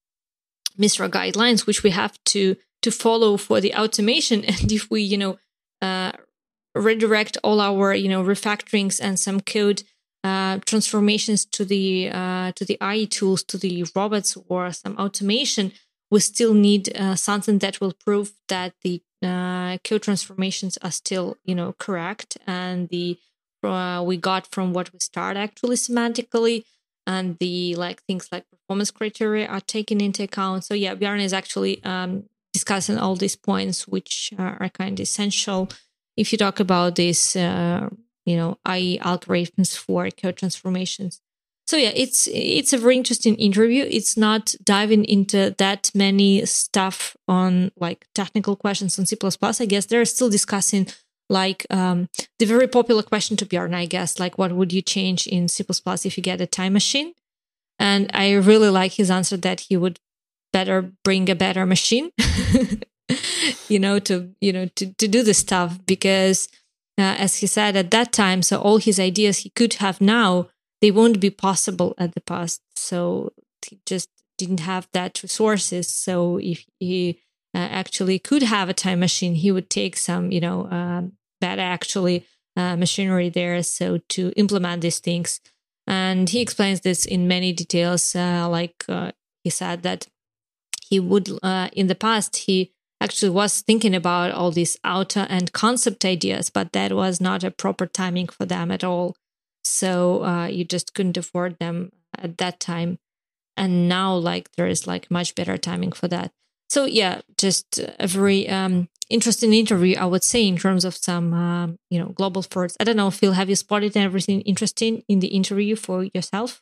MISRA 0.78 1.10
guidelines 1.10 1.66
which 1.66 1.84
we 1.84 1.90
have 1.92 2.18
to 2.26 2.56
to 2.82 2.92
follow 2.92 3.38
for 3.38 3.60
the 3.60 3.74
automation. 3.74 4.44
And 4.48 4.72
if 4.72 4.90
we 4.90 5.02
you 5.02 5.18
know 5.18 5.38
uh, 5.82 6.14
redirect 6.76 7.38
all 7.44 7.60
our 7.60 7.94
you 7.94 8.10
know 8.10 8.24
refactorings 8.24 9.00
and 9.02 9.20
some 9.20 9.42
code 9.42 9.84
uh, 10.28 10.60
transformations 10.66 11.46
to 11.46 11.64
the 11.74 12.10
uh, 12.22 12.52
to 12.58 12.64
the 12.66 12.78
AI 12.82 13.06
tools, 13.06 13.44
to 13.44 13.58
the 13.58 13.86
robots, 13.96 14.38
or 14.48 14.72
some 14.72 14.96
automation, 14.98 15.66
we 16.12 16.20
still 16.20 16.54
need 16.54 16.84
uh, 16.96 17.16
something 17.16 17.58
that 17.60 17.80
will 17.82 17.94
prove 18.06 18.34
that 18.48 18.74
the 18.84 19.02
uh, 19.24 19.78
code 19.88 20.04
transformations 20.04 20.78
are 20.86 20.92
still, 20.92 21.38
you 21.44 21.56
know, 21.56 21.74
correct, 21.86 22.38
and 22.46 22.90
the 22.90 23.18
uh, 23.64 24.02
we 24.06 24.16
got 24.18 24.44
from 24.54 24.74
what 24.74 24.92
we 24.94 25.00
start 25.00 25.36
actually 25.38 25.78
semantically, 25.78 26.64
and 27.06 27.38
the 27.40 27.76
like 27.76 28.00
things 28.04 28.28
like 28.32 28.46
performance 28.52 28.92
criteria 28.92 29.48
are 29.48 29.62
taken 29.78 30.02
into 30.02 30.24
account. 30.24 30.64
So 30.64 30.74
yeah, 30.74 30.94
Bjarne 30.96 31.22
is 31.22 31.34
actually 31.34 31.84
um, 31.84 32.24
discussing 32.54 32.98
all 32.98 33.16
these 33.16 33.36
points, 33.36 33.88
which 33.88 34.34
are 34.38 34.70
kind 34.70 35.00
of 35.00 35.04
essential 35.04 35.70
if 36.18 36.32
you 36.32 36.38
talk 36.38 36.60
about 36.60 36.96
this 36.96 37.36
you 38.28 38.36
know 38.36 38.60
AI 38.68 39.00
algorithms 39.02 39.76
for 39.76 40.10
code 40.12 40.38
transformations. 40.38 41.22
So 41.66 41.76
yeah, 41.78 41.92
it's 41.96 42.28
it's 42.32 42.74
a 42.74 42.78
very 42.78 42.96
interesting 42.96 43.36
interview. 43.36 43.86
It's 43.90 44.16
not 44.16 44.54
diving 44.64 45.06
into 45.06 45.56
that 45.58 45.92
many 45.96 46.46
stuff 46.46 47.18
on 47.28 47.72
like 47.78 48.08
technical 48.14 48.56
questions 48.56 49.00
on 49.00 49.06
C++. 49.06 49.18
I 49.42 49.66
guess 49.66 49.86
they're 49.86 50.06
still 50.06 50.30
discussing 50.30 50.88
like 51.30 51.66
um, 51.70 52.08
the 52.40 52.46
very 52.46 52.68
popular 52.68 53.04
question 53.04 53.36
to 53.38 53.46
Bjarne, 53.46 53.74
I 53.74 53.86
guess, 53.86 54.20
like 54.20 54.38
what 54.38 54.54
would 54.54 54.72
you 54.72 54.82
change 54.82 55.28
in 55.28 55.50
C++ 55.50 55.66
if 56.06 56.18
you 56.18 56.24
get 56.24 56.40
a 56.40 56.48
time 56.48 56.74
machine? 56.74 57.14
And 57.80 58.10
I 58.14 58.34
really 58.34 58.70
like 58.70 58.94
his 58.94 59.12
answer 59.12 59.38
that 59.38 59.62
he 59.62 59.76
would 59.78 60.00
better 60.54 60.94
bring 61.04 61.30
a 61.30 61.36
better 61.36 61.66
machine. 61.66 62.12
you 63.68 63.80
know, 63.80 64.00
to 64.00 64.34
you 64.42 64.54
know 64.54 64.68
to 64.76 64.94
to 64.94 65.08
do 65.08 65.24
the 65.24 65.34
stuff 65.34 65.80
because, 65.86 66.48
uh, 66.98 67.16
as 67.18 67.38
he 67.38 67.48
said 67.48 67.76
at 67.76 67.92
that 67.92 68.12
time, 68.12 68.42
so 68.42 68.60
all 68.60 68.78
his 68.78 69.00
ideas 69.00 69.40
he 69.40 69.50
could 69.50 69.76
have 69.76 70.02
now 70.02 70.48
they 70.82 70.92
won't 70.92 71.20
be 71.20 71.30
possible 71.30 71.94
at 71.98 72.14
the 72.14 72.22
past. 72.22 72.62
So 72.76 73.34
he 73.66 73.80
just 73.86 74.10
didn't 74.38 74.62
have 74.62 74.88
that 74.94 75.24
resources. 75.24 75.88
So 75.92 76.38
if 76.38 76.66
he 76.80 77.20
uh, 77.54 77.58
actually 77.58 78.20
could 78.20 78.44
have 78.44 78.70
a 78.70 78.74
time 78.74 79.00
machine, 79.00 79.36
he 79.36 79.52
would 79.52 79.70
take 79.70 79.98
some, 79.98 80.32
you 80.32 80.40
know, 80.40 80.66
uh, 80.66 81.04
that 81.42 81.60
actually 81.60 82.26
uh, 82.56 82.76
machinery 82.76 83.30
there 83.30 83.62
so 83.64 84.00
to 84.10 84.32
implement 84.36 84.82
these 84.82 85.00
things. 85.00 85.40
And 85.88 86.30
he 86.30 86.42
explains 86.42 86.82
this 86.82 87.06
in 87.06 87.28
many 87.28 87.54
details. 87.54 88.16
Uh, 88.16 88.48
like 88.50 88.84
uh, 88.90 89.12
he 89.44 89.50
said 89.50 89.84
that 89.84 90.08
he 90.86 91.00
would, 91.00 91.30
uh, 91.42 91.70
in 91.74 91.88
the 91.88 91.96
past, 91.96 92.38
he 92.38 92.74
actually 93.02 93.30
was 93.30 93.62
thinking 93.62 93.96
about 93.96 94.32
all 94.32 94.52
these 94.52 94.78
auto 94.84 95.22
and 95.22 95.54
concept 95.54 96.06
ideas, 96.06 96.50
but 96.50 96.74
that 96.74 96.94
was 96.94 97.22
not 97.22 97.44
a 97.44 97.52
proper 97.52 97.86
timing 97.86 98.28
for 98.28 98.46
them 98.46 98.72
at 98.72 98.84
all. 98.84 99.16
So 99.64 100.46
you 100.48 100.64
just 100.64 100.94
couldn't 100.94 101.18
afford 101.18 101.60
them 101.60 101.92
at 102.18 102.38
that 102.38 102.60
time. 102.60 103.00
And 103.56 103.88
now 103.88 104.16
like 104.16 104.52
there 104.54 104.68
is 104.68 104.88
like 104.88 105.12
much 105.12 105.36
better 105.36 105.58
timing 105.58 105.92
for 105.92 106.08
that. 106.08 106.32
So 106.70 106.86
yeah 106.86 107.22
just 107.38 107.80
a 108.00 108.08
very 108.08 108.50
um, 108.50 108.90
interesting 109.10 109.54
interview 109.54 109.96
i 109.98 110.06
would 110.06 110.24
say 110.24 110.46
in 110.46 110.58
terms 110.58 110.84
of 110.84 110.96
some 110.96 111.34
um, 111.34 111.80
you 111.90 112.00
know 112.00 112.10
global 112.10 112.42
firsts 112.42 112.78
i 112.80 112.84
don't 112.84 112.98
know 112.98 113.10
phil 113.10 113.34
have 113.34 113.50
you 113.50 113.56
spotted 113.56 113.96
everything 113.96 114.42
interesting 114.42 115.04
in 115.08 115.20
the 115.20 115.28
interview 115.28 115.76
for 115.76 116.04
yourself? 116.04 116.62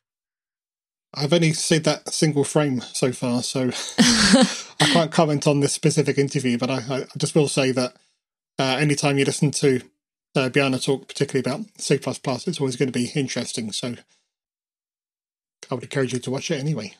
I've 1.17 1.31
only 1.31 1.53
seen 1.53 1.83
that 1.83 2.13
single 2.13 2.43
frame 2.43 2.81
so 2.81 3.13
far, 3.13 3.41
so 3.41 3.71
I 4.79 4.85
can't 4.85 5.11
comment 5.11 5.47
on 5.47 5.59
this 5.59 5.73
specific 5.73 6.17
interview. 6.17 6.57
But 6.57 6.69
I, 6.69 6.77
I 6.89 7.05
just 7.17 7.35
will 7.35 7.47
say 7.47 7.71
that 7.71 7.95
uh, 8.59 8.77
anytime 8.79 9.17
you 9.17 9.25
listen 9.25 9.51
to 9.51 9.81
uh, 10.35 10.49
Bjarne 10.49 10.77
talk, 10.79 11.07
particularly 11.07 11.41
about 11.41 11.65
C++, 11.79 11.95
it's 11.95 12.59
always 12.59 12.75
going 12.75 12.91
to 12.91 12.99
be 12.99 13.11
interesting. 13.15 13.71
So 13.71 13.95
I 15.71 15.75
would 15.75 15.83
encourage 15.83 16.13
you 16.13 16.19
to 16.19 16.31
watch 16.31 16.51
it 16.51 16.59
anyway. 16.59 16.93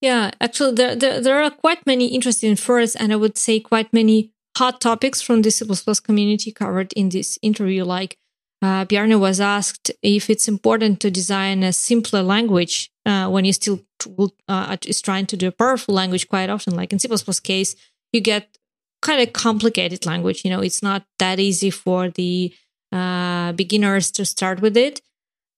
Yeah, 0.00 0.30
actually, 0.40 0.74
there, 0.74 0.96
there, 0.96 1.20
there 1.20 1.42
are 1.42 1.50
quite 1.50 1.86
many 1.86 2.06
interesting 2.06 2.56
firsts, 2.56 2.96
and 2.96 3.12
I 3.12 3.16
would 3.16 3.36
say 3.36 3.60
quite 3.60 3.92
many 3.92 4.32
hot 4.56 4.80
topics 4.80 5.20
from 5.20 5.42
the 5.42 5.50
C++ 5.50 5.66
community 6.02 6.52
covered 6.52 6.92
in 6.94 7.10
this 7.10 7.38
interview. 7.42 7.84
Like 7.84 8.16
uh, 8.62 8.84
Bjarne 8.86 9.20
was 9.20 9.40
asked 9.40 9.90
if 10.02 10.30
it's 10.30 10.48
important 10.48 11.00
to 11.00 11.10
design 11.10 11.62
a 11.62 11.72
simpler 11.72 12.22
language 12.22 12.90
uh, 13.10 13.28
when 13.28 13.44
you 13.44 13.52
still 13.52 13.80
uh, 14.48 14.76
is 14.86 15.00
trying 15.02 15.26
to 15.26 15.36
do 15.36 15.48
a 15.48 15.52
powerful 15.62 15.94
language. 15.94 16.28
Quite 16.28 16.50
often, 16.50 16.74
like 16.80 16.92
in 16.92 16.98
C++ 16.98 17.08
case, 17.42 17.74
you 18.12 18.20
get 18.20 18.44
kind 19.02 19.20
of 19.20 19.32
complicated 19.32 20.06
language. 20.06 20.44
You 20.44 20.50
know, 20.52 20.60
it's 20.60 20.82
not 20.82 21.04
that 21.18 21.38
easy 21.40 21.70
for 21.70 22.10
the 22.10 22.54
uh, 22.92 23.52
beginners 23.52 24.10
to 24.12 24.24
start 24.24 24.60
with 24.60 24.76
it. 24.76 25.00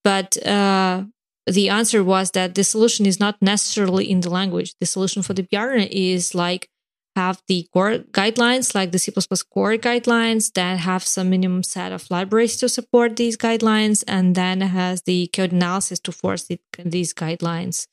But 0.05 0.29
uh, 0.47 1.05
the 1.47 1.69
answer 1.69 2.03
was 2.03 2.31
that 2.33 2.55
the 2.55 2.65
solution 2.65 3.05
is 3.07 3.21
not 3.21 3.37
necessarily 3.41 4.11
in 4.11 4.21
the 4.21 4.31
language. 4.31 4.75
The 4.81 4.87
solution 4.87 5.23
for 5.23 5.35
the 5.35 5.43
Bjarne 5.43 5.89
is 5.91 6.35
like 6.35 6.69
have 7.17 7.43
the 7.47 7.69
core 7.73 7.99
guidelines, 8.13 8.75
like 8.75 8.93
the 8.93 8.99
C++ 8.99 9.13
core 9.51 9.77
guidelines 9.77 10.53
that 10.55 10.79
have 10.81 11.05
some 11.05 11.31
minimum 11.31 11.63
set 11.63 11.93
of 11.93 12.11
libraries 12.11 12.57
to 12.59 12.69
support 12.69 13.17
these 13.17 13.37
guidelines, 13.37 14.03
and 14.07 14.35
then 14.35 14.61
has 14.61 15.03
the 15.03 15.27
code 15.29 15.53
analysis 15.53 15.99
to 16.01 16.13
force 16.13 16.45
the, 16.45 16.59
these 16.79 17.13
guidelines. 17.13 17.87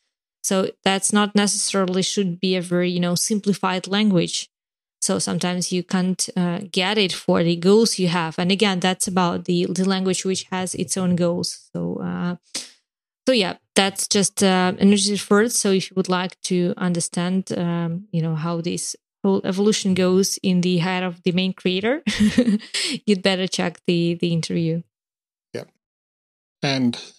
So 0.44 0.72
that's 0.84 1.12
not 1.12 1.36
necessarily 1.36 2.02
should 2.02 2.40
be 2.40 2.56
a 2.56 2.62
very 2.62 2.90
you 2.90 3.00
know 3.00 3.16
simplified 3.16 3.88
language. 3.88 4.50
So 5.02 5.18
sometimes 5.18 5.72
you 5.72 5.84
can't 5.84 6.30
uh, 6.36 6.60
get 6.72 6.98
it 6.98 7.14
for 7.14 7.42
the 7.44 7.56
goals 7.56 8.00
you 8.00 8.10
have, 8.10 8.38
and 8.40 8.52
again, 8.52 8.80
that's 8.80 9.08
about 9.08 9.46
the 9.46 9.66
the 9.66 9.88
language 9.88 10.26
which 10.26 10.44
has 10.52 10.76
its 10.76 10.98
own 10.98 11.16
goals. 11.16 11.70
So. 11.74 11.96
Uh, 12.02 12.36
so 13.28 13.34
yeah 13.34 13.58
that's 13.76 14.08
just 14.08 14.42
uh, 14.42 14.74
energy 14.80 15.16
first 15.16 15.58
so 15.58 15.70
if 15.70 15.92
you 15.92 15.94
would 15.96 16.10
like 16.10 16.40
to 16.42 16.74
understand 16.78 17.52
um, 17.56 18.08
you 18.12 18.24
know 18.24 18.34
how 18.34 18.60
this 18.60 18.96
whole 19.24 19.42
evolution 19.44 19.94
goes 19.94 20.38
in 20.44 20.62
the 20.62 20.78
head 20.78 21.04
of 21.04 21.22
the 21.24 21.32
main 21.32 21.54
creator 21.54 22.02
you'd 23.06 23.24
better 23.24 23.48
check 23.48 23.80
the 23.86 24.16
the 24.16 24.32
interview 24.34 24.82
yeah 25.54 25.66
and 26.64 27.14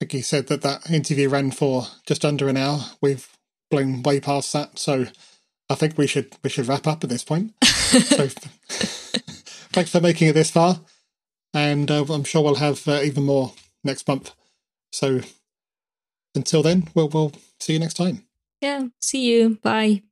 like 0.00 0.12
you 0.12 0.22
said 0.22 0.46
that 0.48 0.62
that 0.62 0.90
interview 0.90 1.28
ran 1.28 1.50
for 1.50 1.86
just 2.06 2.24
under 2.24 2.48
an 2.48 2.56
hour 2.56 2.80
we've 3.00 3.28
blown 3.70 4.02
way 4.02 4.20
past 4.20 4.52
that 4.52 4.78
so 4.78 5.06
i 5.68 5.74
think 5.74 5.96
we 5.96 6.06
should 6.06 6.36
we 6.42 6.50
should 6.50 6.66
wrap 6.66 6.86
up 6.86 7.02
at 7.02 7.10
this 7.10 7.24
point 7.24 7.52
so 7.64 8.28
thanks 9.72 9.90
for 9.90 10.00
making 10.00 10.28
it 10.28 10.32
this 10.32 10.50
far 10.50 10.80
and 11.54 11.90
uh, 11.90 12.04
i'm 12.10 12.24
sure 12.24 12.42
we'll 12.42 12.56
have 12.56 12.86
uh, 12.86 13.00
even 13.02 13.24
more 13.24 13.52
next 13.84 14.06
month 14.06 14.32
so 14.92 15.20
until 16.34 16.62
then, 16.62 16.88
we'll, 16.94 17.08
we'll 17.08 17.32
see 17.58 17.74
you 17.74 17.78
next 17.78 17.94
time. 17.94 18.24
Yeah. 18.60 18.88
See 19.00 19.24
you. 19.24 19.58
Bye. 19.62 20.02